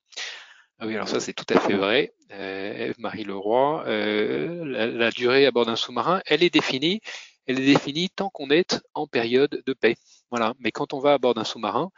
Ah 0.79 0.85
oui, 0.85 0.95
alors 0.95 1.09
ça 1.09 1.19
c'est 1.19 1.33
tout 1.33 1.45
à 1.49 1.59
fait 1.59 1.73
vrai, 1.73 2.13
euh, 2.31 2.93
Marie 2.99 3.23
Leroy. 3.23 3.83
Euh, 3.87 4.63
la, 4.65 5.11
durée 5.11 5.45
à 5.45 5.51
bord 5.51 5.65
d'un 5.65 5.75
sous-marin, 5.75 6.21
elle 6.25 6.43
est 6.43 6.53
définie. 6.53 7.01
Elle 7.47 7.59
est 7.59 7.65
définie 7.65 8.09
tant 8.09 8.29
qu'on 8.29 8.49
est 8.51 8.81
en 8.93 9.07
période 9.07 9.63
de 9.65 9.73
paix. 9.73 9.95
Voilà. 10.29 10.53
Mais 10.59 10.71
quand 10.71 10.93
on 10.93 10.99
va 10.99 11.13
à 11.13 11.17
bord 11.17 11.33
d'un 11.33 11.45
sous-marin, 11.45 11.89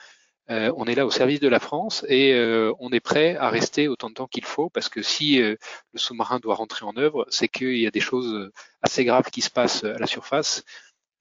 euh, 0.51 0.73
on 0.77 0.85
est 0.85 0.95
là 0.95 1.05
au 1.05 1.11
service 1.11 1.39
de 1.39 1.47
la 1.47 1.59
France 1.59 2.03
et 2.09 2.33
euh, 2.33 2.73
on 2.79 2.89
est 2.91 2.99
prêt 2.99 3.35
à 3.35 3.49
rester 3.49 3.87
autant 3.87 4.09
de 4.09 4.15
temps 4.15 4.27
qu'il 4.27 4.45
faut 4.45 4.69
parce 4.69 4.89
que 4.89 5.03
si 5.03 5.39
euh, 5.39 5.55
le 5.93 5.99
sous-marin 5.99 6.39
doit 6.39 6.55
rentrer 6.55 6.85
en 6.85 6.97
œuvre, 6.97 7.27
c'est 7.29 7.47
qu'il 7.47 7.77
y 7.77 7.85
a 7.85 7.91
des 7.91 7.99
choses 7.99 8.49
assez 8.81 9.05
graves 9.05 9.29
qui 9.29 9.41
se 9.41 9.51
passent 9.51 9.83
à 9.83 9.99
la 9.99 10.07
surface 10.07 10.63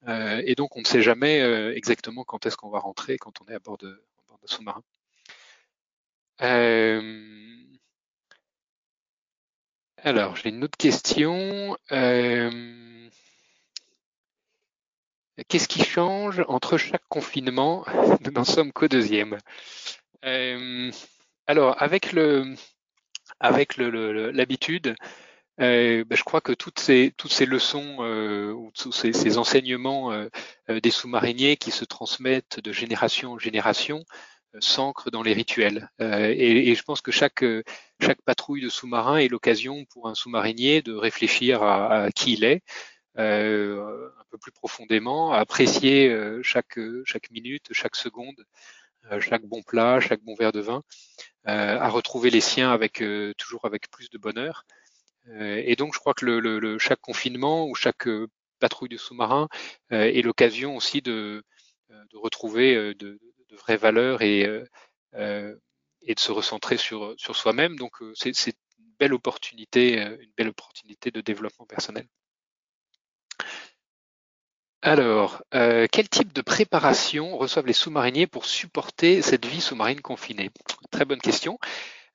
et 0.07 0.55
donc 0.55 0.77
on 0.77 0.81
ne 0.81 0.87
sait 0.87 1.03
jamais 1.03 1.41
exactement 1.75 2.25
quand 2.25 2.47
est-ce 2.47 2.57
qu'on 2.57 2.71
va 2.71 2.79
rentrer 2.79 3.19
quand 3.19 3.43
on 3.43 3.51
est 3.51 3.55
à 3.55 3.59
bord 3.59 3.77
de, 3.77 4.03
d'un 4.31 4.37
sous-marin. 4.47 4.83
Alors, 6.41 7.03
j'ai 10.37 10.51
une 10.51 10.63
autre 10.63 10.79
question. 10.79 11.77
Euh, 11.91 13.09
qu'est-ce 15.49 15.69
qui 15.69 15.83
change 15.83 16.45
entre 16.49 16.79
chaque 16.79 17.07
confinement 17.09 17.85
Nous 18.25 18.31
n'en 18.31 18.45
sommes 18.45 18.73
qu'au 18.73 18.89
deuxième? 18.89 19.39
Euh, 20.25 20.93
alors, 21.49 21.75
avec 21.83 22.13
le, 22.13 22.55
avec 23.41 23.77
l'habitude, 23.77 24.95
euh, 25.61 26.05
ben, 26.05 26.17
je 26.17 26.23
crois 26.23 26.41
que 26.41 26.53
toutes 26.53 26.79
ces, 26.79 27.13
toutes 27.17 27.33
ces 27.33 27.47
leçons 27.47 27.99
ou 28.55 28.71
tous 28.79 28.93
ces, 28.93 29.39
enseignements 29.39 30.13
des 30.69 30.91
sous-mariniers 30.91 31.57
qui 31.57 31.73
se 31.73 31.85
transmettent 31.85 32.61
de 32.61 32.73
génération 32.73 33.33
en 33.33 33.39
génération 33.39 34.05
s'ancre 34.61 35.11
dans 35.11 35.23
les 35.23 35.33
rituels. 35.33 35.91
Euh, 36.01 36.35
et, 36.37 36.75
je 36.75 36.83
pense 36.83 37.01
que 37.01 37.13
chaque, 37.13 37.45
chaque 38.01 38.23
patrouille 38.23 38.63
de 38.63 38.69
sous-marin 38.69 39.19
est 39.19 39.29
l'occasion 39.29 39.85
pour 39.87 40.09
un 40.09 40.15
sous-marinier 40.15 40.83
de 40.83 40.95
réfléchir 40.95 41.63
à, 41.63 42.11
qui 42.13 42.35
il 42.35 42.45
est, 42.45 42.63
euh, 43.19 44.09
un 44.19 44.25
peu 44.31 44.39
plus 44.39 44.53
profondément, 44.53 45.33
à 45.33 45.39
apprécier 45.39 46.09
euh, 46.09 46.43
chaque, 46.43 46.79
chaque 47.05 47.31
minute, 47.31 47.69
chaque 47.73 47.97
seconde, 47.97 48.45
chaque 49.21 49.45
bon 49.47 49.63
plat, 49.63 50.01
chaque 50.01 50.23
bon 50.23 50.35
verre 50.35 50.53
de 50.53 50.61
vin, 50.61 50.83
à 51.45 51.89
retrouver 51.89 52.31
les 52.31 52.43
siens 52.43 52.71
avec 52.73 53.03
toujours 53.39 53.65
avec 53.65 53.91
plus 53.91 54.11
de 54.11 54.19
bonheur. 54.19 54.67
et 55.41 55.77
donc, 55.77 55.95
je 55.95 55.99
crois 55.99 56.13
que 56.13 56.27
le, 56.27 56.41
le, 56.41 56.79
chaque 56.79 57.01
confinement 57.01 57.67
ou 57.67 57.75
chaque 57.75 58.07
patrouille 58.59 58.91
de 58.91 58.99
sous-marin 58.99 59.49
est 59.91 60.23
l'occasion 60.23 60.77
aussi 60.77 61.01
de, 61.01 61.43
de 61.89 62.17
retrouver 62.19 62.95
de 62.95 63.19
vraies 63.57 63.77
valeurs 63.77 64.23
et, 64.23 64.47
euh, 64.47 64.65
euh, 65.15 65.55
et 66.03 66.15
de 66.15 66.21
se 66.21 66.33
recentrer 66.33 66.77
sur, 66.77 67.15
sur 67.17 67.37
soi-même. 67.37 67.77
Donc 67.77 68.03
euh, 68.03 68.13
c'est 68.15 68.31
une 68.79 68.93
belle 68.99 69.15
opportunité, 69.15 70.01
une 70.01 70.33
belle 70.37 70.49
opportunité 70.49 71.11
de 71.11 71.21
développement 71.21 71.67
personnel. 71.67 72.07
Alors, 74.81 75.43
quel 75.51 76.09
type 76.09 76.33
de 76.33 76.41
préparation 76.41 77.37
reçoivent 77.37 77.67
les 77.67 77.73
sous-mariniers 77.73 78.29
pour 78.29 78.45
supporter 78.45 79.23
cette 79.23 79.45
vie 79.45 79.61
sous-marine 79.61 80.01
confinée? 80.01 80.51
Très 80.93 81.05
bonne 81.05 81.21
question. 81.21 81.59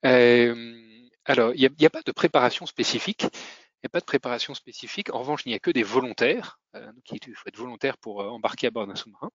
alors, 0.01 1.53
il 1.55 1.69
n'y 1.79 1.85
a, 1.85 1.89
pas 1.89 2.01
de 2.05 2.11
préparation 2.13 2.65
spécifique. 2.65 3.23
Il 3.23 3.83
n'y 3.83 3.87
a 3.87 3.89
pas 3.89 3.99
de 3.99 4.05
préparation 4.05 4.53
spécifique. 4.53 5.13
En 5.13 5.19
revanche, 5.19 5.41
il 5.45 5.49
n'y 5.49 5.55
a 5.55 5.59
que 5.59 5.71
des 5.71 5.83
volontaires. 5.83 6.59
il 6.73 7.35
faut 7.35 7.47
être 7.47 7.57
volontaire 7.57 7.97
pour 7.97 8.19
embarquer 8.19 8.67
à 8.67 8.71
bord 8.71 8.87
d'un 8.87 8.95
sous-marin. 8.95 9.29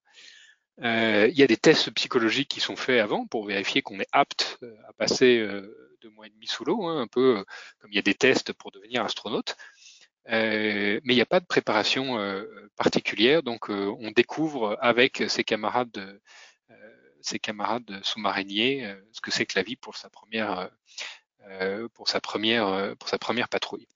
Il 0.81 1.37
y 1.37 1.43
a 1.43 1.47
des 1.47 1.57
tests 1.57 1.91
psychologiques 1.91 2.49
qui 2.49 2.59
sont 2.59 2.75
faits 2.75 3.01
avant 3.01 3.25
pour 3.27 3.45
vérifier 3.45 3.81
qu'on 3.81 3.99
est 3.99 4.07
apte 4.11 4.59
à 4.87 4.93
passer 4.93 5.45
deux 6.01 6.09
mois 6.11 6.27
et 6.27 6.29
demi 6.29 6.47
sous 6.47 6.63
l'eau, 6.63 6.85
hein, 6.85 7.01
un 7.01 7.07
peu 7.07 7.43
comme 7.79 7.91
il 7.91 7.95
y 7.95 7.99
a 7.99 8.03
des 8.03 8.13
tests 8.13 8.53
pour 8.53 8.71
devenir 8.71 9.03
astronaute. 9.03 9.57
mais 10.27 11.01
il 11.03 11.15
n'y 11.15 11.21
a 11.21 11.25
pas 11.25 11.39
de 11.39 11.45
préparation 11.45 12.17
particulière, 12.77 13.43
donc 13.43 13.69
on 13.69 14.11
découvre 14.11 14.77
avec 14.81 15.23
ses 15.27 15.43
camarades 15.43 16.19
ses 17.21 17.39
camarades 17.39 17.99
sous-mariniers 18.03 18.95
ce 19.11 19.19
que 19.19 19.31
c'est 19.31 19.45
que 19.45 19.57
la 19.57 19.63
vie 19.63 19.75
pour 19.75 19.97
sa 19.97 20.09
première 20.09 20.69
pour 21.93 22.07
sa 22.07 22.21
première 22.21 22.95
pour 22.97 23.09
sa 23.09 23.17
première 23.17 23.49
patrouille. 23.49 23.87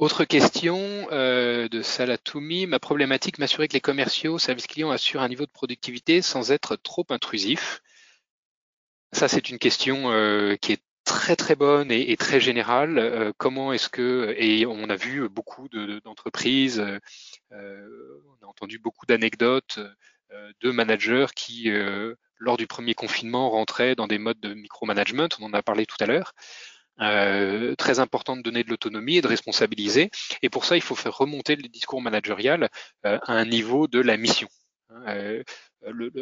Autre 0.00 0.24
question 0.24 0.78
de 1.10 1.82
Salatoumi. 1.82 2.66
Ma 2.66 2.78
problématique, 2.78 3.38
m'assurer 3.38 3.68
que 3.68 3.74
les 3.74 3.82
commerciaux, 3.82 4.38
services 4.38 4.66
clients 4.66 4.90
assurent 4.90 5.20
un 5.20 5.28
niveau 5.28 5.44
de 5.44 5.50
productivité 5.50 6.22
sans 6.22 6.52
être 6.52 6.74
trop 6.76 7.04
intrusif. 7.10 7.82
Ça, 9.12 9.28
c'est 9.28 9.50
une 9.50 9.58
question 9.58 10.04
qui 10.62 10.72
est 10.72 10.82
très 11.04 11.36
très 11.36 11.54
bonne 11.54 11.92
et, 11.92 12.16
très 12.16 12.40
générale. 12.40 13.34
comment 13.36 13.74
est-ce 13.74 13.90
que 13.90 14.34
et 14.38 14.64
on 14.64 14.88
a 14.88 14.96
vu 14.96 15.28
beaucoup 15.28 15.68
d'entreprises, 15.68 16.82
on 17.50 17.56
a 17.56 18.46
entendu 18.46 18.78
beaucoup 18.78 19.04
d'anecdotes 19.04 19.80
euh, 20.32 20.52
de 20.60 20.70
managers 20.70 21.26
qui, 21.34 21.70
euh, 21.70 22.14
lors 22.38 22.56
du 22.56 22.68
premier 22.68 22.94
confinement, 22.94 23.50
rentraient 23.50 23.96
dans 23.96 24.06
des 24.06 24.18
modes 24.18 24.38
de 24.38 24.54
micromanagement, 24.54 25.28
on 25.40 25.46
en 25.46 25.52
a 25.54 25.62
parlé 25.62 25.86
tout 25.86 25.96
à 25.98 26.06
l'heure. 26.06 26.34
Euh, 27.00 27.74
très 27.76 27.98
important 27.98 28.36
de 28.36 28.42
donner 28.42 28.62
de 28.62 28.70
l'autonomie 28.70 29.16
et 29.16 29.22
de 29.22 29.28
responsabiliser. 29.28 30.10
Et 30.42 30.50
pour 30.50 30.64
ça, 30.64 30.76
il 30.76 30.82
faut 30.82 30.94
faire 30.94 31.16
remonter 31.16 31.56
le 31.56 31.68
discours 31.68 32.02
managérial 32.02 32.68
à 33.02 33.20
un 33.26 33.44
niveau 33.44 33.86
de 33.86 34.00
la 34.00 34.16
mission. 34.16 34.48
Hein, 34.90 35.42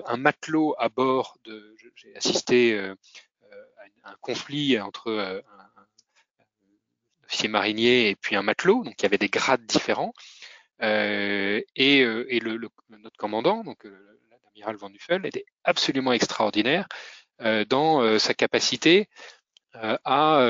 un 0.06 0.16
matelot 0.16 0.74
à 0.78 0.88
bord 0.88 1.36
de, 1.44 1.74
j'ai 1.96 2.14
assisté 2.16 2.78
à 2.78 4.10
un 4.10 4.16
conflit 4.20 4.78
entre 4.78 5.10
un, 5.10 5.42
officier 7.28 7.48
marinier 7.48 8.08
et 8.08 8.16
puis 8.16 8.36
un 8.36 8.42
matelot, 8.42 8.84
donc 8.84 8.94
il 8.98 9.02
y 9.02 9.06
avait 9.06 9.18
des 9.18 9.28
grades 9.28 9.64
différents. 9.66 10.12
Euh, 10.82 11.60
et, 11.76 12.02
euh, 12.02 12.24
et 12.28 12.40
le, 12.40 12.56
le, 12.56 12.68
notre 12.98 13.16
commandant, 13.16 13.64
donc 13.64 13.84
euh, 13.84 14.20
l'amiral 14.30 14.76
Van 14.76 14.90
Nuffel, 14.90 15.26
était 15.26 15.44
absolument 15.64 16.12
extraordinaire 16.12 16.86
dans 17.68 18.18
sa 18.18 18.34
capacité 18.34 19.08
à 19.74 20.48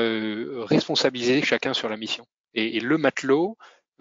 responsabiliser 0.65 1.41
chacun 1.41 1.73
sur 1.73 1.89
la 1.89 1.97
mission. 1.97 2.25
Et, 2.53 2.77
et 2.77 2.79
le 2.79 2.97
matelot, 2.97 3.57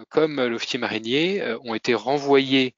comme 0.09 0.41
l'officier 0.43 0.79
marinier, 0.79 1.43
ont 1.65 1.75
été 1.75 1.95
renvoyés 1.95 2.75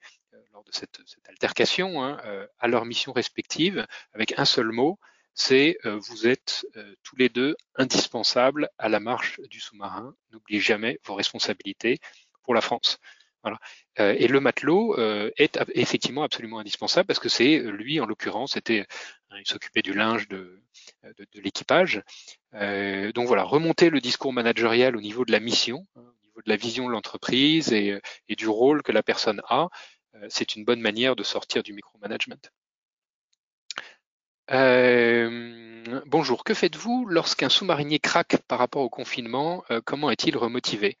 lors 0.53 0.63
de 0.63 0.71
cette, 0.71 0.99
cette 1.05 1.27
altercation 1.29 2.03
hein, 2.03 2.19
à 2.59 2.67
leur 2.67 2.85
mission 2.85 3.13
respective 3.13 3.85
avec 4.13 4.37
un 4.37 4.45
seul 4.45 4.71
mot, 4.71 4.99
c'est 5.33 5.77
vous 5.83 6.27
êtes 6.27 6.65
tous 7.03 7.15
les 7.15 7.29
deux 7.29 7.55
indispensables 7.75 8.69
à 8.77 8.89
la 8.89 8.99
marche 8.99 9.39
du 9.49 9.59
sous-marin. 9.59 10.13
N'oubliez 10.31 10.59
jamais 10.59 10.99
vos 11.05 11.15
responsabilités 11.15 11.99
pour 12.43 12.53
la 12.53 12.61
France. 12.61 12.99
Voilà. 13.43 13.59
Euh, 13.99 14.15
et 14.17 14.27
le 14.27 14.39
matelot 14.39 14.97
euh, 14.99 15.31
est 15.37 15.59
effectivement 15.73 16.23
absolument 16.23 16.59
indispensable 16.59 17.07
parce 17.07 17.19
que 17.19 17.29
c'est 17.29 17.59
lui, 17.59 17.99
en 17.99 18.05
l'occurrence, 18.05 18.55
était, 18.55 18.85
euh, 19.31 19.39
il 19.39 19.47
s'occupait 19.47 19.81
du 19.81 19.93
linge 19.93 20.27
de, 20.27 20.61
de, 21.03 21.25
de 21.33 21.41
l'équipage. 21.41 22.03
donc 22.53 23.27
voilà, 23.27 23.43
remonter 23.43 23.89
le 23.89 24.01
discours 24.01 24.33
managérial 24.33 24.95
au 24.95 25.01
niveau 25.01 25.25
de 25.25 25.31
la 25.31 25.39
mission, 25.39 25.87
hein, 25.95 26.01
au 26.01 26.25
niveau 26.25 26.41
de 26.45 26.49
la 26.49 26.57
vision 26.57 26.87
de 26.87 26.91
l'entreprise 26.91 27.73
et, 27.73 27.99
et, 28.27 28.35
du 28.35 28.47
rôle 28.47 28.83
que 28.83 28.91
la 28.91 29.03
personne 29.03 29.41
a, 29.49 29.69
c'est 30.29 30.55
une 30.55 30.65
bonne 30.65 30.81
manière 30.81 31.15
de 31.15 31.23
sortir 31.23 31.63
du 31.63 31.73
micromanagement. 31.73 32.35
Euh, 34.51 36.01
bonjour, 36.05 36.43
que 36.43 36.53
faites-vous 36.53 37.05
lorsqu'un 37.07 37.49
sous-marinier 37.49 37.99
craque 37.99 38.37
par 38.47 38.59
rapport 38.59 38.81
au 38.81 38.89
confinement 38.89 39.63
Comment 39.85 40.11
est-il 40.11 40.37
remotivé? 40.37 40.97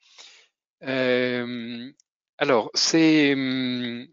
Euh, 0.83 1.91
alors, 2.37 2.71
euh, 2.95 4.05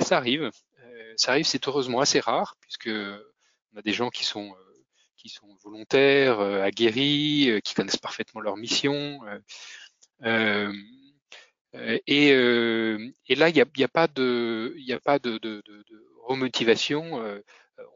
ça 0.00 0.16
arrive. 0.16 0.50
Euh, 0.80 1.12
ça 1.16 1.32
arrive, 1.32 1.46
c'est 1.46 1.68
heureusement 1.68 2.00
assez 2.00 2.20
rare, 2.20 2.56
puisque 2.60 2.88
on 2.88 3.76
a 3.76 3.82
des 3.82 3.92
gens 3.92 4.10
qui 4.10 4.24
sont 4.24 4.52
euh, 4.52 4.71
qui 5.22 5.28
sont 5.28 5.48
volontaires, 5.62 6.40
aguerris, 6.40 7.60
qui 7.64 7.74
connaissent 7.74 7.96
parfaitement 7.96 8.40
leur 8.40 8.56
mission. 8.56 9.20
Et, 10.24 12.28
et, 12.28 13.34
là, 13.34 13.48
il 13.48 13.54
n'y 13.54 13.84
a, 13.84 13.88
pas 13.88 14.08
de, 14.08 14.74
remotivation. 16.24 17.22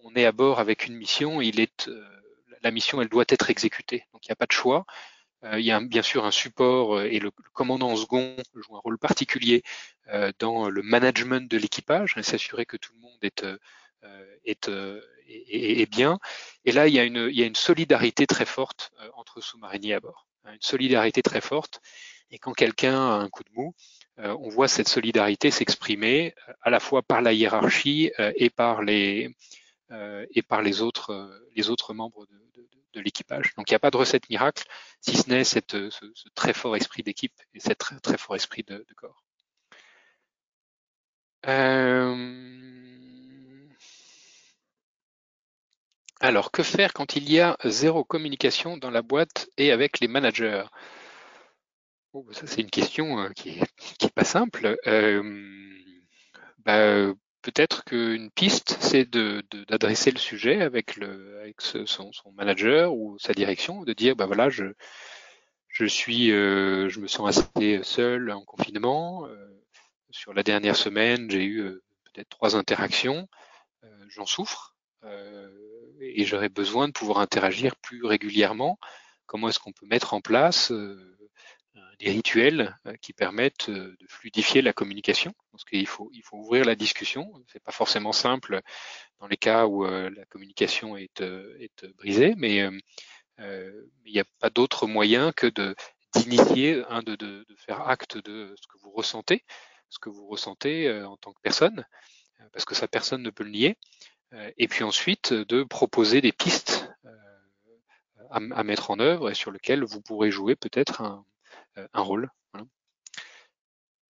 on 0.04 0.14
est 0.14 0.24
à 0.24 0.32
bord 0.32 0.60
avec 0.60 0.86
une 0.86 0.96
mission. 0.96 1.40
La 2.62 2.70
mission, 2.70 3.02
elle 3.02 3.08
doit 3.08 3.24
être 3.28 3.50
exécutée. 3.50 4.04
Donc, 4.12 4.24
il 4.24 4.30
n'y 4.30 4.32
a 4.32 4.36
pas 4.36 4.46
de 4.46 4.52
choix. 4.52 4.86
Euh, 5.44 5.60
il 5.60 5.66
y 5.66 5.70
a 5.70 5.80
bien 5.80 6.02
sûr 6.02 6.24
un 6.24 6.30
support 6.30 6.96
euh, 6.96 7.04
et 7.04 7.18
le, 7.18 7.30
commandant 7.52 7.94
second 7.96 8.36
joue 8.54 8.76
un 8.76 8.80
rôle 8.80 8.98
particulier 8.98 9.62
euh, 10.08 10.32
dans 10.38 10.68
le 10.68 10.82
management 10.82 11.50
de 11.50 11.58
l'équipage 11.58 12.14
s'assurer 12.22 12.64
que 12.64 12.76
tout 12.76 12.92
le 12.94 13.00
monde 13.00 13.18
est, 13.22 13.44
est, 14.44 14.68
est, 14.68 15.80
est, 15.80 15.90
bien. 15.90 16.18
Et 16.64 16.72
là, 16.72 16.88
il 16.88 16.94
y 16.94 16.98
a 16.98 17.04
une, 17.04 17.28
il 17.30 17.36
y 17.36 17.42
a 17.42 17.46
une 17.46 17.56
solidarité 17.56 18.26
très 18.26 18.46
forte 18.46 18.92
entre 19.14 19.40
sous-mariniers 19.40 19.94
à 19.94 20.00
bord. 20.00 20.26
Hein, 20.44 20.54
une 20.54 20.62
solidarité 20.62 21.22
très 21.22 21.40
forte. 21.40 21.80
Et 22.30 22.38
quand 22.38 22.52
quelqu'un 22.52 22.94
a 22.94 23.14
un 23.14 23.28
coup 23.28 23.44
de 23.44 23.52
mou, 23.52 23.74
on 24.18 24.48
voit 24.48 24.66
cette 24.66 24.88
solidarité 24.88 25.50
s'exprimer 25.50 26.34
à 26.62 26.70
la 26.70 26.80
fois 26.80 27.02
par 27.02 27.22
la 27.22 27.32
hiérarchie 27.32 28.10
et 28.18 28.50
par 28.50 28.82
les, 28.82 29.30
et 29.90 30.42
par 30.42 30.62
les 30.62 30.82
autres, 30.82 31.30
les 31.54 31.70
autres 31.70 31.94
membres 31.94 32.26
de, 32.26 33.00
l'équipage. 33.00 33.54
Donc 33.56 33.70
il 33.70 33.72
n'y 33.72 33.76
a 33.76 33.80
pas 33.80 33.90
de 33.90 33.96
recette 33.96 34.28
miracle, 34.30 34.64
si 35.00 35.16
ce 35.16 35.28
n'est 35.28 35.44
ce, 35.44 35.58
très 36.34 36.52
fort 36.52 36.76
esprit 36.76 37.02
d'équipe 37.02 37.34
et 37.54 37.60
ce 37.60 37.72
très, 37.72 37.98
très 38.00 38.18
fort 38.18 38.36
esprit 38.36 38.62
de, 38.62 38.84
corps. 38.96 39.22
Euh, 41.46 42.65
alors, 46.20 46.50
que 46.50 46.62
faire 46.62 46.94
quand 46.94 47.16
il 47.16 47.30
y 47.30 47.40
a 47.40 47.56
zéro 47.64 48.02
communication 48.02 48.78
dans 48.78 48.90
la 48.90 49.02
boîte 49.02 49.50
et 49.58 49.70
avec 49.70 50.00
les 50.00 50.08
managers? 50.08 50.64
Oh, 52.14 52.22
bah, 52.22 52.32
Ça, 52.32 52.46
c'est 52.46 52.62
une 52.62 52.70
question 52.70 53.20
euh, 53.20 53.28
qui 53.30 53.60
n'est 53.60 54.10
pas 54.14 54.24
simple. 54.24 54.78
Euh, 54.86 55.22
bah, 56.64 57.12
peut-être 57.42 57.84
qu'une 57.84 58.30
piste, 58.30 58.78
c'est 58.80 59.10
d'adresser 59.68 60.10
le 60.10 60.18
sujet 60.18 60.62
avec, 60.62 60.98
son, 61.58 62.10
manager 62.34 62.94
ou 62.94 63.18
sa 63.18 63.34
direction, 63.34 63.82
de 63.82 63.92
dire, 63.92 64.16
ben 64.16 64.26
voilà, 64.26 64.48
je, 64.48 64.72
suis, 65.86 66.32
euh, 66.32 66.88
je 66.88 67.00
me 67.00 67.08
sens 67.08 67.28
assez 67.28 67.80
seul 67.82 68.30
en 68.30 68.44
confinement. 68.44 69.28
Sur 70.10 70.32
la 70.32 70.42
dernière 70.42 70.76
semaine, 70.76 71.30
j'ai 71.30 71.44
eu 71.44 71.62
peut-être 72.04 72.30
trois 72.30 72.56
interactions. 72.56 73.28
J'en 74.08 74.24
souffre 74.26 74.74
et 76.00 76.24
j'aurais 76.24 76.48
besoin 76.48 76.88
de 76.88 76.92
pouvoir 76.92 77.18
interagir 77.18 77.76
plus 77.76 78.04
régulièrement. 78.04 78.78
Comment 79.26 79.48
est-ce 79.48 79.58
qu'on 79.58 79.72
peut 79.72 79.86
mettre 79.86 80.14
en 80.14 80.20
place 80.20 80.72
des 81.98 82.10
rituels 82.10 82.76
euh, 82.86 82.94
qui 83.00 83.12
permettent 83.12 83.68
euh, 83.68 83.96
de 83.98 84.06
fluidifier 84.08 84.62
la 84.62 84.72
communication? 84.72 85.32
Parce 85.52 85.64
qu'il 85.64 85.86
faut, 85.86 86.10
il 86.12 86.22
faut 86.22 86.36
ouvrir 86.36 86.64
la 86.64 86.74
discussion. 86.74 87.32
C'est 87.48 87.62
pas 87.62 87.72
forcément 87.72 88.12
simple 88.12 88.60
dans 89.20 89.26
les 89.26 89.36
cas 89.36 89.66
où 89.66 89.84
euh, 89.84 90.10
la 90.10 90.24
communication 90.26 90.96
est, 90.96 91.22
brisée, 91.96 92.34
mais 92.36 92.56
il 93.38 94.12
n'y 94.12 94.20
a 94.20 94.24
pas 94.38 94.50
d'autre 94.50 94.86
moyen 94.86 95.32
que 95.32 95.46
d'initier, 96.14 96.76
de, 96.76 97.16
de, 97.16 97.16
de, 97.16 97.56
faire 97.56 97.88
acte 97.88 98.18
de 98.18 98.54
ce 98.60 98.66
que 98.66 98.78
vous 98.82 98.90
ressentez, 98.90 99.44
ce 99.88 99.98
que 99.98 100.10
vous 100.10 100.26
ressentez 100.26 100.90
en 101.02 101.16
tant 101.16 101.32
que 101.32 101.40
personne, 101.42 101.84
parce 102.52 102.64
que 102.64 102.74
ça 102.74 102.88
personne 102.88 103.22
ne 103.22 103.30
peut 103.30 103.44
le 103.44 103.50
nier. 103.50 103.76
Et 104.58 104.68
puis 104.68 104.84
ensuite 104.84 105.32
de 105.32 105.62
proposer 105.62 106.20
des 106.20 106.32
pistes 106.32 106.90
à, 108.30 108.36
à 108.36 108.62
mettre 108.64 108.90
en 108.90 108.98
œuvre 108.98 109.30
et 109.30 109.34
sur 109.34 109.50
lesquelles 109.50 109.84
vous 109.84 110.00
pourrez 110.00 110.30
jouer 110.30 110.56
peut-être 110.56 111.02
un, 111.02 111.24
euh, 111.78 111.86
un 111.92 112.00
rôle. 112.00 112.30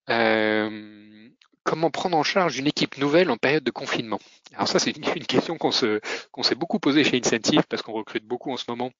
Euh, 0.09 1.29
comment 1.65 1.91
prendre 1.91 2.17
en 2.17 2.23
charge 2.23 2.59
une 2.59 2.69
équipe 2.69 2.97
nouvelle 2.97 3.29
en 3.31 3.37
période 3.37 3.65
de 3.65 3.73
confinement? 3.73 4.21
Alors 4.55 4.69
ça, 4.69 4.79
c'est 4.79 4.97
une, 4.97 5.27
question 5.27 5.59
qu'on 5.59 5.73
se 5.73 6.01
qu'on 6.31 6.45
s'est 6.45 6.55
beaucoup 6.55 6.79
posée 6.79 7.03
chez 7.03 7.19
Incentive 7.19 7.65
parce 7.69 7.83
qu'on 7.83 7.93
recrute 7.93 8.25
beaucoup 8.25 8.53
en 8.53 8.57
ce 8.57 8.67
moment 8.69 8.93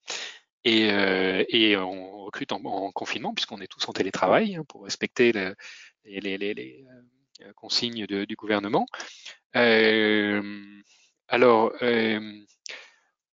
et, 0.65 0.91
euh, 0.91 1.45
et 1.47 1.77
on 1.77 2.25
recrute 2.25 2.51
en, 2.51 2.91
confinement 2.91 3.33
puisqu'on 3.33 3.61
est 3.61 3.67
tous 3.67 3.87
en 3.87 3.93
télétravail 3.93 4.57
hein, 4.57 4.65
pour 4.67 4.83
respecter 4.83 5.31
les, 5.31 6.19
les, 6.19 6.37
les, 6.37 6.85
consignes 7.55 8.05
du 8.05 8.35
gouvernement. 8.35 8.85
Alors, 11.27 11.73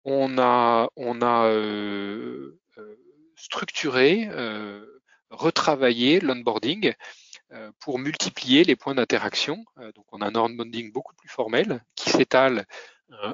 on 0.06 0.38
a 0.38 0.90
on 0.96 1.22
a 1.22 1.50
structuré 3.36 4.30
retravailler 5.30 6.20
l'onboarding 6.20 6.94
pour 7.80 8.00
multiplier 8.00 8.64
les 8.64 8.76
points 8.76 8.96
d'interaction. 8.96 9.64
donc 9.96 10.06
on 10.12 10.22
a 10.22 10.28
un 10.28 10.36
onboarding 10.36 10.92
beaucoup 10.92 11.16
plus 11.16 11.30
formel 11.30 11.84
qui 11.96 12.10
s'étale 12.10 12.66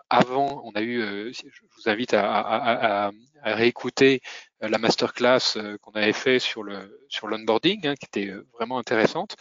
avant, 0.10 0.62
on 0.66 0.72
a 0.72 0.82
eu, 0.82 1.34
je 1.34 1.62
vous 1.76 1.89
invite 1.89 2.14
à, 2.14 3.12
réécouter 3.43 4.22
la 4.60 4.78
masterclass 4.78 5.57
qu'on 5.82 5.91
avait 5.91 6.12
fait 6.14 6.39
sur 6.39 6.64
le 6.64 7.05
sur 7.07 7.28
l'onboarding, 7.28 7.88
hein, 7.88 7.95
qui 7.95 8.05
était 8.05 8.34
vraiment 8.53 8.78
intéressante, 8.78 9.38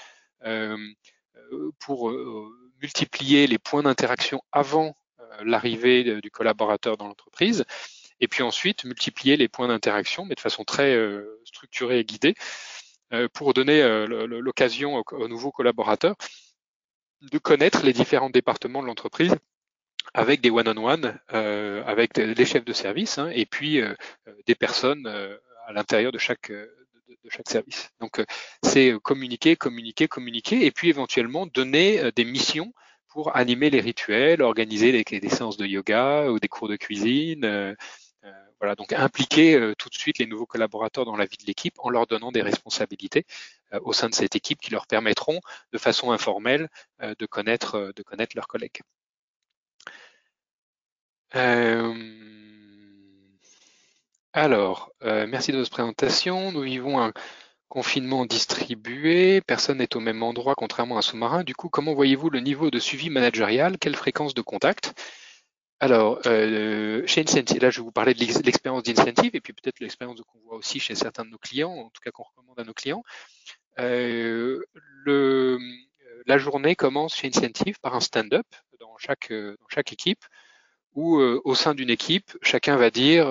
pour 1.81 2.13
multiplier 2.81 3.47
les 3.47 3.59
points 3.59 3.83
d'interaction 3.83 4.41
avant 4.53 4.95
l'arrivée 5.43 6.21
du 6.21 6.31
collaborateur 6.31 6.97
dans 6.97 7.07
l'entreprise 7.07 7.65
et 8.21 8.29
puis 8.29 8.43
ensuite 8.43 8.85
multiplier 8.85 9.37
les 9.37 9.49
points 9.49 9.69
d'interaction, 9.69 10.25
mais 10.25 10.35
de 10.35 10.41
façon 10.41 10.65
très 10.65 10.95
euh, 10.95 11.41
structurée 11.45 12.01
et 12.01 12.05
guidée, 12.05 12.35
euh, 13.13 13.29
pour 13.33 13.55
donner 13.55 13.83
euh, 13.83 14.07
l'occasion 14.27 15.03
aux, 15.11 15.29
nouveaux 15.29 15.53
collaborateurs 15.53 16.17
de 17.21 17.39
connaître 17.39 17.85
les 17.85 17.93
différents 17.93 18.31
départements 18.31 18.83
de 18.83 18.87
l'entreprise 18.87 19.35
avec 20.15 20.41
des 20.41 20.51
one-on-one, 20.51 21.21
avec 21.29 22.17
les 22.17 22.45
chefs 22.47 22.65
de 22.65 22.73
service, 22.73 23.19
hein, 23.19 23.31
et 23.35 23.45
puis 23.45 23.83
des 24.47 24.55
personnes 24.55 25.07
à 25.67 25.73
l'intérieur 25.73 26.13
de 26.13 26.19
chaque 26.19 26.51
de, 26.51 27.29
chaque 27.29 27.51
service. 27.51 27.91
Donc 28.01 28.25
c'est 28.63 28.95
communiquer, 29.03 29.55
communiquer, 29.55 30.09
communiquer, 30.09 30.65
et 30.65 30.71
puis 30.71 30.89
éventuellement 30.89 31.47
donner 31.47 32.11
des 32.13 32.25
missions 32.25 32.73
pour 33.19 33.35
animer 33.35 33.69
les 33.69 33.81
rituels, 33.81 34.43
organiser 34.43 34.93
des 34.93 35.29
séances 35.29 35.57
de 35.57 35.67
yoga 35.67 36.31
ou 36.31 36.39
des 36.39 36.47
cours 36.47 36.69
de 36.69 36.77
cuisine, 36.77 37.75
voilà, 38.61 38.77
donc 38.77 38.93
impliquer 38.93 39.55
euh, 39.55 39.75
tout 39.77 39.89
de 39.89 39.95
suite 39.95 40.19
les 40.19 40.27
nouveaux 40.27 40.47
collaborateurs 40.47 41.05
dans 41.05 41.17
la 41.17 41.27
vie 41.27 41.37
de 41.37 41.47
l'équipe 41.47 41.75
en 41.79 41.91
leur 41.91 42.07
donnant 42.07 42.31
des 42.33 42.43
responsabilités 42.43 43.25
euh, 43.73 43.81
au 43.83 43.93
sein 43.93 44.09
de 44.09 44.15
cette 44.15 44.37
équipe 44.37 44.61
qui 44.61 44.71
leur 44.71 44.87
permettront 44.87 45.41
de 45.73 45.79
façon 45.79 46.13
informelle 46.13 46.69
euh, 47.03 47.15
de 47.19 47.27
connaître, 47.27 47.93
de 47.95 48.03
connaître 48.05 48.37
leurs 48.37 48.47
collègues. 48.47 48.81
alors, 54.33 54.93
merci 55.03 55.51
de 55.51 55.59
votre 55.59 55.71
présentation. 55.71 56.53
Nous 56.53 56.63
vivons 56.63 57.01
un 57.03 57.13
confinement 57.69 58.27
distribué, 58.27 59.41
personne 59.43 59.79
n'est 59.79 59.97
au 59.97 60.01
même 60.01 60.23
endroit 60.23 60.55
contrairement 60.57 60.97
à 60.97 60.99
un 60.99 61.03
sous-marin. 61.03 61.45
Du 61.45 61.55
coup, 61.55 61.69
comment 61.69 61.95
voyez-vous 61.95 62.31
le 62.31 62.41
niveau 62.41 62.71
de 62.71 62.79
suivi 62.79 63.11
managérial? 63.11 63.79
Quelle 63.79 63.97
fréquence 63.97 64.35
de 64.35 64.43
contact? 64.43 64.95
Alors, 65.81 66.21
euh, 66.27 67.07
chez 67.07 67.21
Incentive, 67.21 67.63
là, 67.63 67.71
je 67.71 67.79
vais 67.79 67.85
vous 67.85 67.93
parler 67.93 68.13
de 68.13 68.25
l'expérience 68.43 68.83
d'Incentive 68.83 69.31
et 69.35 69.41
puis 69.41 69.53
peut-être 69.53 69.79
l'expérience 69.81 70.21
qu'on 70.23 70.41
voit 70.41 70.57
aussi 70.57 70.81
chez 70.81 70.97
certains 70.97 71.25
de 71.25 71.31
nos 71.31 71.39
clients, 71.39 71.71
en 71.71 71.91
tout 71.91 72.01
cas 72.03 72.11
qu'on 72.11 72.25
recommande 72.25 72.59
à 72.59 72.65
nos 72.65 72.75
clients. 72.75 73.05
Euh, 73.79 74.61
la 76.27 76.39
journée 76.39 76.75
commence 76.75 77.15
chez 77.15 77.29
Incentive 77.29 77.79
par 77.81 77.95
un 77.95 78.01
stand-up 78.01 78.47
dans 78.81 78.97
chaque, 78.99 79.31
équipe 79.93 80.25
où, 80.95 81.19
euh, 81.21 81.41
au 81.45 81.55
sein 81.55 81.75
d'une 81.75 81.91
équipe, 81.91 82.37
chacun 82.43 82.77
va 82.77 82.91
dire 82.91 83.29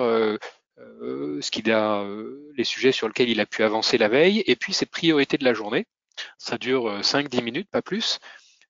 ce 1.40 1.50
qu'il 1.50 1.70
a, 1.72 2.04
les 2.56 2.64
sujets 2.64 2.92
sur 2.92 3.08
lesquels 3.08 3.28
il 3.28 3.40
a 3.40 3.46
pu 3.46 3.62
avancer 3.62 3.98
la 3.98 4.08
veille 4.08 4.42
et 4.46 4.56
puis 4.56 4.72
ses 4.72 4.86
priorités 4.86 5.38
de 5.38 5.44
la 5.44 5.54
journée. 5.54 5.86
Ça 6.38 6.58
dure 6.58 7.00
5-10 7.00 7.42
minutes, 7.42 7.68
pas 7.70 7.82
plus. 7.82 8.18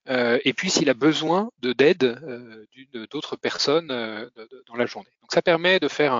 Euh, 0.09 0.39
et 0.45 0.55
puis 0.55 0.71
s'il 0.71 0.89
a 0.89 0.95
besoin 0.95 1.51
de 1.61 1.73
d'aide 1.75 2.05
euh, 2.05 2.67
d'autres 3.11 3.37
personnes 3.37 3.91
euh, 3.91 4.29
dans 4.67 4.77
la 4.77 4.87
journée. 4.87 5.11
Donc 5.21 5.33
ça 5.33 5.43
permet 5.43 5.81
de 5.81 5.89
faire 5.89 6.13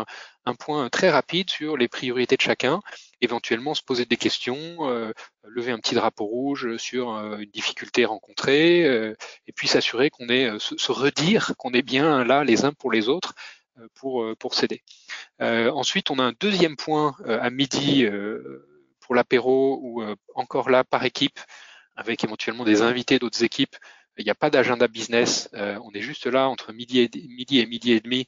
un, 0.45 0.55
point 0.59 0.89
très 0.89 1.11
rapide 1.11 1.51
sur 1.51 1.77
les 1.77 1.89
priorités 1.89 2.37
de 2.37 2.41
chacun, 2.41 2.81
éventuellement 3.21 3.75
se 3.75 3.83
poser 3.83 4.07
des 4.07 4.17
questions, 4.17 4.79
lever 5.43 5.73
un 5.73 5.79
petit 5.79 5.95
drapeau 5.95 6.25
rouge 6.25 6.79
sur 6.79 7.11
une 7.11 7.51
difficulté 7.51 8.07
rencontrée, 8.07 8.81
et 8.81 9.53
puis 9.55 9.69
s'assurer 9.69 10.09
qu'on 10.09 10.31
est, 10.31 10.59
se, 10.59 10.91
redire 10.91 11.53
qu'on 11.59 11.73
est 11.75 11.83
bien 11.83 12.25
là 12.25 12.45
les 12.45 12.65
uns 12.65 12.73
pour 12.73 12.91
les 12.91 13.11
autres 13.11 13.35
pour, 13.95 14.25
pour 14.39 14.55
s'aider. 14.55 14.83
ensuite, 15.41 16.11
on 16.11 16.19
a 16.19 16.23
un 16.23 16.35
deuxième 16.41 16.77
point 16.77 17.17
à 17.27 17.51
midi 17.51 18.07
pour 19.01 19.15
l'apéro 19.15 19.81
ou 19.83 20.03
encore 20.35 20.71
là 20.71 20.85
par 20.85 21.05
équipe 21.05 21.39
avec 21.99 22.23
éventuellement 22.23 22.65
des 22.65 22.81
invités 22.81 23.19
d'autres 23.19 23.43
équipes. 23.43 23.77
Il 24.19 24.25
n'y 24.25 24.31
a 24.31 24.35
pas 24.35 24.51
d'agenda 24.51 24.89
business. 24.89 25.49
Euh, 25.55 25.79
on 25.85 25.93
est 25.93 26.01
juste 26.01 26.27
là 26.27 26.49
entre 26.49 26.73
midi 26.73 27.01
et 27.01 27.11
midi 27.29 27.59
et 27.59 27.67
midi 27.67 27.93
et 27.93 28.01
demi 28.01 28.27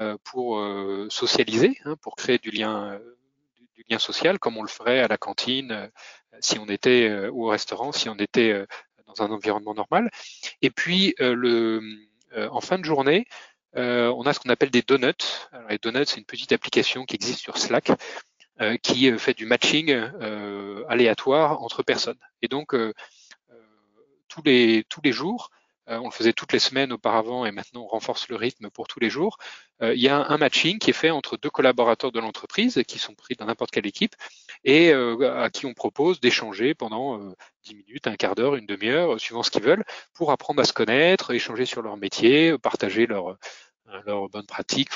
euh, 0.00 0.16
pour 0.24 0.58
euh, 0.58 1.06
socialiser, 1.10 1.78
hein, 1.84 1.96
pour 2.00 2.16
créer 2.16 2.38
du 2.38 2.50
lien, 2.50 2.98
du, 3.76 3.84
lien 3.88 3.98
social, 3.98 4.38
comme 4.38 4.56
on 4.56 4.62
le 4.62 4.68
ferait 4.68 5.00
à 5.00 5.08
la 5.08 5.18
cantine 5.18 5.90
si 6.40 6.58
on 6.58 6.66
était 6.66 7.28
ou 7.28 7.46
au 7.46 7.48
restaurant, 7.48 7.92
si 7.92 8.08
on 8.08 8.16
était 8.16 8.64
dans 9.06 9.22
un 9.22 9.30
environnement 9.30 9.74
normal. 9.74 10.10
Et 10.62 10.70
puis 10.70 11.14
le, 11.18 11.82
en 12.34 12.60
fin 12.60 12.78
de 12.78 12.84
journée, 12.84 13.26
on 13.74 14.22
a 14.22 14.32
ce 14.32 14.40
qu'on 14.40 14.50
appelle 14.50 14.70
des 14.70 14.82
donuts. 14.82 15.12
Alors, 15.52 15.68
les 15.68 15.78
donuts, 15.78 16.06
c'est 16.06 16.18
une 16.18 16.24
petite 16.24 16.52
application 16.52 17.04
qui 17.04 17.14
existe 17.14 17.40
sur 17.40 17.58
Slack 17.58 17.90
euh, 18.60 18.76
qui 18.76 19.10
euh, 19.10 19.16
fait 19.16 19.32
du 19.32 19.46
matching 19.46 19.90
euh, 19.90 20.84
aléatoire 20.86 21.62
entre 21.62 21.82
personnes. 21.82 22.18
Et 22.42 22.48
donc, 22.48 22.76
tous, 24.28 24.42
les, 24.44 24.84
tous 24.88 25.00
les 25.02 25.12
jours, 25.12 25.50
on 25.86 26.04
le 26.04 26.10
faisait 26.10 26.32
toutes 26.32 26.52
les 26.52 26.58
semaines 26.58 26.92
auparavant 26.92 27.44
et 27.44 27.50
maintenant 27.50 27.82
on 27.82 27.86
renforce 27.86 28.28
le 28.28 28.36
rythme 28.36 28.70
pour 28.70 28.86
tous 28.86 29.00
les 29.00 29.10
jours. 29.10 29.38
il 29.80 29.98
y 29.98 30.08
a 30.08 30.24
un, 30.28 30.38
matching 30.38 30.78
qui 30.78 30.90
est 30.90 30.94
fait 30.94 31.10
entre 31.10 31.36
deux 31.36 31.50
collaborateurs 31.50 32.12
de 32.12 32.20
l'entreprise 32.20 32.82
qui 32.86 32.98
sont 32.98 33.14
pris 33.14 33.34
dans 33.34 33.46
n'importe 33.46 33.72
quelle 33.72 33.86
équipe 33.86 34.14
et 34.64 34.92
à 34.92 35.50
qui 35.50 35.66
on 35.66 35.74
propose 35.74 36.20
d'échanger 36.20 36.74
pendant 36.74 37.18
10 37.64 37.74
minutes, 37.74 38.06
un 38.06 38.16
quart 38.16 38.34
d'heure, 38.34 38.54
une 38.54 38.66
demi-heure, 38.66 39.18
suivant 39.20 39.42
ce 39.42 39.50
qu'ils 39.50 39.62
veulent, 39.62 39.84
pour 40.14 40.30
apprendre 40.30 40.60
à 40.60 40.64
se 40.64 40.72
connaître, 40.72 41.32
échanger 41.32 41.66
sur 41.66 41.82
leur 41.82 41.96
métier, 41.96 42.56
partager 42.58 43.06
leur, 43.06 43.36
leurs 44.06 44.28
bonnes 44.28 44.46
pratiques. 44.46 44.90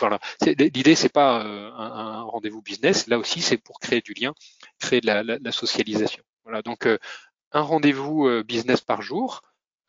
L'idée, 0.45 0.95
c'est 0.95 1.13
pas 1.13 1.45
euh, 1.45 1.71
un, 1.73 2.23
rendez-vous 2.23 2.63
business. 2.63 3.07
Là 3.07 3.19
aussi, 3.19 3.41
c'est 3.41 3.57
pour 3.57 3.81
créer 3.81 4.01
du 4.01 4.15
lien, 4.15 4.35
créer 4.79 5.01
de 5.01 5.07
la, 5.07 5.53
socialisation. 5.53 6.23
Voilà. 6.45 6.63
Donc, 6.63 6.87
euh, 6.87 6.99
un 7.53 7.63
rendez-vous 7.63 8.27
euh, 8.27 8.43
business 8.43 8.81
par 8.81 9.03
jour, 9.03 9.43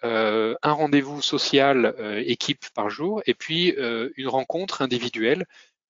un 0.04 0.72
rendez-vous 0.72 1.22
social 1.22 1.96
équipe 2.26 2.66
par 2.74 2.90
jour, 2.90 3.22
et 3.26 3.34
puis 3.34 3.76
une 4.18 4.28
rencontre 4.28 4.82
individuelle 4.82 5.46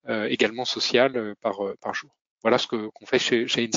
également 0.07 0.65
sociale 0.65 1.35
par 1.41 1.59
par 1.81 1.93
jour. 1.93 2.11
Voilà 2.43 2.57
ce 2.57 2.67
qu'on 2.67 3.05
fait 3.05 3.19
chez, 3.19 3.47
chez 3.47 3.69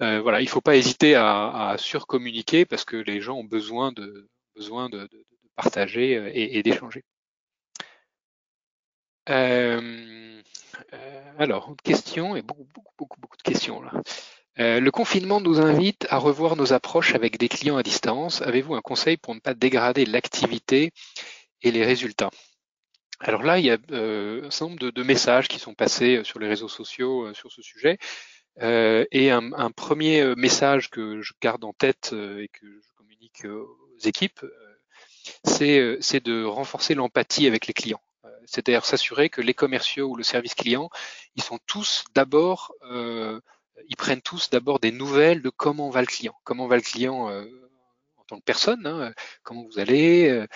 voilà, 0.00 0.40
il 0.40 0.44
ne 0.44 0.50
faut 0.50 0.60
pas 0.60 0.76
hésiter 0.76 1.14
à, 1.14 1.70
à 1.70 1.78
surcommuniquer 1.78 2.64
parce 2.64 2.84
que 2.84 2.96
les 2.96 3.20
gens 3.20 3.36
ont 3.38 3.44
besoin 3.44 3.92
de 3.92 4.28
besoin 4.54 4.88
de, 4.88 5.00
de, 5.00 5.24
partager 5.56 6.12
et, 6.12 6.58
et 6.58 6.62
d'échanger. 6.62 7.02
Euh, 9.28 10.42
euh, 10.92 11.32
alors, 11.38 11.70
une 11.70 11.76
question 11.76 12.36
et 12.36 12.42
beaucoup, 12.42 12.66
beaucoup, 12.74 12.94
beaucoup, 12.98 13.20
beaucoup 13.20 13.36
de 13.36 13.42
questions 13.42 13.80
là. 13.82 13.92
Euh, 14.58 14.80
le 14.80 14.90
confinement 14.90 15.40
nous 15.40 15.60
invite 15.60 16.06
à 16.10 16.18
revoir 16.18 16.56
nos 16.56 16.72
approches 16.72 17.14
avec 17.14 17.38
des 17.38 17.48
clients 17.48 17.76
à 17.76 17.82
distance. 17.82 18.42
Avez-vous 18.42 18.74
un 18.74 18.80
conseil 18.80 19.16
pour 19.16 19.34
ne 19.34 19.40
pas 19.40 19.54
dégrader 19.54 20.06
l'activité 20.06 20.92
et 21.62 21.70
les 21.70 21.84
résultats? 21.84 22.30
Alors 23.20 23.42
là, 23.42 23.58
il 23.58 23.66
y 23.66 23.70
a 23.70 23.78
un 23.90 24.50
certain 24.50 24.66
nombre 24.70 24.90
de, 24.90 25.02
messages 25.02 25.48
qui 25.48 25.58
sont 25.58 25.74
passés 25.74 26.20
sur 26.24 26.38
les 26.38 26.48
réseaux 26.48 26.68
sociaux 26.68 27.32
sur 27.32 27.50
ce 27.50 27.62
sujet. 27.62 27.98
et 28.60 29.30
un, 29.30 29.70
premier 29.70 30.34
message 30.36 30.90
que 30.90 31.22
je 31.22 31.32
garde 31.40 31.64
en 31.64 31.72
tête 31.72 32.12
et 32.12 32.48
que 32.48 32.66
je 32.66 32.88
communique 32.94 33.46
aux 33.46 33.98
équipes, 34.04 34.44
c'est 35.44 36.24
de 36.24 36.44
renforcer 36.44 36.94
l'empathie 36.94 37.46
avec 37.46 37.66
les 37.66 37.72
clients 37.72 38.02
c'est-à-dire 38.46 38.84
s'assurer 38.84 39.28
que 39.28 39.40
les 39.40 39.54
commerciaux 39.54 40.08
ou 40.08 40.16
le 40.16 40.22
service 40.22 40.54
client, 40.54 40.88
ils 41.34 41.42
sont 41.42 41.58
tous 41.66 42.04
d'abord, 42.14 42.72
euh, 42.90 43.40
ils 43.88 43.96
prennent 43.96 44.22
tous 44.22 44.50
d'abord 44.50 44.80
des 44.80 44.92
nouvelles 44.92 45.42
de 45.42 45.50
comment 45.50 45.90
va 45.90 46.00
le 46.00 46.06
client, 46.06 46.34
comment 46.44 46.66
va 46.66 46.76
le 46.76 46.82
client 46.82 47.28
euh, 47.30 47.44
en 48.16 48.24
tant 48.24 48.38
que 48.38 48.44
personne, 48.44 48.86
hein, 48.86 49.12
comment 49.42 49.64
vous 49.64 49.78
allez, 49.78 50.28
euh, 50.28 50.46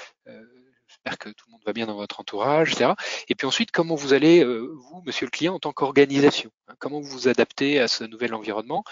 j'espère 0.86 1.18
que 1.18 1.28
tout 1.28 1.46
le 1.48 1.52
monde 1.52 1.62
va 1.64 1.72
bien 1.72 1.86
dans 1.86 1.96
votre 1.96 2.20
entourage, 2.20 2.72
etc. 2.72 2.92
Et 3.28 3.34
puis 3.34 3.46
ensuite, 3.46 3.70
comment 3.70 3.94
vous 3.94 4.12
allez, 4.12 4.44
vous, 4.44 5.02
monsieur 5.06 5.26
le 5.26 5.30
client, 5.30 5.54
en 5.54 5.60
tant 5.60 5.72
qu'organisation, 5.72 6.50
hein, 6.68 6.74
comment 6.78 7.00
vous 7.00 7.10
vous 7.10 7.28
adaptez 7.28 7.78
à 7.78 7.88
ce 7.88 8.04
nouvel 8.04 8.34
environnement. 8.34 8.84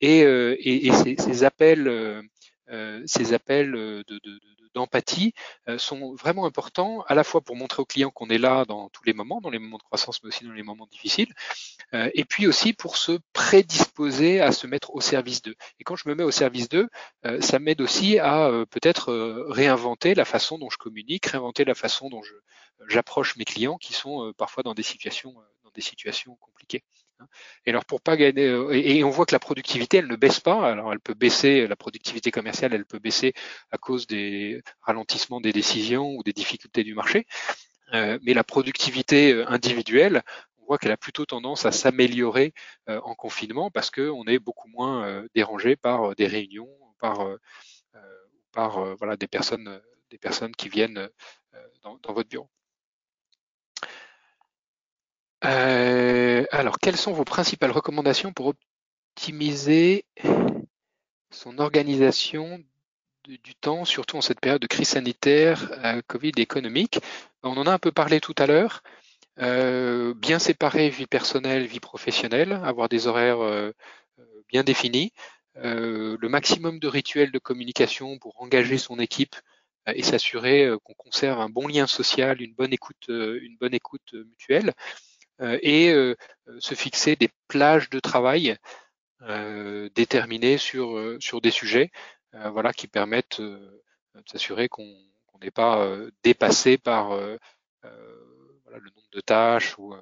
Et, 0.00 0.20
et, 0.20 0.86
et 0.86 0.92
ces, 0.92 1.16
ces, 1.18 1.44
appels, 1.44 2.22
ces 3.06 3.32
appels 3.34 3.72
de, 3.72 4.04
de, 4.08 4.20
de 4.24 4.40
d'empathie 4.74 5.32
euh, 5.68 5.78
sont 5.78 6.14
vraiment 6.14 6.44
importants 6.44 7.02
à 7.02 7.14
la 7.14 7.24
fois 7.24 7.40
pour 7.40 7.56
montrer 7.56 7.80
aux 7.80 7.86
clients 7.86 8.10
qu'on 8.10 8.28
est 8.28 8.38
là 8.38 8.64
dans 8.66 8.90
tous 8.90 9.04
les 9.04 9.14
moments, 9.14 9.40
dans 9.40 9.50
les 9.50 9.58
moments 9.58 9.78
de 9.78 9.82
croissance, 9.82 10.22
mais 10.22 10.28
aussi 10.28 10.44
dans 10.44 10.52
les 10.52 10.62
moments 10.62 10.86
difficiles, 10.86 11.32
euh, 11.94 12.10
et 12.14 12.24
puis 12.24 12.46
aussi 12.46 12.72
pour 12.72 12.96
se 12.96 13.18
prédisposer 13.32 14.40
à 14.40 14.52
se 14.52 14.66
mettre 14.66 14.94
au 14.94 15.00
service 15.00 15.40
d'eux. 15.42 15.54
Et 15.78 15.84
quand 15.84 15.96
je 15.96 16.08
me 16.08 16.14
mets 16.14 16.24
au 16.24 16.30
service 16.30 16.68
d'eux, 16.68 16.88
euh, 17.24 17.40
ça 17.40 17.58
m'aide 17.58 17.80
aussi 17.80 18.18
à 18.18 18.50
peut-être 18.70 19.12
réinventer 19.48 20.14
la 20.14 20.24
façon 20.24 20.58
dont 20.58 20.70
je 20.70 20.76
communique, 20.76 21.26
réinventer 21.26 21.64
la 21.64 21.74
façon 21.74 22.10
dont 22.10 22.22
j'approche 22.88 23.36
mes 23.36 23.44
clients 23.44 23.78
qui 23.78 23.92
sont 23.92 24.32
parfois 24.36 24.62
dans 24.62 24.74
des 24.74 24.82
situations 24.82 25.34
dans 25.62 25.70
des 25.74 25.80
situations 25.80 26.36
compliquées. 26.36 26.82
Et 27.66 27.70
alors 27.70 27.84
pour 27.84 28.00
pas 28.00 28.16
gagner, 28.16 28.44
et 28.72 29.04
on 29.04 29.10
voit 29.10 29.26
que 29.26 29.34
la 29.34 29.38
productivité, 29.38 29.98
elle 29.98 30.06
ne 30.06 30.16
baisse 30.16 30.40
pas. 30.40 30.70
Alors 30.70 30.92
elle 30.92 31.00
peut 31.00 31.14
baisser, 31.14 31.66
la 31.66 31.76
productivité 31.76 32.30
commerciale, 32.30 32.74
elle 32.74 32.84
peut 32.84 32.98
baisser 32.98 33.34
à 33.70 33.78
cause 33.78 34.06
des 34.06 34.62
ralentissements 34.82 35.40
des 35.40 35.52
décisions 35.52 36.16
ou 36.16 36.22
des 36.22 36.32
difficultés 36.32 36.84
du 36.84 36.94
marché. 36.94 37.26
mais 37.92 38.34
la 38.34 38.44
productivité 38.44 39.44
individuelle, 39.46 40.22
on 40.60 40.66
voit 40.66 40.78
qu'elle 40.78 40.92
a 40.92 40.96
plutôt 40.96 41.26
tendance 41.26 41.66
à 41.66 41.72
s'améliorer 41.72 42.52
en 42.88 43.14
confinement 43.14 43.70
parce 43.70 43.90
qu'on 43.90 44.24
est 44.24 44.38
beaucoup 44.38 44.68
moins 44.68 45.24
dérangé 45.34 45.76
par 45.76 46.14
des 46.14 46.26
réunions, 46.26 46.70
par 47.00 47.26
par 48.54 48.78
euh, 48.78 48.94
voilà, 48.94 49.16
des, 49.16 49.26
personnes, 49.26 49.68
euh, 49.68 49.80
des 50.10 50.18
personnes 50.18 50.54
qui 50.56 50.68
viennent 50.68 50.98
euh, 50.98 51.68
dans, 51.82 52.12
votre 52.12 52.28
bureau. 52.28 52.48
Alors, 55.44 56.78
quelles 56.80 56.96
sont 56.96 57.12
vos 57.12 57.24
principales 57.24 57.70
recommandations 57.70 58.32
pour 58.32 58.54
optimiser 59.14 60.04
son 61.30 61.58
organisation 61.58 62.60
du 63.24 63.54
temps, 63.54 63.84
surtout 63.84 64.16
en 64.16 64.20
cette 64.20 64.40
période 64.40 64.62
de 64.62 64.66
crise 64.66 64.88
sanitaire, 64.88 65.70
Covid 66.06 66.32
économique? 66.36 67.00
On 67.42 67.56
en 67.56 67.66
a 67.66 67.72
un 67.72 67.78
peu 67.78 67.92
parlé 67.92 68.20
tout 68.20 68.34
à 68.38 68.46
l'heure. 68.46 68.82
bien 69.36 70.38
séparer 70.38 70.88
vie 70.90 71.06
personnelle, 71.06 71.66
vie 71.66 71.80
professionnelle, 71.80 72.52
avoir 72.64 72.88
des 72.88 73.06
horaires 73.06 73.72
bien 74.48 74.64
définis, 74.64 75.12
euh, 75.56 76.16
le 76.20 76.28
maximum 76.28 76.78
de 76.78 76.88
rituels 76.88 77.30
de 77.30 77.38
communication 77.38 78.18
pour 78.18 78.40
engager 78.42 78.78
son 78.78 78.98
équipe 78.98 79.36
euh, 79.88 79.92
et 79.94 80.02
s'assurer 80.02 80.64
euh, 80.64 80.78
qu'on 80.78 80.94
conserve 80.94 81.40
un 81.40 81.48
bon 81.48 81.68
lien 81.68 81.86
social, 81.86 82.42
une 82.42 82.54
bonne 82.54 82.72
écoute, 82.72 83.08
une 83.08 83.56
bonne 83.58 83.74
écoute 83.74 84.14
mutuelle, 84.14 84.72
et 85.40 86.14
se 86.58 86.74
fixer 86.74 87.16
des 87.16 87.30
plages 87.48 87.90
de 87.90 88.00
travail 88.00 88.56
déterminées 89.94 90.58
sur 90.58 91.16
sur 91.20 91.40
des 91.40 91.50
sujets, 91.50 91.90
voilà, 92.32 92.72
qui 92.72 92.86
permettent 92.88 93.40
de 93.40 93.82
s'assurer 94.26 94.68
qu'on 94.68 94.94
n'est 95.40 95.50
pas 95.50 95.96
dépassé 96.22 96.78
par 96.78 97.16
le 97.16 97.38
nombre 98.90 99.10
de 99.12 99.20
tâches 99.20 99.78
ou 99.78 99.94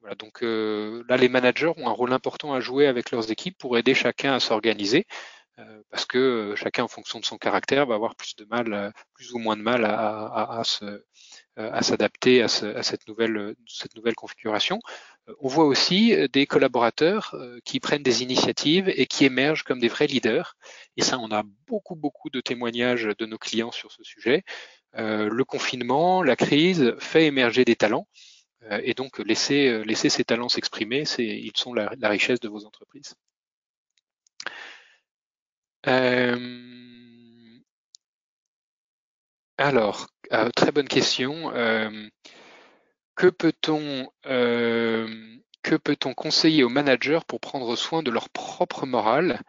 voilà, 0.00 0.14
donc 0.14 0.42
euh, 0.42 1.04
là, 1.08 1.16
les 1.16 1.28
managers 1.28 1.72
ont 1.76 1.88
un 1.88 1.92
rôle 1.92 2.12
important 2.12 2.54
à 2.54 2.60
jouer 2.60 2.86
avec 2.86 3.10
leurs 3.10 3.30
équipes 3.30 3.58
pour 3.58 3.76
aider 3.76 3.94
chacun 3.94 4.32
à 4.34 4.40
s'organiser, 4.40 5.06
euh, 5.58 5.82
parce 5.90 6.06
que 6.06 6.18
euh, 6.18 6.56
chacun, 6.56 6.84
en 6.84 6.88
fonction 6.88 7.20
de 7.20 7.24
son 7.26 7.36
caractère, 7.36 7.84
va 7.86 7.96
avoir 7.96 8.14
plus 8.16 8.34
de 8.36 8.46
mal, 8.46 8.92
plus 9.14 9.32
ou 9.32 9.38
moins 9.38 9.56
de 9.56 9.62
mal 9.62 9.84
à, 9.84 10.26
à, 10.26 10.60
à, 10.60 10.62
s'adapter 11.82 12.42
à, 12.42 12.48
cette 12.48 13.06
nouvelle, 13.06 13.54
cette 13.66 13.94
nouvelle 13.96 14.14
configuration. 14.14 14.80
On 15.40 15.48
voit 15.48 15.66
aussi 15.66 16.16
des 16.32 16.46
collaborateurs 16.46 17.36
qui 17.64 17.80
prennent 17.80 18.02
des 18.02 18.22
initiatives 18.22 18.88
et 18.88 19.06
qui 19.06 19.24
émergent 19.24 19.62
comme 19.64 19.78
des 19.78 19.88
vrais 19.88 20.06
leaders. 20.06 20.56
Et 20.96 21.02
ça, 21.02 21.18
on 21.18 21.30
a 21.30 21.42
beaucoup, 21.66 21.96
beaucoup 21.96 22.30
de 22.30 22.40
témoignages 22.40 23.08
de 23.18 23.26
nos 23.26 23.38
clients 23.38 23.72
sur 23.72 23.92
ce 23.92 24.02
sujet. 24.02 24.42
le 24.94 25.42
confinement, 25.44 26.22
la 26.22 26.36
crise 26.36 26.94
fait 26.98 27.26
émerger 27.26 27.64
des 27.64 27.76
talents. 27.76 28.06
Euh, 28.64 28.80
et 28.84 28.94
donc 28.94 29.18
laisser, 29.18 29.68
euh, 29.68 29.82
laisser 29.82 30.08
ces 30.10 30.24
talents 30.24 30.48
s'exprimer, 30.48 31.04
ils 31.18 31.52
sont 31.56 31.74
la, 31.74 31.90
richesse 32.08 32.40
de 32.40 32.48
vos 32.48 32.64
entreprises. 32.66 33.14
Euh, 35.86 36.79
alors, 39.60 40.08
très 40.56 40.72
bonne 40.72 40.88
question. 40.88 41.50
que 43.14 43.28
peut-on 43.28 44.08
que 44.24 45.76
peut-on 45.76 46.14
conseiller 46.14 46.64
aux 46.64 46.68
managers 46.68 47.20
pour 47.26 47.40
prendre 47.40 47.76
soin 47.76 48.02
de 48.02 48.10
leur 48.10 48.30
propre 48.30 48.86
morale 48.86 49.40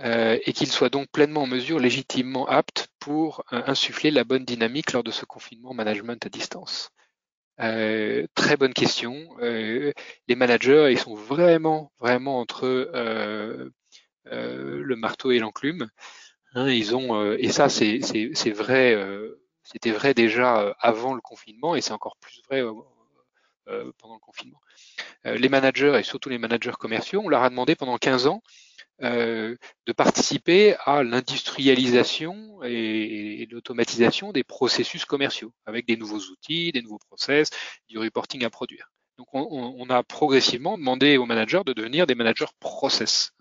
et 0.00 0.52
qu'ils 0.52 0.70
soient 0.72 0.90
donc 0.90 1.08
pleinement 1.10 1.42
en 1.42 1.46
mesure, 1.46 1.78
légitimement 1.78 2.46
aptes 2.48 2.88
pour 2.98 3.44
insuffler 3.50 4.10
la 4.10 4.24
bonne 4.24 4.44
dynamique 4.44 4.92
lors 4.92 5.04
de 5.04 5.10
ce 5.10 5.24
confinement 5.24 5.74
management 5.74 6.26
à 6.26 6.28
distance? 6.28 6.90
Euh, 7.60 8.26
très 8.34 8.56
bonne 8.56 8.74
question. 8.74 9.14
Euh, 9.40 9.92
les 10.28 10.34
managers, 10.34 10.88
ils 10.90 10.98
sont 10.98 11.14
vraiment, 11.14 11.92
vraiment 12.00 12.40
entre 12.40 12.64
euh, 12.66 13.70
le 14.26 14.96
marteau 14.96 15.30
et 15.30 15.38
l'enclume. 15.38 15.88
Hein, 16.54 16.68
ils 16.68 16.94
ont, 16.96 17.32
et 17.32 17.50
ça, 17.50 17.68
c'est 17.68 18.00
vrai. 18.50 18.96
C'était 19.64 19.90
vrai 19.90 20.14
déjà 20.14 20.74
avant 20.78 21.14
le 21.14 21.20
confinement 21.20 21.74
et 21.74 21.80
c'est 21.80 21.92
encore 21.92 22.16
plus 22.18 22.42
vrai 22.48 22.62
pendant 23.98 24.14
le 24.14 24.20
confinement. 24.20 24.60
les 25.24 25.48
managers 25.48 25.96
et 25.98 26.02
surtout 26.02 26.28
les 26.28 26.38
managers 26.38 26.72
commerciaux, 26.78 27.22
on 27.24 27.28
leur 27.28 27.42
a 27.42 27.50
demandé 27.50 27.74
pendant 27.74 27.96
15 27.96 28.26
ans 28.26 28.42
euh, 29.02 29.56
de 29.86 29.92
participer 29.92 30.76
à 30.84 31.02
l'industrialisation 31.02 32.62
et, 32.62 33.46
l'automatisation 33.50 34.30
des 34.30 34.44
processus 34.44 35.04
commerciaux 35.04 35.52
avec 35.66 35.84
des 35.86 35.96
nouveaux 35.96 36.20
outils, 36.20 36.70
des 36.70 36.80
nouveaux 36.80 37.00
process, 37.08 37.50
du 37.88 37.98
reporting 37.98 38.44
à 38.44 38.50
produire. 38.50 38.92
Donc 39.18 39.26
on, 39.32 39.90
a 39.90 40.02
progressivement 40.04 40.78
demandé 40.78 41.16
aux 41.16 41.26
managers 41.26 41.62
de 41.66 41.72
devenir 41.72 42.06
des 42.06 42.14
managers 42.14 42.46
process. 42.60 43.32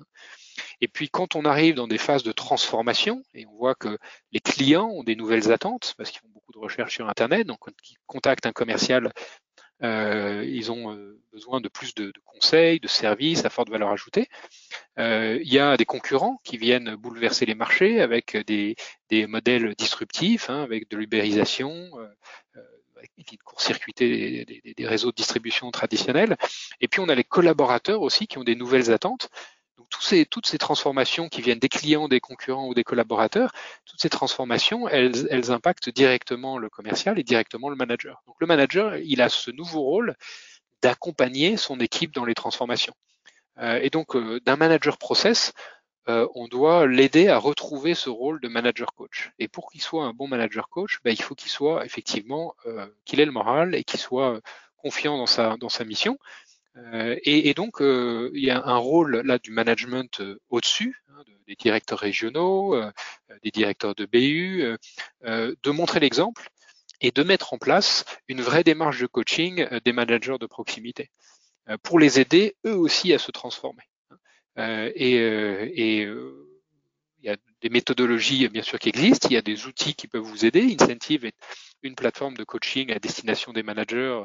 Et 0.83 0.89
puis 0.89 1.07
quand 1.07 1.37
on 1.37 1.45
arrive 1.45 1.75
dans 1.75 1.87
des 1.87 1.97
phases 1.97 2.23
de 2.23 2.33
transformation, 2.33 3.23
et 3.33 3.45
on 3.45 3.55
voit 3.55 3.73
que 3.73 3.97
les 4.33 4.41
clients 4.41 4.89
ont 4.89 5.03
des 5.03 5.15
nouvelles 5.15 5.49
attentes, 5.49 5.93
parce 5.97 6.11
qu'ils 6.11 6.19
font 6.19 6.27
beaucoup 6.33 6.51
de 6.51 6.57
recherches 6.57 6.95
sur 6.95 7.07
Internet, 7.07 7.47
donc 7.47 7.59
quand 7.61 7.71
ils 7.89 7.95
contactent 8.05 8.45
un 8.45 8.51
commercial 8.51 9.13
euh, 9.81 10.45
ils 10.45 10.73
ont 10.73 10.93
euh, 10.93 11.21
besoin 11.31 11.61
de 11.61 11.69
plus 11.69 11.95
de, 11.95 12.11
conseils, 12.25 12.81
de 12.81 12.87
services 12.89 13.45
à 13.45 13.49
forte 13.49 13.69
valeur 13.69 13.91
ajoutée. 13.91 14.27
Euh, 14.99 15.39
il 15.41 15.51
y 15.53 15.57
a 15.57 15.77
des 15.77 15.85
concurrents 15.85 16.41
qui 16.43 16.57
viennent 16.57 16.95
bouleverser 16.95 17.45
les 17.45 17.55
marchés 17.55 18.01
avec 18.01 18.35
des, 18.45 18.75
modèles 19.27 19.75
disruptifs, 19.75 20.49
hein, 20.49 20.63
avec 20.63 20.89
de 20.89 20.97
l'ubérisation, 20.97 21.91
qui 23.25 23.37
court-circuiter 23.37 24.45
des, 24.45 24.73
des, 24.75 24.87
réseaux 24.87 25.11
de 25.11 25.15
distribution 25.15 25.71
traditionnels. 25.71 26.35
Et 26.81 26.87
puis 26.87 26.99
on 26.99 27.09
a 27.09 27.15
les 27.15 27.23
collaborateurs 27.23 28.01
aussi 28.01 28.27
qui 28.27 28.37
ont 28.37 28.43
des 28.43 28.55
nouvelles 28.55 28.91
attentes 28.91 29.29
ces, 30.03 30.25
toutes 30.25 30.45
ces 30.45 30.57
transformations 30.57 31.29
qui 31.29 31.41
viennent 31.41 31.59
des 31.59 31.69
clients, 31.69 32.07
des 32.07 32.19
concurrents 32.19 32.67
ou 32.67 32.73
des 32.73 32.83
collaborateurs, 32.83 33.51
toutes 33.85 34.01
ces 34.01 34.09
transformations, 34.09 34.87
elles, 34.87 35.27
elles 35.29 35.51
impactent 35.51 35.89
directement 35.89 36.57
le 36.57 36.69
commercial 36.69 37.17
et 37.17 37.23
directement 37.23 37.69
le 37.69 37.75
manager. 37.75 38.21
Donc 38.27 38.35
le 38.39 38.47
manager, 38.47 38.97
il 38.97 39.21
a 39.21 39.29
ce 39.29 39.49
nouveau 39.51 39.81
rôle 39.81 40.15
d'accompagner 40.81 41.57
son 41.57 41.79
équipe 41.79 42.13
dans 42.13 42.25
les 42.25 42.35
transformations. 42.35 42.93
Euh, 43.59 43.79
et 43.81 43.89
donc 43.89 44.15
euh, 44.15 44.39
d'un 44.41 44.57
manager 44.57 44.97
process, 44.97 45.53
euh, 46.09 46.27
on 46.35 46.47
doit 46.47 46.85
l'aider 46.85 47.29
à 47.29 47.37
retrouver 47.37 47.95
ce 47.95 48.09
rôle 48.09 48.41
de 48.41 48.49
manager 48.49 48.93
coach. 48.93 49.31
Et 49.39 49.47
pour 49.47 49.71
qu'il 49.71 49.81
soit 49.81 50.03
un 50.03 50.11
bon 50.11 50.27
manager 50.27 50.67
coach, 50.67 50.99
ben, 51.03 51.11
il 51.11 51.21
faut 51.21 51.35
qu'il 51.35 51.51
soit 51.51 51.85
effectivement 51.85 52.55
qu'il 53.05 53.21
ait 53.21 53.25
le 53.25 53.31
moral 53.31 53.73
et 53.73 53.85
qu'il 53.85 54.01
soit 54.01 54.41
confiant 54.75 55.17
dans 55.17 55.27
sa 55.27 55.55
dans 55.55 55.69
sa 55.69 55.85
mission. 55.85 56.17
Euh, 56.77 57.17
et, 57.23 57.53
donc, 57.53 57.81
euh, 57.81 58.31
il 58.33 58.43
y 58.43 58.49
a 58.49 58.63
un 58.65 58.77
rôle 58.77 59.21
là 59.25 59.37
du 59.37 59.51
management 59.51 60.21
euh, 60.21 60.39
au-dessus, 60.49 61.03
hein, 61.09 61.23
des 61.47 61.55
directeurs 61.55 61.99
régionaux, 61.99 62.75
des 63.43 63.51
directeurs 63.51 63.95
de 63.95 64.05
BU, 64.05 64.77
de 65.23 65.71
montrer 65.71 65.99
l'exemple 65.99 66.49
et 67.01 67.11
de 67.11 67.21
mettre 67.21 67.53
en 67.53 67.57
place 67.57 68.05
une 68.29 68.41
vraie 68.41 68.63
démarche 68.63 68.99
de 68.99 69.07
coaching 69.07 69.67
des 69.83 69.91
managers 69.91 70.37
de 70.39 70.45
proximité 70.45 71.11
pour 71.83 71.99
les 71.99 72.21
aider 72.21 72.55
eux 72.65 72.75
aussi 72.75 73.13
à 73.13 73.19
se 73.19 73.31
transformer. 73.31 73.83
et, 74.57 75.15
et 75.15 76.01
il 76.03 77.25
y 77.25 77.29
a 77.29 77.35
des 77.61 77.69
méthodologies 77.69 78.47
bien 78.47 78.63
sûr 78.63 78.79
qui 78.79 78.87
existent, 78.87 79.27
il 79.29 79.33
y 79.33 79.37
a 79.37 79.41
des 79.41 79.65
outils 79.65 79.95
qui 79.95 80.07
peuvent 80.07 80.23
vous 80.23 80.45
aider. 80.45 80.75
Incentive 80.79 81.25
est 81.25 81.35
une 81.81 81.95
plateforme 81.95 82.37
de 82.37 82.45
coaching 82.45 82.91
à 82.93 82.99
destination 82.99 83.51
des 83.51 83.63
managers 83.63 84.23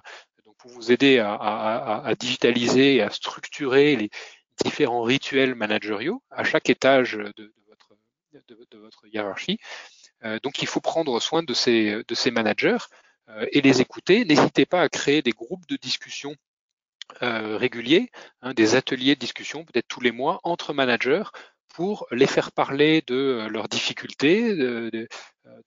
pour 0.58 0.70
vous 0.70 0.92
aider 0.92 1.18
à, 1.18 2.12
digitaliser 2.18 2.96
et 2.96 3.02
à 3.02 3.10
structurer 3.10 3.96
les 3.96 4.10
différents 4.64 5.02
rituels 5.02 5.54
managériaux 5.54 6.22
à 6.30 6.44
chaque 6.44 6.68
étage 6.68 7.12
de, 7.12 7.52
votre, 8.80 9.06
hiérarchie. 9.06 9.58
Euh, 10.24 10.38
donc 10.42 10.62
il 10.62 10.68
faut 10.68 10.80
prendre 10.80 11.20
soin 11.20 11.42
de 11.42 11.54
ces, 11.54 12.02
de 12.06 12.14
ces 12.14 12.30
managers 12.30 12.78
euh, 13.28 13.46
et 13.52 13.60
les 13.60 13.80
écouter. 13.80 14.24
N'hésitez 14.24 14.66
pas 14.66 14.82
à 14.82 14.88
créer 14.88 15.22
des 15.22 15.30
groupes 15.30 15.66
de 15.68 15.76
discussion 15.76 16.34
euh, 17.22 17.56
réguliers, 17.56 18.10
hein, 18.42 18.52
des 18.52 18.74
ateliers 18.74 19.14
de 19.14 19.20
discussion 19.20 19.64
peut-être 19.64 19.88
tous 19.88 20.00
les 20.00 20.12
mois 20.12 20.40
entre 20.42 20.74
managers 20.74 21.24
pour 21.68 22.06
les 22.10 22.26
faire 22.26 22.52
parler 22.52 23.02
de 23.06 23.46
leurs 23.50 23.68
difficultés, 23.68 24.54
de, 24.54 25.08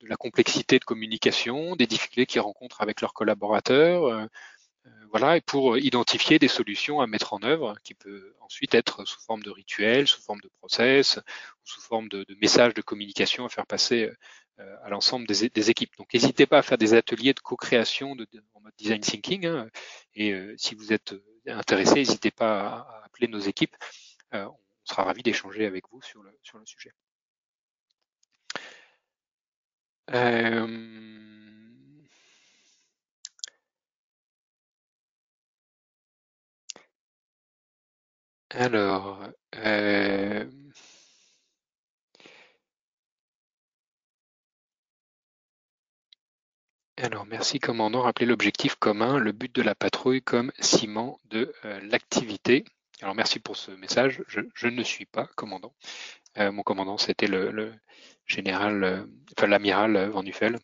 la 0.01 0.15
complexité 0.17 0.77
de 0.79 0.83
communication, 0.83 1.75
des 1.75 1.87
difficultés 1.87 2.25
qu'ils 2.25 2.41
rencontrent 2.41 2.81
avec 2.81 3.01
leurs 3.01 3.13
collaborateurs, 3.13 4.05
euh, 4.05 4.25
voilà, 5.11 5.35
et 5.37 5.41
pour 5.41 5.77
identifier 5.77 6.39
des 6.39 6.47
solutions 6.47 7.01
à 7.01 7.07
mettre 7.07 7.33
en 7.33 7.43
œuvre, 7.43 7.75
qui 7.83 7.93
peut 7.93 8.33
ensuite 8.39 8.73
être 8.73 9.05
sous 9.05 9.19
forme 9.19 9.43
de 9.43 9.49
rituel, 9.49 10.07
sous 10.07 10.21
forme 10.21 10.39
de 10.39 10.49
process, 10.59 11.17
ou 11.17 11.67
sous 11.67 11.81
forme 11.81 12.07
de, 12.07 12.23
de 12.23 12.35
messages 12.35 12.73
de 12.73 12.81
communication 12.81 13.45
à 13.45 13.49
faire 13.49 13.67
passer 13.67 14.09
euh, 14.61 14.77
à 14.83 14.89
l'ensemble 14.89 15.27
des, 15.27 15.69
équipes. 15.69 15.95
Donc 15.97 16.13
n'hésitez 16.13 16.45
pas 16.45 16.59
à 16.59 16.61
faire 16.61 16.77
des 16.77 16.93
ateliers 16.93 17.33
de 17.33 17.39
co-création 17.39 18.15
de, 18.15 18.27
en 18.53 18.61
mode 18.61 18.73
design 18.77 19.01
thinking. 19.01 19.45
Hein, 19.45 19.69
et 20.13 20.31
euh, 20.33 20.55
si 20.57 20.75
vous 20.75 20.93
êtes 20.93 21.13
intéressés, 21.47 21.95
n'hésitez 21.95 22.31
pas 22.31 22.69
à, 22.69 23.05
appeler 23.05 23.27
nos 23.27 23.39
équipes. 23.39 23.75
on 24.33 24.55
sera 24.85 25.03
ravis 25.03 25.23
d'échanger 25.23 25.65
avec 25.65 25.85
vous 25.89 26.01
sur 26.01 26.21
le, 26.23 26.37
sur 26.43 26.57
le 26.57 26.65
sujet. 26.65 26.91
Alors, 38.53 39.23
euh, 39.55 40.45
alors 46.97 47.25
merci 47.25 47.59
commandant. 47.59 48.01
Rappelez 48.01 48.25
l'objectif 48.25 48.75
commun, 48.75 49.17
le 49.19 49.31
but 49.31 49.53
de 49.55 49.61
la 49.61 49.73
patrouille 49.73 50.21
comme 50.21 50.51
ciment 50.59 51.17
de 51.29 51.53
euh, 51.65 51.79
l'activité. 51.83 52.65
Alors 53.01 53.15
merci 53.15 53.39
pour 53.39 53.55
ce 53.55 53.71
message. 53.71 54.21
Je, 54.27 54.67
ne 54.67 54.83
suis 54.83 55.05
pas 55.05 55.27
commandant. 55.35 55.73
Euh, 56.37 56.51
mon 56.51 56.63
commandant, 56.63 56.97
c'était 56.97 57.27
le, 57.27 57.73
général, 58.25 59.07
enfin 59.37 59.47
l'amiral 59.47 60.09
Van 60.09 60.23
Nuffel. 60.23 60.57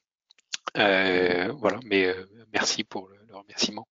voilà, 0.75 1.79
mais 1.85 2.13
merci 2.51 2.83
pour 2.83 3.07
le 3.07 3.35
remerciement. 3.35 3.87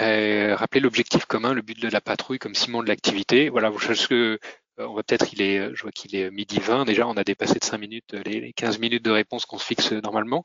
Euh, 0.00 0.54
rappeler 0.54 0.80
l'objectif 0.80 1.24
commun, 1.26 1.52
le 1.54 1.62
but 1.62 1.80
de 1.80 1.88
la 1.88 2.00
patrouille 2.00 2.38
comme 2.38 2.54
ciment 2.54 2.82
de 2.82 2.88
l'activité. 2.88 3.48
Voilà, 3.48 3.70
que 4.08 4.38
euh, 4.78 4.86
on 4.86 4.94
va 4.94 5.02
peut-être, 5.02 5.32
il 5.32 5.42
est, 5.42 5.74
je 5.74 5.82
vois 5.82 5.90
qu'il 5.90 6.14
est 6.14 6.30
midi 6.30 6.60
20 6.60 6.84
déjà, 6.84 7.06
on 7.06 7.16
a 7.16 7.24
dépassé 7.24 7.58
de 7.58 7.64
5 7.64 7.78
minutes 7.78 8.12
les, 8.12 8.52
15 8.52 8.78
minutes 8.78 9.04
de 9.04 9.10
réponse 9.10 9.44
qu'on 9.44 9.58
se 9.58 9.66
fixe 9.66 9.92
normalement. 9.92 10.44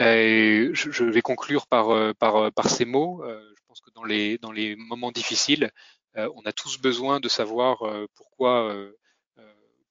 Euh, 0.00 0.70
je, 0.72 1.04
vais 1.04 1.20
conclure 1.20 1.66
par, 1.66 1.90
euh, 1.90 2.14
par, 2.14 2.50
par 2.52 2.70
ces 2.70 2.86
mots. 2.86 3.22
je 3.26 3.62
pense 3.68 3.80
que 3.80 3.90
dans 3.94 4.04
les, 4.04 4.38
dans 4.38 4.52
les 4.52 4.74
moments 4.76 5.12
difficiles, 5.12 5.70
on 6.14 6.42
a 6.44 6.52
tous 6.52 6.78
besoin 6.78 7.20
de 7.20 7.28
savoir 7.28 7.78
pourquoi, 8.14 8.74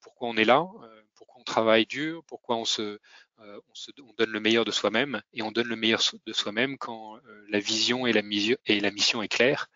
pourquoi 0.01 0.27
on 0.29 0.37
est 0.37 0.43
là, 0.43 0.67
pourquoi 1.15 1.41
on 1.41 1.43
travaille 1.43 1.87
dur, 1.87 2.23
pourquoi 2.27 2.57
on 2.57 2.65
se, 2.65 2.99
euh, 3.43 3.59
on, 3.99 4.13
donne 4.17 4.31
le 4.31 4.39
meilleur 4.39 4.65
de 4.65 4.71
soi-même 4.71 5.21
et 5.33 5.41
on 5.41 5.51
donne 5.51 5.67
le 5.67 5.75
meilleur 5.75 6.01
de 6.25 6.33
soi-même 6.33 6.77
quand 6.77 7.15
euh, 7.15 7.45
la 7.49 7.59
vision 7.59 8.05
et 8.05 8.13
la, 8.13 8.21
mission 8.21 9.21
est 9.21 9.27
claire. 9.27 9.67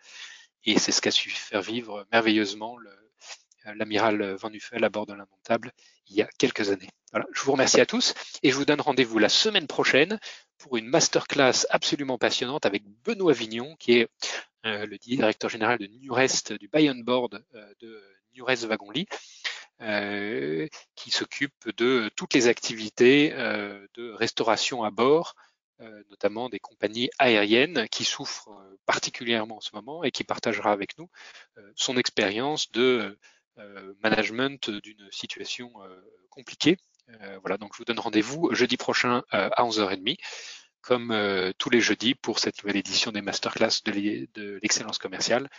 Et 0.64 0.78
c'est 0.78 0.92
ce 0.92 1.00
qu'a 1.00 1.10
su 1.10 1.30
faire 1.30 1.62
vivre 1.62 2.06
merveilleusement 2.12 2.76
euh, 2.78 3.74
l'amiral 3.74 4.34
Van 4.34 4.50
Nuffel 4.50 4.84
à 4.84 4.88
bord 4.88 5.06
de 5.06 5.14
l'Indomptable 5.14 5.72
il 6.08 6.16
y 6.16 6.22
a 6.22 6.28
quelques 6.38 6.70
années. 6.70 6.90
Voilà, 7.10 7.26
je 7.32 7.42
vous 7.42 7.52
remercie 7.52 7.80
à 7.80 7.86
tous 7.86 8.14
et 8.42 8.50
je 8.50 8.56
vous 8.56 8.64
donne 8.64 8.80
rendez-vous 8.80 9.18
la 9.18 9.28
semaine 9.28 9.66
prochaine 9.66 10.20
pour 10.58 10.76
une 10.76 10.86
masterclass 10.86 11.66
absolument 11.70 12.18
passionnante 12.18 12.66
avec 12.66 12.84
Benoît 13.04 13.32
Vignon, 13.32 13.74
qui 13.78 13.98
est 13.98 14.08
le 14.64 14.96
directeur 14.98 15.50
général 15.50 15.78
de 15.78 15.86
Nurest, 15.86 16.52
du 16.52 16.68
buy 16.68 16.90
on 16.90 16.96
board 16.96 17.44
de 17.80 18.02
Nurest 18.34 18.64
Wagonly. 18.64 19.06
Euh, 19.82 20.68
qui 20.94 21.10
s'occupe 21.10 21.68
de 21.76 22.10
toutes 22.16 22.32
les 22.32 22.48
activités 22.48 23.34
euh, 23.34 23.86
de 23.92 24.10
restauration 24.10 24.84
à 24.84 24.90
bord, 24.90 25.34
euh, 25.82 26.02
notamment 26.08 26.48
des 26.48 26.58
compagnies 26.58 27.10
aériennes 27.18 27.86
qui 27.90 28.04
souffrent 28.04 28.48
particulièrement 28.86 29.58
en 29.58 29.60
ce 29.60 29.74
moment 29.74 30.02
et 30.02 30.10
qui 30.10 30.24
partagera 30.24 30.72
avec 30.72 30.96
nous 30.96 31.10
son 31.74 31.98
expérience 31.98 32.72
de 32.72 33.18
management 34.02 34.70
d'une 34.70 35.08
situation 35.10 35.72
compliquée. 36.30 36.78
voilà, 37.40 37.58
donc 37.58 37.72
je 37.74 37.78
vous 37.78 37.84
donne 37.84 37.98
rendez-vous 37.98 38.54
jeudi 38.54 38.76
prochain 38.76 39.24
à 39.30 39.62
11h30 39.62 40.16
comme 40.80 41.52
tous 41.58 41.70
les 41.70 41.80
jeudis 41.80 42.14
pour 42.14 42.38
cette 42.38 42.62
nouvelle 42.62 42.78
édition 42.78 43.12
des 43.12 43.22
masterclass 43.22 43.82
de 43.84 44.58
l'excellence 44.62 44.98
commerciale. 44.98 45.50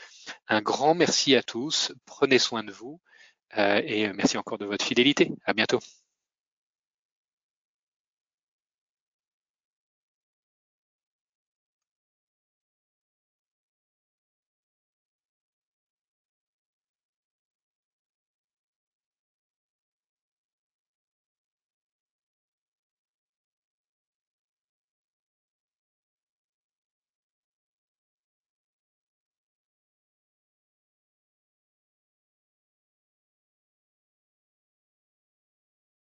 Un 0.47 0.61
grand 0.61 0.95
merci 0.95 1.35
à 1.35 1.43
tous, 1.43 1.91
prenez 2.05 2.39
soin 2.39 2.63
de 2.63 2.71
vous 2.71 2.99
et 3.55 4.11
merci 4.13 4.37
encore 4.37 4.57
de 4.57 4.65
votre 4.65 4.85
fidélité. 4.85 5.31
À 5.45 5.53
bientôt. 5.53 5.79